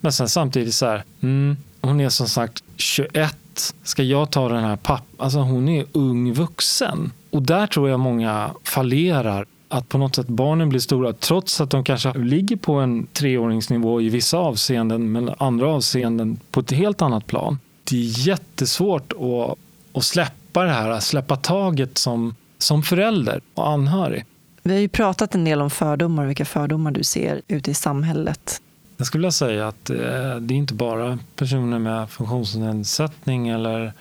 Men 0.00 0.12
sen 0.12 0.28
samtidigt 0.28 0.74
så 0.74 0.86
här, 0.86 1.04
mm, 1.20 1.56
hon 1.80 2.00
är 2.00 2.08
som 2.08 2.28
sagt 2.28 2.62
21. 2.76 3.36
Ska 3.82 4.02
jag 4.02 4.30
ta 4.30 4.48
den 4.48 4.64
här 4.64 4.76
pappan? 4.76 5.06
Alltså 5.18 5.38
hon 5.38 5.68
är 5.68 5.84
ung 5.92 6.32
vuxen. 6.32 7.12
Och 7.30 7.42
där 7.42 7.66
tror 7.66 7.88
jag 7.88 8.00
många 8.00 8.50
fallerar 8.64 9.46
att 9.68 9.88
på 9.88 9.98
något 9.98 10.14
sätt 10.14 10.28
barnen 10.28 10.68
blir 10.68 10.80
stora 10.80 11.12
trots 11.12 11.60
att 11.60 11.70
de 11.70 11.84
kanske 11.84 12.18
ligger 12.18 12.56
på 12.56 12.74
en 12.74 13.06
treåringsnivå 13.06 14.00
i 14.00 14.08
vissa 14.08 14.38
avseenden 14.38 15.12
men 15.12 15.30
andra 15.38 15.68
avseenden 15.68 16.40
på 16.50 16.60
ett 16.60 16.72
helt 16.72 17.02
annat 17.02 17.26
plan. 17.26 17.58
Det 17.84 17.96
är 17.96 18.28
jättesvårt 18.28 19.12
att, 19.12 19.58
att 19.98 20.04
släppa 20.04 20.62
det 20.62 20.70
här, 20.70 20.90
att 20.90 21.02
släppa 21.02 21.36
taget 21.36 21.98
som, 21.98 22.34
som 22.66 22.82
förälder 22.82 23.40
och 23.54 23.68
anhörig. 23.68 24.24
Vi 24.62 24.72
har 24.72 24.80
ju 24.80 24.88
pratat 24.88 25.34
en 25.34 25.44
del 25.44 25.60
om 25.60 25.70
fördomar 25.70 26.22
och 26.22 26.28
vilka 26.28 26.44
fördomar 26.44 26.90
du 26.90 27.04
ser 27.04 27.42
ute 27.48 27.70
i 27.70 27.74
samhället. 27.74 28.60
Jag 28.96 29.06
skulle 29.06 29.20
vilja 29.20 29.32
säga 29.32 29.68
att 29.68 29.90
eh, 29.90 29.96
det 30.40 30.54
är 30.54 30.58
inte 30.58 30.74
bara 30.74 31.18
personer 31.36 31.78
med 31.78 32.10
funktionsnedsättning 32.10 33.48
eller 33.48 33.92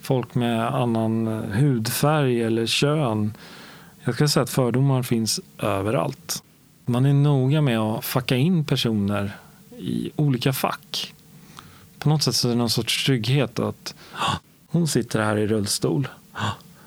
folk 0.00 0.34
med 0.34 0.74
annan 0.74 1.26
hudfärg 1.52 2.42
eller 2.42 2.66
kön 2.66 3.32
jag 4.04 4.14
ska 4.14 4.28
säga 4.28 4.42
att 4.42 4.50
fördomar 4.50 5.02
finns 5.02 5.40
överallt. 5.58 6.42
Man 6.86 7.06
är 7.06 7.12
noga 7.12 7.60
med 7.60 7.78
att 7.78 8.04
facka 8.04 8.36
in 8.36 8.64
personer 8.64 9.36
i 9.78 10.10
olika 10.16 10.52
fack. 10.52 11.14
På 11.98 12.08
något 12.08 12.22
sätt 12.22 12.34
så 12.34 12.48
är 12.48 12.52
det 12.52 12.58
någon 12.58 12.70
sorts 12.70 13.04
trygghet 13.04 13.58
att 13.58 13.94
hon 14.66 14.88
sitter 14.88 15.20
här 15.20 15.36
i 15.36 15.46
rullstol. 15.46 16.08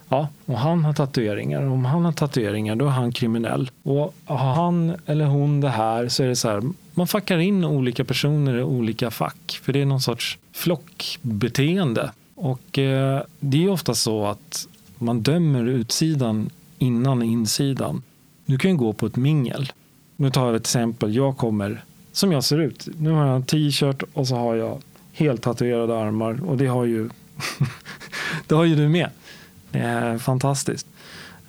Ja, 0.10 0.28
och 0.46 0.60
han 0.60 0.86
har 0.86 0.94
tatueringar. 0.94 1.66
Om 1.66 1.86
han 1.86 2.06
har 2.06 2.12
tatueringar 2.12 2.76
då 2.76 2.86
är 2.86 2.90
han 2.90 3.12
kriminell. 3.12 3.72
Och 3.84 4.16
har 4.26 4.54
han 4.54 4.96
eller 5.06 5.26
hon 5.26 5.62
det 5.62 5.70
här 5.70 6.08
så 6.08 6.24
är 6.24 6.28
det 6.28 6.36
så 6.36 6.50
här. 6.50 6.64
Man 6.94 7.08
fuckar 7.08 7.38
in 7.38 7.66
olika 7.66 8.06
personer 8.06 8.58
i 8.58 8.64
olika 8.64 9.12
fack. 9.12 9.60
För 9.64 9.74
det 9.74 9.82
är 9.82 9.86
någon 9.86 10.02
sorts 10.02 10.38
flockbeteende. 10.54 12.12
Och 12.36 12.80
eh, 12.80 13.22
det 13.40 13.64
är 13.64 13.70
ofta 13.70 13.94
så 13.94 14.26
att 14.26 14.68
man 14.98 15.22
dömer 15.22 15.66
utsidan 15.66 16.50
innan 16.78 17.24
insidan. 17.24 18.02
Du 18.46 18.58
kan 18.58 18.72
ju 18.72 18.78
gå 18.78 18.94
på 18.94 19.06
ett 19.06 19.16
mingel. 19.16 19.72
Nu 20.16 20.30
tar 20.30 20.46
jag 20.46 20.56
ett 20.56 20.62
exempel. 20.62 21.16
Jag 21.16 21.38
kommer 21.38 21.84
som 22.12 22.32
jag 22.32 22.44
ser 22.44 22.58
ut. 22.58 22.88
Nu 22.98 23.12
har 23.12 23.26
jag 23.26 23.36
en 23.36 23.44
t-shirt 23.44 24.04
och 24.14 24.28
så 24.28 24.36
har 24.36 24.56
jag 24.56 24.82
helt 25.14 25.42
tatuerade 25.42 25.98
armar 25.98 26.40
och 26.46 26.58
det 26.58 26.68
har 26.68 26.86
ju, 26.86 27.10
det 28.48 28.56
har 28.56 28.64
ju 28.64 28.76
du 28.76 28.90
med. 28.90 29.10
Det 29.72 29.80
är 29.80 30.18
fantastiskt. 30.18 30.88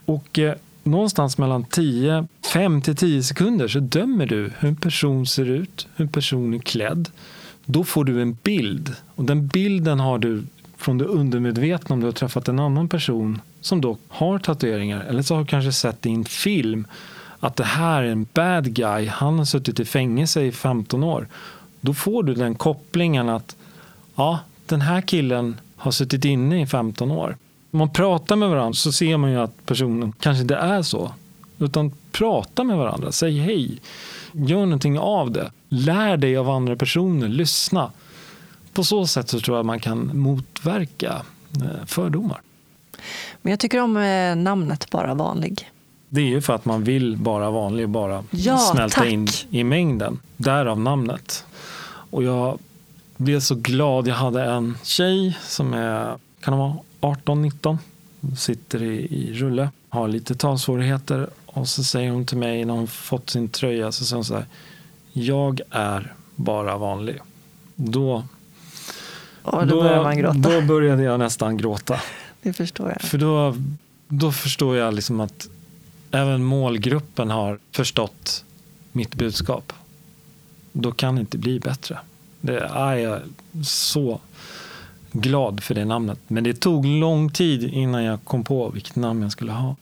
Och 0.04 0.38
eh, 0.38 0.54
någonstans 0.82 1.38
mellan 1.38 1.64
10, 1.64 2.26
5 2.52 2.82
till 2.82 2.96
10 2.96 3.22
sekunder 3.22 3.68
så 3.68 3.80
dömer 3.80 4.26
du 4.26 4.52
hur 4.58 4.68
en 4.68 4.76
person 4.76 5.26
ser 5.26 5.44
ut, 5.44 5.86
hur 5.96 6.04
en 6.04 6.12
person 6.12 6.54
är 6.54 6.58
klädd. 6.58 7.10
Då 7.64 7.84
får 7.84 8.04
du 8.04 8.22
en 8.22 8.38
bild 8.42 8.94
och 9.14 9.24
den 9.24 9.46
bilden 9.46 10.00
har 10.00 10.18
du 10.18 10.42
från 10.76 10.98
det 10.98 11.04
undermedvetna 11.04 11.94
om 11.94 12.00
du 12.00 12.06
har 12.06 12.12
träffat 12.12 12.48
en 12.48 12.58
annan 12.58 12.88
person 12.88 13.40
som 13.60 13.80
då 13.80 13.96
har 14.08 14.38
tatueringar 14.38 15.04
eller 15.04 15.22
så 15.22 15.34
har 15.34 15.40
du 15.40 15.46
kanske 15.46 15.72
sett 15.72 16.06
i 16.06 16.10
en 16.10 16.24
film 16.24 16.86
att 17.40 17.56
det 17.56 17.64
här 17.64 18.02
är 18.02 18.12
en 18.12 18.26
bad 18.32 18.74
guy, 18.74 19.06
han 19.06 19.38
har 19.38 19.44
suttit 19.44 19.80
i 19.80 19.84
fängelse 19.84 20.42
i 20.42 20.52
15 20.52 21.04
år. 21.04 21.28
Då 21.80 21.94
får 21.94 22.22
du 22.22 22.34
den 22.34 22.54
kopplingen 22.54 23.28
att 23.28 23.56
ja, 24.14 24.40
den 24.66 24.80
här 24.80 25.00
killen 25.00 25.60
har 25.76 25.90
suttit 25.90 26.24
inne 26.24 26.62
i 26.62 26.66
15 26.66 27.10
år. 27.10 27.36
Om 27.76 27.78
man 27.78 27.90
pratar 27.90 28.36
med 28.36 28.48
varandra 28.48 28.72
så 28.72 28.92
ser 28.92 29.16
man 29.16 29.30
ju 29.30 29.40
att 29.40 29.66
personen 29.66 30.12
kanske 30.20 30.42
inte 30.42 30.56
är 30.56 30.82
så. 30.82 31.12
Utan 31.58 31.92
prata 32.12 32.64
med 32.64 32.76
varandra, 32.76 33.12
säg 33.12 33.38
hej, 33.38 33.80
gör 34.32 34.60
någonting 34.60 34.98
av 34.98 35.30
det. 35.30 35.50
Lär 35.68 36.16
dig 36.16 36.36
av 36.36 36.50
andra 36.50 36.76
personer, 36.76 37.28
lyssna. 37.28 37.90
På 38.72 38.84
så 38.84 39.06
sätt 39.06 39.28
så 39.28 39.40
tror 39.40 39.56
jag 39.56 39.66
man 39.66 39.80
kan 39.80 40.18
motverka 40.18 41.22
eh, 41.56 41.86
fördomar. 41.86 42.40
Men 43.42 43.50
jag 43.50 43.60
tycker 43.60 43.82
om 43.82 43.96
eh, 43.96 44.36
namnet 44.36 44.90
Bara 44.90 45.14
vanlig. 45.14 45.70
Det 46.08 46.20
är 46.20 46.26
ju 46.26 46.40
för 46.40 46.54
att 46.54 46.64
man 46.64 46.84
vill 46.84 47.16
bara 47.16 47.50
vanlig, 47.50 47.88
bara 47.88 48.24
ja, 48.30 48.58
smälta 48.58 49.00
tack. 49.00 49.08
in 49.08 49.26
i 49.50 49.64
mängden. 49.64 50.20
Därav 50.36 50.80
namnet. 50.80 51.44
Och 52.10 52.22
jag 52.22 52.58
blev 53.16 53.40
så 53.40 53.54
glad. 53.54 54.08
Jag 54.08 54.14
hade 54.14 54.44
en 54.44 54.78
tjej 54.82 55.38
som 55.42 55.74
är, 55.74 56.16
kan 56.46 56.58
vara 56.58 56.76
18-19, 57.00 57.78
sitter 58.36 58.82
i, 58.82 58.96
i 58.96 59.32
rulle, 59.34 59.70
har 59.88 60.08
lite 60.08 60.34
talsvårigheter 60.34 61.30
och 61.46 61.68
så 61.68 61.84
säger 61.84 62.10
hon 62.10 62.24
till 62.24 62.38
mig 62.38 62.64
när 62.64 62.74
hon 62.74 62.86
fått 62.86 63.30
sin 63.30 63.48
tröja 63.48 63.92
så 63.92 64.04
säger 64.04 64.16
hon 64.16 64.24
så 64.24 64.34
här, 64.34 64.46
jag 65.12 65.60
är 65.70 66.14
bara 66.34 66.76
vanlig. 66.76 67.18
Då, 67.74 68.24
och 69.42 69.66
då, 69.66 69.82
då, 69.82 70.02
man 70.02 70.18
gråta. 70.18 70.38
då 70.38 70.60
började 70.60 71.02
jag 71.02 71.18
nästan 71.18 71.56
gråta. 71.56 72.00
Det 72.42 72.52
förstår 72.52 72.88
jag. 72.88 73.00
För 73.00 73.18
då, 73.18 73.56
då 74.08 74.32
förstår 74.32 74.76
jag 74.76 74.94
liksom 74.94 75.20
att 75.20 75.48
även 76.10 76.44
målgruppen 76.44 77.30
har 77.30 77.58
förstått 77.72 78.44
mitt 78.92 79.14
budskap. 79.14 79.72
Då 80.72 80.92
kan 80.92 81.14
det 81.14 81.20
inte 81.20 81.38
bli 81.38 81.60
bättre. 81.60 81.98
Det 82.40 82.58
är 82.58 82.94
jag 82.96 83.20
så 83.64 84.20
glad 85.20 85.62
för 85.62 85.74
det 85.74 85.84
namnet. 85.84 86.18
Men 86.26 86.44
det 86.44 86.60
tog 86.60 86.86
lång 86.86 87.30
tid 87.30 87.64
innan 87.64 88.04
jag 88.04 88.24
kom 88.24 88.44
på 88.44 88.68
vilket 88.68 88.96
namn 88.96 89.22
jag 89.22 89.32
skulle 89.32 89.52
ha. 89.52 89.76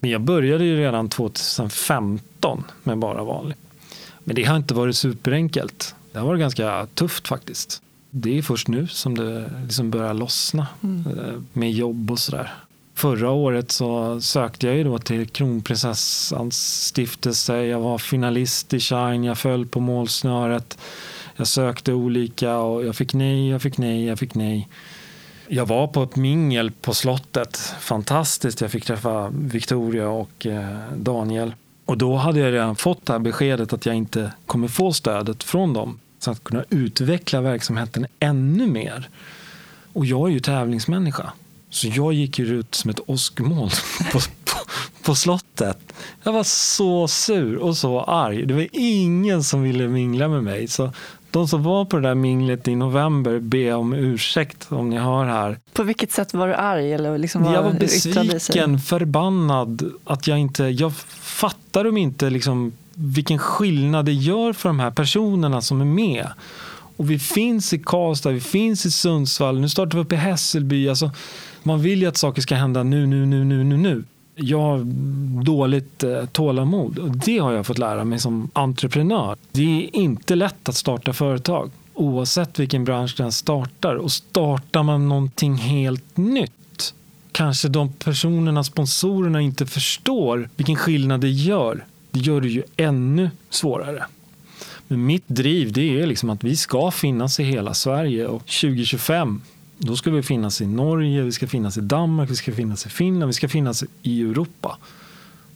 Men 0.00 0.10
jag 0.10 0.20
började 0.20 0.64
ju 0.64 0.76
redan 0.76 1.08
2015 1.08 2.64
med 2.82 2.98
Bara 2.98 3.24
vanlig. 3.24 3.56
Men 4.24 4.36
det 4.36 4.44
har 4.44 4.56
inte 4.56 4.74
varit 4.74 4.96
superenkelt. 4.96 5.94
Det 6.12 6.18
har 6.18 6.26
varit 6.26 6.40
ganska 6.40 6.86
tufft 6.94 7.28
faktiskt. 7.28 7.82
Det 8.10 8.38
är 8.38 8.42
först 8.42 8.68
nu 8.68 8.86
som 8.86 9.18
det 9.18 9.52
liksom 9.64 9.90
börjar 9.90 10.14
lossna 10.14 10.66
mm. 10.82 11.46
med 11.52 11.72
jobb 11.72 12.10
och 12.10 12.18
sådär. 12.18 12.52
Förra 12.94 13.30
året 13.30 13.70
så 13.70 14.20
sökte 14.20 14.66
jag 14.66 14.76
ju 14.76 14.84
då 14.84 14.98
till 14.98 15.28
Kronprinsessans 15.28 16.84
stiftelse. 16.86 17.56
Jag 17.56 17.80
var 17.80 17.98
finalist 17.98 18.74
i 18.74 18.80
Shine, 18.80 19.24
jag 19.24 19.38
föll 19.38 19.66
på 19.66 19.80
målsnöret. 19.80 20.78
Jag 21.40 21.48
sökte 21.48 21.92
olika 21.92 22.56
och 22.56 22.86
jag 22.86 22.96
fick 22.96 23.14
nej, 23.14 23.48
jag 23.48 23.62
fick 23.62 23.78
nej, 23.78 24.06
jag 24.06 24.18
fick 24.18 24.34
nej. 24.34 24.68
Jag 25.48 25.66
var 25.66 25.86
på 25.86 26.02
ett 26.02 26.16
mingel 26.16 26.70
på 26.70 26.94
slottet. 26.94 27.56
Fantastiskt. 27.80 28.60
Jag 28.60 28.70
fick 28.70 28.84
träffa 28.84 29.30
Victoria 29.34 30.08
och 30.08 30.46
eh, 30.46 30.78
Daniel. 30.96 31.54
Och 31.84 31.98
då 31.98 32.16
hade 32.16 32.40
jag 32.40 32.52
redan 32.52 32.76
fått 32.76 33.06
det 33.06 33.12
här 33.12 33.20
beskedet 33.20 33.72
att 33.72 33.86
jag 33.86 33.94
inte 33.94 34.32
kommer 34.46 34.68
få 34.68 34.92
stödet 34.92 35.42
från 35.42 35.72
dem. 35.72 35.98
Så 36.18 36.30
att 36.30 36.44
kunna 36.44 36.64
utveckla 36.70 37.40
verksamheten 37.40 38.06
ännu 38.18 38.66
mer. 38.66 39.08
Och 39.92 40.06
jag 40.06 40.28
är 40.28 40.32
ju 40.32 40.40
tävlingsmänniska. 40.40 41.32
Så 41.70 41.88
jag 41.88 42.12
gick 42.12 42.38
ju 42.38 42.46
ut 42.46 42.74
som 42.74 42.90
ett 42.90 43.00
åskmoln 43.06 43.70
på, 44.12 44.18
på, 44.18 44.58
på, 45.02 45.14
slottet. 45.14 45.78
Jag 46.22 46.32
var 46.32 46.44
så 46.44 47.08
sur 47.08 47.56
och 47.56 47.76
så 47.76 48.00
arg. 48.00 48.46
Det 48.46 48.54
var 48.54 48.68
ingen 48.72 49.44
som 49.44 49.62
ville 49.62 49.88
mingla 49.88 50.28
med 50.28 50.44
mig. 50.44 50.68
Så 50.68 50.92
de 51.30 51.48
som 51.48 51.62
var 51.62 51.84
på 51.84 51.96
det 51.96 52.08
där 52.08 52.14
minglet 52.14 52.68
i 52.68 52.74
november, 52.76 53.38
be 53.38 53.72
om 53.72 53.92
ursäkt 53.92 54.66
om 54.68 54.90
ni 54.90 54.98
hör 54.98 55.24
här. 55.24 55.58
På 55.72 55.82
vilket 55.82 56.12
sätt 56.12 56.34
var 56.34 56.48
du 56.48 56.54
arg? 56.54 56.92
Eller 56.92 57.18
liksom 57.18 57.42
var 57.42 57.54
jag 57.54 57.62
var 57.62 57.72
besviken, 57.72 58.78
förbannad. 58.78 59.92
Att 60.04 60.26
jag 60.26 60.38
inte, 60.38 60.64
jag 60.64 60.92
fattar 61.20 61.84
de 61.84 61.96
inte 61.96 62.30
liksom 62.30 62.72
vilken 62.94 63.38
skillnad 63.38 64.04
det 64.04 64.12
gör 64.12 64.52
för 64.52 64.68
de 64.68 64.80
här 64.80 64.90
personerna 64.90 65.60
som 65.60 65.80
är 65.80 65.84
med. 65.84 66.28
Och 66.96 67.10
vi 67.10 67.18
finns 67.18 67.72
i 67.72 67.78
Karlstad, 67.78 68.30
vi 68.30 68.40
finns 68.40 68.86
i 68.86 68.90
Sundsvall, 68.90 69.60
nu 69.60 69.68
startar 69.68 69.98
vi 69.98 70.04
upp 70.04 70.12
i 70.12 70.16
Hässelby. 70.16 70.88
Alltså, 70.88 71.10
man 71.62 71.82
vill 71.82 72.02
ju 72.02 72.08
att 72.08 72.16
saker 72.16 72.42
ska 72.42 72.54
hända 72.54 72.82
nu, 72.82 73.06
nu, 73.06 73.26
nu, 73.26 73.44
nu, 73.44 73.64
nu, 73.64 73.76
nu. 73.76 74.04
Jag 74.34 74.60
har 74.60 74.80
dåligt 75.44 76.02
eh, 76.02 76.24
tålamod 76.24 76.98
och 76.98 77.10
det 77.10 77.38
har 77.38 77.52
jag 77.52 77.66
fått 77.66 77.78
lära 77.78 78.04
mig 78.04 78.18
som 78.18 78.50
entreprenör. 78.52 79.36
Det 79.52 79.62
är 79.62 79.96
inte 79.96 80.34
lätt 80.34 80.68
att 80.68 80.76
starta 80.76 81.12
företag 81.12 81.70
oavsett 81.94 82.58
vilken 82.58 82.84
bransch 82.84 83.14
den 83.16 83.32
startar. 83.32 83.94
Och 83.94 84.12
startar 84.12 84.82
man 84.82 85.08
någonting 85.08 85.54
helt 85.54 86.16
nytt 86.16 86.94
kanske 87.32 87.68
de 87.68 87.92
personerna, 87.92 88.64
sponsorerna 88.64 89.40
inte 89.40 89.66
förstår 89.66 90.48
vilken 90.56 90.76
skillnad 90.76 91.20
det 91.20 91.30
gör. 91.30 91.84
Det 92.10 92.20
gör 92.20 92.40
det 92.40 92.48
ju 92.48 92.62
ännu 92.76 93.30
svårare. 93.50 94.04
Men 94.88 95.06
mitt 95.06 95.28
driv 95.28 95.72
det 95.72 96.00
är 96.00 96.06
liksom 96.06 96.30
att 96.30 96.44
vi 96.44 96.56
ska 96.56 96.90
finnas 96.90 97.40
i 97.40 97.44
hela 97.44 97.74
Sverige 97.74 98.26
och 98.26 98.40
2025 98.40 99.42
då 99.82 99.96
ska 99.96 100.10
vi 100.10 100.22
finnas 100.22 100.60
i 100.60 100.66
Norge, 100.66 101.22
vi 101.22 101.32
ska 101.32 101.46
finnas 101.46 101.78
i 101.78 101.80
Danmark, 101.80 102.30
vi 102.30 102.36
ska 102.36 102.52
finnas 102.52 102.86
i 102.86 102.88
Finland, 102.88 103.28
vi 103.28 103.32
ska 103.32 103.48
finnas 103.48 103.84
i 104.02 104.22
Europa. 104.22 104.78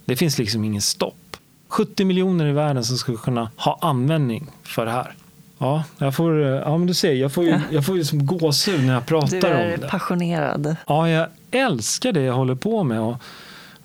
Det 0.05 0.16
finns 0.16 0.39
liksom 0.39 0.64
ingen 0.64 0.83
stopp. 0.83 1.37
70 1.68 2.05
miljoner 2.05 2.47
i 2.47 2.53
världen 2.53 2.85
som 2.85 2.97
ska 2.97 3.16
kunna 3.16 3.51
ha 3.57 3.79
användning 3.81 4.47
för 4.62 4.87
det 4.87 4.93
här. 4.93 5.14
Ja, 5.59 5.85
jag 5.99 6.14
får, 6.14 6.41
ja 6.41 6.79
men 6.79 6.87
du 6.87 6.95
ser, 6.95 7.12
jag 7.12 7.33
får 7.33 7.45
ju, 7.45 7.61
jag 7.70 7.87
får 7.87 7.97
ju 7.97 8.05
som 8.05 8.27
gåshud 8.27 8.85
när 8.85 8.95
jag 8.95 9.07
pratar 9.07 9.37
om 9.37 9.41
det. 9.41 9.77
Du 9.77 9.85
är 9.85 9.89
passionerad. 9.89 10.77
Ja, 10.87 11.11
jag 11.11 11.29
älskar 11.51 12.12
det 12.12 12.22
jag 12.22 12.35
håller 12.35 12.55
på 12.55 12.85
med 12.85 13.01
och 13.01 13.16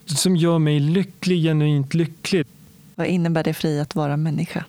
som 0.06 0.36
gör 0.36 0.58
mig 0.58 0.80
lycklig, 0.80 1.42
genuint 1.42 1.94
lycklig. 1.94 2.46
Vad 2.94 3.06
innebär 3.06 3.44
det 3.44 3.54
för 3.54 3.68
dig 3.68 3.80
att 3.80 3.94
vara 3.94 4.16
människa? 4.16 4.64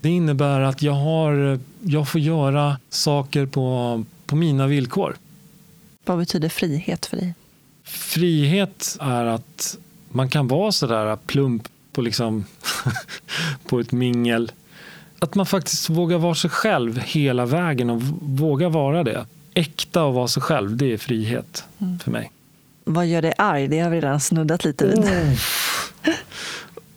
Det 0.00 0.08
innebär 0.08 0.60
att 0.60 0.82
jag, 0.82 0.92
har, 0.92 1.58
jag 1.80 2.08
får 2.08 2.20
göra 2.20 2.76
saker 2.90 3.46
på, 3.46 4.04
på 4.32 4.36
mina 4.36 4.66
villkor. 4.66 5.16
Vad 6.04 6.18
betyder 6.18 6.48
frihet 6.48 7.06
för 7.06 7.16
dig? 7.16 7.34
Frihet 7.84 8.96
är 9.00 9.24
att 9.24 9.78
man 10.08 10.28
kan 10.28 10.48
vara 10.48 10.72
sådär 10.72 11.16
plump 11.16 11.68
på, 11.92 12.02
liksom 12.02 12.44
på 13.66 13.80
ett 13.80 13.92
mingel. 13.92 14.52
Att 15.18 15.34
man 15.34 15.46
faktiskt 15.46 15.90
vågar 15.90 16.18
vara 16.18 16.34
sig 16.34 16.50
själv 16.50 16.98
hela 16.98 17.46
vägen 17.46 17.90
och 17.90 18.02
vågar 18.22 18.68
vara 18.68 19.04
det. 19.04 19.26
Äkta 19.54 20.04
och 20.04 20.14
vara 20.14 20.28
sig 20.28 20.42
själv, 20.42 20.76
det 20.76 20.92
är 20.92 20.98
frihet 20.98 21.64
mm. 21.78 21.98
för 21.98 22.10
mig. 22.10 22.32
Vad 22.84 23.06
gör 23.06 23.22
dig 23.22 23.34
arg? 23.38 23.68
Det 23.68 23.80
har 23.80 23.90
vi 23.90 23.96
redan 23.96 24.20
snuddat 24.20 24.64
lite 24.64 24.86
vid. 24.86 24.98
Oh. 24.98 25.34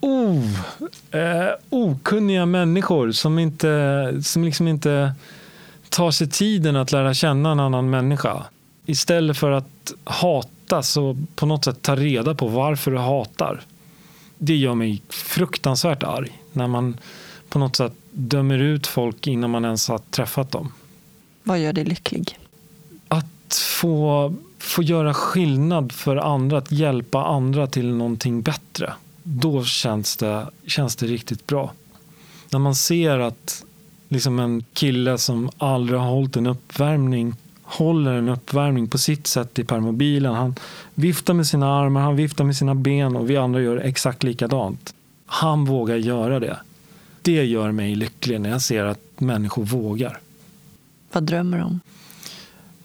oh. 0.00 1.20
Eh, 1.20 1.50
okunniga 1.70 2.46
människor 2.46 3.12
som, 3.12 3.38
inte, 3.38 4.12
som 4.22 4.44
liksom 4.44 4.68
inte 4.68 5.14
tar 5.88 6.10
sig 6.10 6.30
tiden 6.30 6.76
att 6.76 6.92
lära 6.92 7.14
känna 7.14 7.52
en 7.52 7.60
annan 7.60 7.90
människa. 7.90 8.44
Istället 8.86 9.36
för 9.38 9.50
att 9.50 9.92
hata 10.04 10.82
så 10.82 11.16
på 11.34 11.46
något 11.46 11.64
sätt 11.64 11.82
ta 11.82 11.96
reda 11.96 12.34
på 12.34 12.48
varför 12.48 12.90
du 12.90 12.98
hatar. 12.98 13.60
Det 14.38 14.56
gör 14.56 14.74
mig 14.74 15.02
fruktansvärt 15.08 16.02
arg 16.02 16.42
när 16.52 16.66
man 16.66 16.96
på 17.48 17.58
något 17.58 17.76
sätt 17.76 17.92
dömer 18.10 18.58
ut 18.58 18.86
folk 18.86 19.26
innan 19.26 19.50
man 19.50 19.64
ens 19.64 19.88
har 19.88 19.98
träffat 19.98 20.50
dem. 20.50 20.72
Vad 21.42 21.58
gör 21.58 21.72
dig 21.72 21.84
lycklig? 21.84 22.38
Att 23.08 23.54
få, 23.54 24.34
få 24.58 24.82
göra 24.82 25.14
skillnad 25.14 25.92
för 25.92 26.16
andra, 26.16 26.58
att 26.58 26.72
hjälpa 26.72 27.24
andra 27.24 27.66
till 27.66 27.94
någonting 27.94 28.42
bättre. 28.42 28.92
Då 29.22 29.64
känns 29.64 30.16
det, 30.16 30.46
känns 30.66 30.96
det 30.96 31.06
riktigt 31.06 31.46
bra. 31.46 31.72
När 32.50 32.58
man 32.58 32.74
ser 32.74 33.18
att 33.18 33.64
liksom 34.08 34.38
en 34.38 34.64
kille 34.72 35.18
som 35.18 35.50
aldrig 35.58 36.00
har 36.00 36.08
hållit 36.08 36.36
en 36.36 36.46
uppvärmning 36.46 37.34
håller 37.66 38.12
en 38.12 38.28
uppvärmning 38.28 38.88
på 38.88 38.98
sitt 38.98 39.26
sätt 39.26 39.58
i 39.58 39.64
permobilen. 39.64 40.34
Han 40.34 40.54
viftar 40.94 41.34
med 41.34 41.46
sina 41.46 41.80
armar, 41.80 42.00
han 42.00 42.16
viftar 42.16 42.44
med 42.44 42.56
sina 42.56 42.74
ben 42.74 43.16
och 43.16 43.30
vi 43.30 43.36
andra 43.36 43.60
gör 43.60 43.76
exakt 43.76 44.22
likadant. 44.22 44.94
Han 45.26 45.64
vågar 45.64 45.96
göra 45.96 46.40
det. 46.40 46.56
Det 47.22 47.44
gör 47.44 47.72
mig 47.72 47.94
lycklig 47.94 48.40
när 48.40 48.50
jag 48.50 48.62
ser 48.62 48.84
att 48.84 49.20
människor 49.20 49.64
vågar. 49.64 50.18
Vad 51.12 51.22
drömmer 51.22 51.58
du 51.58 51.64
om? 51.64 51.80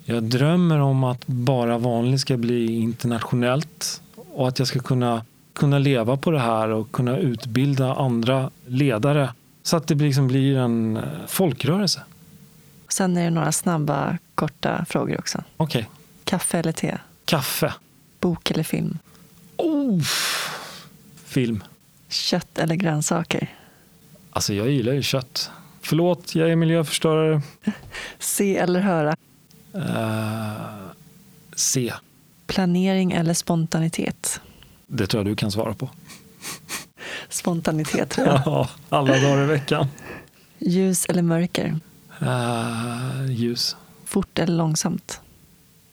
Jag 0.04 0.24
drömmer 0.24 0.80
om 0.80 1.04
att 1.04 1.28
Bara 1.28 1.78
vanlig 1.78 2.20
ska 2.20 2.38
bli 2.38 2.80
internationellt 2.80 4.02
och 4.34 4.48
att 4.48 4.60
jag 4.60 4.68
ska 4.68 4.80
kunna, 4.80 5.26
kunna 5.54 5.80
leva 5.80 6.18
på 6.18 6.32
det 6.32 6.40
här 6.40 6.70
och 6.70 6.92
kunna 6.92 7.18
utbilda 7.18 7.94
andra 7.96 8.50
ledare 8.66 9.30
så 9.64 9.78
att 9.78 9.88
det 9.88 9.96
liksom 9.96 10.28
blir 10.28 10.58
en 10.58 10.98
eh, 10.98 11.04
folkrörelse. 11.28 12.02
Sen 12.90 13.18
är 13.18 13.24
det 13.24 13.30
några 13.30 13.52
snabba, 13.52 14.18
korta 14.36 14.86
frågor 14.90 15.20
också. 15.20 15.44
Okej. 15.58 15.80
Okay. 15.82 15.92
Kaffe 16.24 16.60
eller 16.60 16.72
te? 16.72 16.98
Kaffe. 17.26 17.74
Bok 18.20 18.52
eller 18.52 18.64
film? 18.64 18.98
Oh, 19.58 20.02
film. 21.26 21.64
Kött 22.10 22.58
eller 22.58 22.76
grönsaker? 22.76 23.56
Alltså 24.32 24.54
jag 24.54 24.70
gillar 24.70 24.94
ju 24.94 25.02
kött. 25.02 25.52
Förlåt, 25.82 26.36
jag 26.36 26.52
är 26.52 26.56
miljöförstörare. 26.56 27.42
Se 28.20 28.58
eller 28.58 28.80
höra? 28.80 29.16
Uh, 29.76 30.92
se. 31.56 31.94
Planering 32.48 33.12
eller 33.12 33.34
spontanitet? 33.34 34.42
Det 34.88 35.08
tror 35.08 35.20
jag 35.20 35.32
du 35.32 35.36
kan 35.36 35.52
svara 35.52 35.74
på. 35.74 35.90
Spontanitet 37.32 38.10
tror 38.10 38.28
jag. 38.28 38.42
Ja, 38.46 38.70
alla 38.90 39.20
dagar 39.20 39.44
i 39.44 39.46
veckan. 39.46 39.88
Ljus 40.60 41.06
eller 41.06 41.22
mörker? 41.22 41.80
Uh, 42.22 43.32
ljus. 43.32 43.76
Fort 44.06 44.40
eller 44.40 44.58
långsamt? 44.58 45.22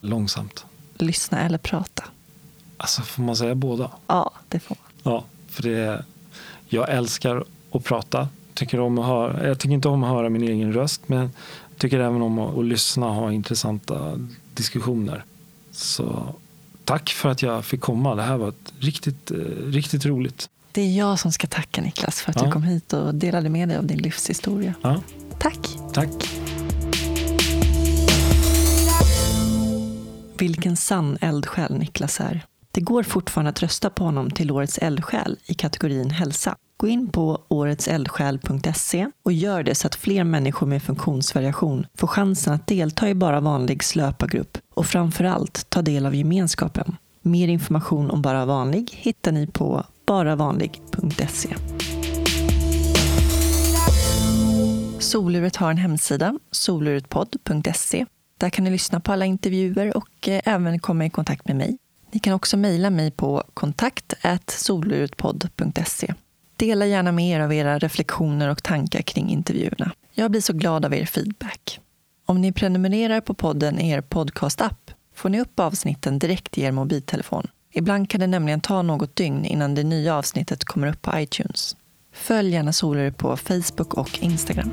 Långsamt. 0.00 0.64
Lyssna 0.94 1.40
eller 1.40 1.58
prata? 1.58 2.04
Alltså, 2.76 3.02
får 3.02 3.22
man 3.22 3.36
säga 3.36 3.54
båda? 3.54 3.90
Ja, 4.06 4.30
det 4.48 4.60
får 4.60 4.76
man. 4.80 5.12
Ja, 5.12 5.24
för 5.48 5.62
det, 5.62 6.04
jag 6.68 6.90
älskar 6.90 7.44
att 7.72 7.84
prata. 7.84 8.28
Tycker 8.54 8.80
om 8.80 8.98
att 8.98 9.06
höra, 9.06 9.48
jag 9.48 9.58
tycker 9.58 9.74
inte 9.74 9.88
om 9.88 10.04
att 10.04 10.10
höra 10.10 10.28
min 10.28 10.42
egen 10.42 10.72
röst, 10.72 11.08
men 11.08 11.30
tycker 11.76 12.00
även 12.00 12.22
om 12.22 12.38
att, 12.38 12.58
att 12.58 12.64
lyssna 12.64 13.06
och 13.06 13.14
ha 13.14 13.32
intressanta 13.32 14.26
diskussioner. 14.54 15.24
Så 15.70 16.34
tack 16.84 17.10
för 17.10 17.28
att 17.28 17.42
jag 17.42 17.64
fick 17.64 17.80
komma. 17.80 18.14
Det 18.14 18.22
här 18.22 18.36
var 18.36 18.48
ett 18.48 18.72
riktigt, 18.78 19.30
eh, 19.30 19.36
riktigt 19.64 20.06
roligt. 20.06 20.48
Det 20.72 20.80
är 20.80 20.96
jag 20.96 21.18
som 21.18 21.32
ska 21.32 21.46
tacka 21.46 21.80
Niklas 21.80 22.20
för 22.20 22.30
att 22.30 22.40
ja. 22.40 22.46
du 22.46 22.52
kom 22.52 22.62
hit 22.62 22.92
och 22.92 23.14
delade 23.14 23.48
med 23.48 23.68
dig 23.68 23.78
av 23.78 23.86
din 23.86 23.98
livshistoria. 23.98 24.74
Ja. 24.82 25.00
Tack. 25.38 25.68
Tack. 25.92 26.08
Vilken 30.38 30.76
sann 30.76 31.18
eldsjäl 31.20 31.78
Niklas 31.78 32.20
är. 32.20 32.46
Det 32.70 32.80
går 32.80 33.02
fortfarande 33.02 33.48
att 33.48 33.62
rösta 33.62 33.90
på 33.90 34.04
honom 34.04 34.30
till 34.30 34.50
Årets 34.50 34.78
eldsjäl 34.78 35.36
i 35.46 35.54
kategorin 35.54 36.10
hälsa. 36.10 36.56
Gå 36.76 36.88
in 36.88 37.08
på 37.08 37.40
åretseldsjäl.se 37.48 39.10
och 39.22 39.32
gör 39.32 39.62
det 39.62 39.74
så 39.74 39.86
att 39.86 39.94
fler 39.94 40.24
människor 40.24 40.66
med 40.66 40.82
funktionsvariation 40.82 41.86
får 41.94 42.06
chansen 42.06 42.52
att 42.52 42.66
delta 42.66 43.08
i 43.08 43.14
Bara 43.14 43.40
vanlig 43.40 43.82
löpargrupp 43.94 44.58
och 44.74 44.86
framför 44.86 45.24
allt 45.24 45.70
ta 45.70 45.82
del 45.82 46.06
av 46.06 46.14
gemenskapen. 46.14 46.96
Mer 47.22 47.48
information 47.48 48.10
om 48.10 48.22
Bara 48.22 48.44
vanlig 48.44 48.90
hittar 48.92 49.32
ni 49.32 49.46
på 49.46 49.84
baravanlig.se. 50.08 51.48
Soluret 54.98 55.56
har 55.56 55.70
en 55.70 55.76
hemsida, 55.76 56.38
soluretpodd.se. 56.50 58.06
Där 58.38 58.50
kan 58.50 58.64
ni 58.64 58.70
lyssna 58.70 59.00
på 59.00 59.12
alla 59.12 59.24
intervjuer 59.24 59.96
och 59.96 60.28
eh, 60.28 60.40
även 60.44 60.78
komma 60.78 61.06
i 61.06 61.10
kontakt 61.10 61.46
med 61.48 61.56
mig. 61.56 61.78
Ni 62.10 62.20
kan 62.20 62.32
också 62.32 62.56
mejla 62.56 62.90
mig 62.90 63.10
på 63.10 63.42
kontakt 63.54 64.14
soluretpodd.se. 64.46 66.14
Dela 66.56 66.86
gärna 66.86 67.12
med 67.12 67.28
er 67.30 67.40
av 67.40 67.52
era 67.52 67.78
reflektioner 67.78 68.48
och 68.48 68.62
tankar 68.62 69.02
kring 69.02 69.30
intervjuerna. 69.30 69.92
Jag 70.14 70.30
blir 70.30 70.40
så 70.40 70.52
glad 70.52 70.84
av 70.84 70.94
er 70.94 71.04
feedback. 71.04 71.80
Om 72.26 72.40
ni 72.40 72.52
prenumererar 72.52 73.20
på 73.20 73.34
podden 73.34 73.80
i 73.80 73.90
er 73.90 74.00
podcastapp 74.00 74.90
får 75.14 75.28
ni 75.28 75.40
upp 75.40 75.60
avsnitten 75.60 76.18
direkt 76.18 76.58
i 76.58 76.62
er 76.62 76.72
mobiltelefon. 76.72 77.48
Ibland 77.78 78.10
kan 78.10 78.20
det 78.20 78.26
nämligen 78.26 78.60
ta 78.60 78.82
något 78.82 79.16
dygn 79.16 79.44
innan 79.44 79.74
det 79.74 79.84
nya 79.84 80.14
avsnittet 80.14 80.64
kommer 80.64 80.86
upp 80.86 81.02
på 81.02 81.20
iTunes. 81.20 81.76
Följ 82.12 82.50
gärna 82.50 82.72
Solur 82.72 83.10
på 83.10 83.36
Facebook 83.36 83.94
och 83.94 84.18
Instagram. 84.22 84.70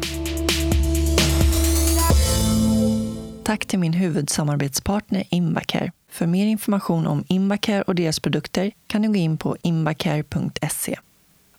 Tack 3.44 3.66
till 3.66 3.80
min 3.80 3.94
huvudsamarbetspartner 3.94 5.24
Invacare. 5.30 5.92
För 6.12 6.28
mer 6.28 6.46
information 6.46 7.08
om 7.08 7.24
Invacare 7.28 7.82
och 7.82 7.96
deras 7.96 8.20
produkter 8.20 8.72
kan 8.88 9.02
du 9.02 9.08
gå 9.08 9.16
in 9.16 9.38
på 9.38 9.58
invacare.se. 9.62 11.00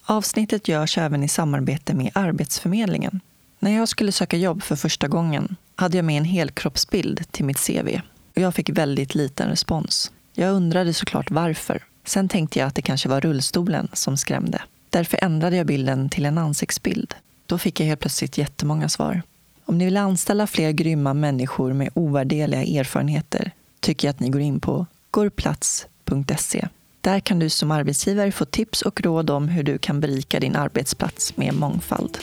Avsnittet 0.05 0.67
görs 0.67 0.97
även 0.97 1.23
i 1.23 1.27
samarbete 1.27 1.93
med 1.93 2.11
Arbetsförmedlingen. 2.13 3.19
När 3.59 3.71
jag 3.71 3.89
skulle 3.89 4.11
söka 4.11 4.37
jobb 4.37 4.63
för 4.63 4.75
första 4.75 5.07
gången 5.07 5.55
hade 5.75 5.97
jag 5.97 6.05
med 6.05 6.17
en 6.17 6.25
helkroppsbild 6.25 7.31
till 7.31 7.45
mitt 7.45 7.67
CV 7.67 8.01
och 8.35 8.41
jag 8.41 8.55
fick 8.55 8.69
väldigt 8.69 9.15
liten 9.15 9.49
respons. 9.49 10.11
Jag 10.39 10.53
undrade 10.53 10.93
såklart 10.93 11.31
varför. 11.31 11.83
Sen 12.05 12.29
tänkte 12.29 12.59
jag 12.59 12.67
att 12.67 12.75
det 12.75 12.81
kanske 12.81 13.09
var 13.09 13.21
rullstolen 13.21 13.87
som 13.93 14.17
skrämde. 14.17 14.61
Därför 14.89 15.19
ändrade 15.23 15.55
jag 15.55 15.67
bilden 15.67 16.09
till 16.09 16.25
en 16.25 16.37
ansiktsbild. 16.37 17.15
Då 17.45 17.57
fick 17.57 17.79
jag 17.79 17.87
helt 17.87 17.99
plötsligt 17.99 18.37
jättemånga 18.37 18.89
svar. 18.89 19.21
Om 19.65 19.77
ni 19.77 19.85
vill 19.85 19.97
anställa 19.97 20.47
fler 20.47 20.71
grymma 20.71 21.13
människor 21.13 21.73
med 21.73 21.89
ovärdeliga 21.93 22.63
erfarenheter 22.63 23.51
tycker 23.79 24.07
jag 24.07 24.13
att 24.13 24.19
ni 24.19 24.29
går 24.29 24.41
in 24.41 24.59
på 24.59 24.85
gorplats.se. 25.11 26.67
Där 27.01 27.19
kan 27.19 27.39
du 27.39 27.49
som 27.49 27.71
arbetsgivare 27.71 28.31
få 28.31 28.45
tips 28.45 28.81
och 28.81 29.01
råd 29.01 29.29
om 29.29 29.47
hur 29.47 29.63
du 29.63 29.77
kan 29.77 29.99
berika 29.99 30.39
din 30.39 30.55
arbetsplats 30.55 31.37
med 31.37 31.53
mångfald. 31.53 32.17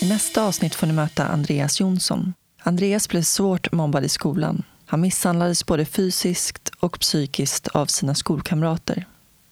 I 0.00 0.08
nästa 0.08 0.42
avsnitt 0.42 0.74
får 0.74 0.86
ni 0.86 0.92
möta 0.92 1.26
Andreas 1.26 1.80
Jonsson. 1.80 2.34
Andreas 2.66 3.08
blev 3.08 3.22
svårt 3.22 3.72
mobbad 3.72 4.04
i 4.04 4.08
skolan. 4.08 4.62
Han 4.86 5.00
misshandlades 5.00 5.66
både 5.66 5.84
fysiskt 5.84 6.68
och 6.80 7.00
psykiskt 7.00 7.68
av 7.68 7.86
sina 7.86 8.14
skolkamrater. 8.14 9.06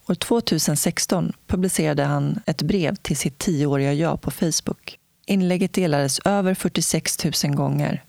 År 0.09 0.15
2016 0.15 1.33
publicerade 1.47 2.05
han 2.05 2.41
ett 2.47 2.63
brev 2.63 2.95
till 2.95 3.17
sitt 3.17 3.39
tioåriga 3.39 3.93
jag 3.93 4.21
på 4.21 4.31
Facebook. 4.31 4.99
Inlägget 5.27 5.73
delades 5.73 6.19
över 6.19 6.55
46 6.55 7.25
000 7.45 7.55
gånger 7.55 8.03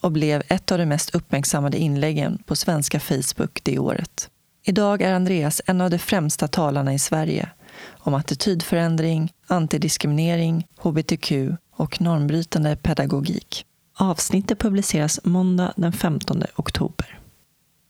och 0.00 0.12
blev 0.12 0.42
ett 0.48 0.72
av 0.72 0.78
de 0.78 0.86
mest 0.86 1.14
uppmärksammade 1.14 1.78
inläggen 1.78 2.42
på 2.46 2.56
svenska 2.56 3.00
Facebook 3.00 3.60
det 3.62 3.78
året. 3.78 4.30
Idag 4.64 5.02
är 5.02 5.12
Andreas 5.12 5.62
en 5.66 5.80
av 5.80 5.90
de 5.90 5.98
främsta 5.98 6.48
talarna 6.48 6.94
i 6.94 6.98
Sverige 6.98 7.48
om 7.88 8.14
attitydförändring, 8.14 9.32
antidiskriminering, 9.46 10.66
hbtq 10.76 11.32
och 11.70 12.00
normbrytande 12.00 12.76
pedagogik. 12.76 13.66
Avsnittet 13.98 14.58
publiceras 14.58 15.20
måndag 15.24 15.72
den 15.76 15.92
15 15.92 16.42
oktober. 16.56 17.18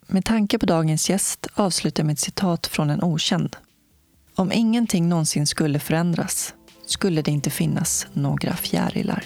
Med 0.07 0.25
tanke 0.25 0.59
på 0.59 0.67
dagens 0.67 1.11
gäst 1.11 1.47
avslutar 1.55 2.03
jag 2.03 2.07
med 2.07 2.13
ett 2.13 2.19
citat 2.19 2.67
från 2.67 2.91
en 2.91 3.03
okänd. 3.03 3.57
Om 4.35 4.53
ingenting 4.53 5.09
någonsin 5.09 5.47
skulle 5.47 5.79
förändras 5.79 6.55
skulle 6.87 7.23
det 7.23 7.31
inte 7.31 7.51
finnas 7.51 8.07
några 8.13 8.57
fjärilar. 8.57 9.25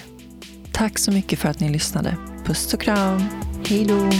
Tack 0.72 0.98
så 0.98 1.12
mycket 1.12 1.38
för 1.38 1.48
att 1.48 1.60
ni 1.60 1.68
lyssnade. 1.68 2.16
Puss 2.44 2.74
och 2.74 2.80
kram. 2.80 3.24
Hej 3.66 3.84
då! 3.84 4.10